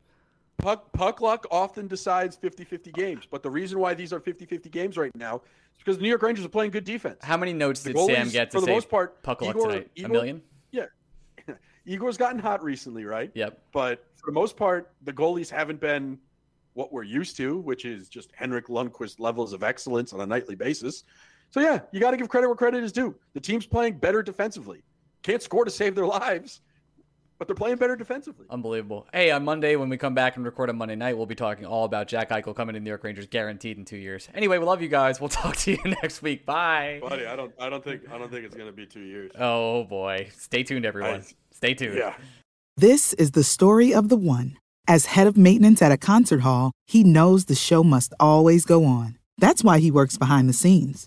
Puck, 0.59 0.93
puck 0.93 1.21
luck 1.21 1.47
often 1.51 1.89
decides 1.89 2.37
50-50 2.37 2.93
games. 2.95 3.25
But 3.29 3.43
the 3.43 3.51
reason 3.51 3.79
why 3.79 3.95
these 3.95 4.13
are 4.13 4.21
50-50 4.21 4.71
games 4.71 4.97
right 4.97 5.15
now 5.15 5.37
is 5.37 5.79
because 5.79 5.97
the 5.97 6.03
New 6.03 6.09
York 6.09 6.23
Rangers 6.23 6.45
are 6.45 6.51
playing 6.51 6.71
good 6.71 6.85
defense. 6.85 7.19
How 7.23 7.37
many 7.37 7.53
notes 7.53 7.83
the 7.83 7.91
did 7.91 7.97
goalies, 7.97 8.15
Sam 8.15 8.29
get 8.29 8.51
to 8.53 8.61
for 8.61 8.65
the 8.65 8.71
most 8.71 8.89
part, 8.89 9.23
puck 9.23 9.43
luck 9.43 9.57
Igor, 9.57 9.67
tonight? 9.69 9.91
Igor, 9.97 10.11
a 10.11 10.13
million? 10.13 10.43
Yeah. 10.71 10.87
Igor's 11.87 12.17
gotten 12.17 12.39
hot 12.39 12.63
recently, 12.63 13.05
right? 13.05 13.31
Yep. 13.35 13.61
But 13.73 14.07
for 14.17 14.31
the 14.31 14.35
most 14.35 14.57
part, 14.57 14.93
the 15.03 15.13
goalies 15.13 15.51
haven't 15.51 15.81
been 15.81 16.19
what 16.75 16.93
we're 16.93 17.03
used 17.05 17.37
to, 17.37 17.59
which 17.59 17.85
is 17.85 18.09
just 18.09 18.31
Henrik 18.35 18.69
Lundqvist 18.69 19.21
levels 19.21 19.53
of 19.53 19.63
excellence 19.63 20.13
on 20.13 20.21
a 20.21 20.27
nightly 20.27 20.55
basis. 20.55 21.05
So 21.55 21.61
yeah, 21.61 21.83
you 21.93 22.01
got 22.01 22.11
to 22.11 22.17
give 22.17 22.29
credit 22.29 22.49
where 22.49 22.57
credit 22.57 22.83
is 22.83 22.91
due. 22.91 23.15
The 23.33 23.39
team's 23.39 23.65
playing 23.65 23.99
better 23.99 24.25
defensively. 24.25 24.83
Can't 25.23 25.41
score 25.41 25.65
to 25.65 25.71
save 25.71 25.95
their 25.95 26.05
lives, 26.05 26.63
but 27.39 27.47
they're 27.47 27.55
playing 27.55 27.77
better 27.77 27.95
defensively. 27.95 28.45
Unbelievable. 28.51 29.07
Hey, 29.13 29.31
on 29.31 29.45
Monday 29.45 29.77
when 29.77 29.89
we 29.89 29.97
come 29.97 30.15
back 30.15 30.35
and 30.35 30.45
record 30.45 30.69
on 30.69 30.77
Monday 30.77 30.97
night, 30.97 31.17
we'll 31.17 31.27
be 31.27 31.37
talking 31.37 31.65
all 31.65 31.85
about 31.85 32.09
Jack 32.09 32.31
Eichel 32.31 32.57
coming 32.57 32.75
to 32.75 32.81
New 32.81 32.91
York 32.91 33.05
Rangers, 33.05 33.29
guaranteed 33.29 33.79
in 33.79 33.85
two 33.85 33.99
years. 33.99 34.29
Anyway, 34.35 34.59
we 34.59 34.65
love 34.65 34.83
you 34.83 34.89
guys. 34.89 35.21
We'll 35.21 35.29
talk 35.43 35.55
to 35.59 35.71
you 35.71 35.79
next 36.03 36.23
week. 36.23 36.45
Bye, 36.45 36.99
buddy. 37.01 37.25
I 37.25 37.37
don't. 37.37 37.55
I 37.61 37.69
don't 37.71 37.85
think. 37.85 38.03
I 38.11 38.19
don't 38.19 38.33
think 38.33 38.45
it's 38.45 38.57
gonna 38.57 38.73
be 38.73 38.87
two 38.87 39.03
years. 39.03 39.31
Oh 39.39 39.85
boy. 39.85 40.31
Stay 40.37 40.65
tuned, 40.65 40.85
everyone. 40.85 41.21
I, 41.21 41.25
Stay 41.53 41.75
tuned. 41.75 41.99
Yeah. 41.99 42.17
This 42.77 43.13
is 43.13 43.31
the 43.31 43.45
story 43.45 43.95
of 43.95 44.09
the 44.09 44.17
one. 44.17 44.57
As 44.89 45.07
head 45.07 45.29
of 45.29 45.37
maintenance 45.37 45.81
at 45.83 45.93
a 45.93 45.97
concert 45.97 46.41
hall, 46.41 46.73
he 46.89 47.05
knows 47.05 47.45
the 47.45 47.55
show 47.55 47.85
must 47.85 48.13
always 48.19 48.65
go 48.65 48.85
on. 48.85 49.19
That's 49.39 49.63
why 49.63 49.79
he 49.79 49.93
works 49.93 50.19
behind 50.19 50.49
the 50.49 50.53
scenes 50.53 51.07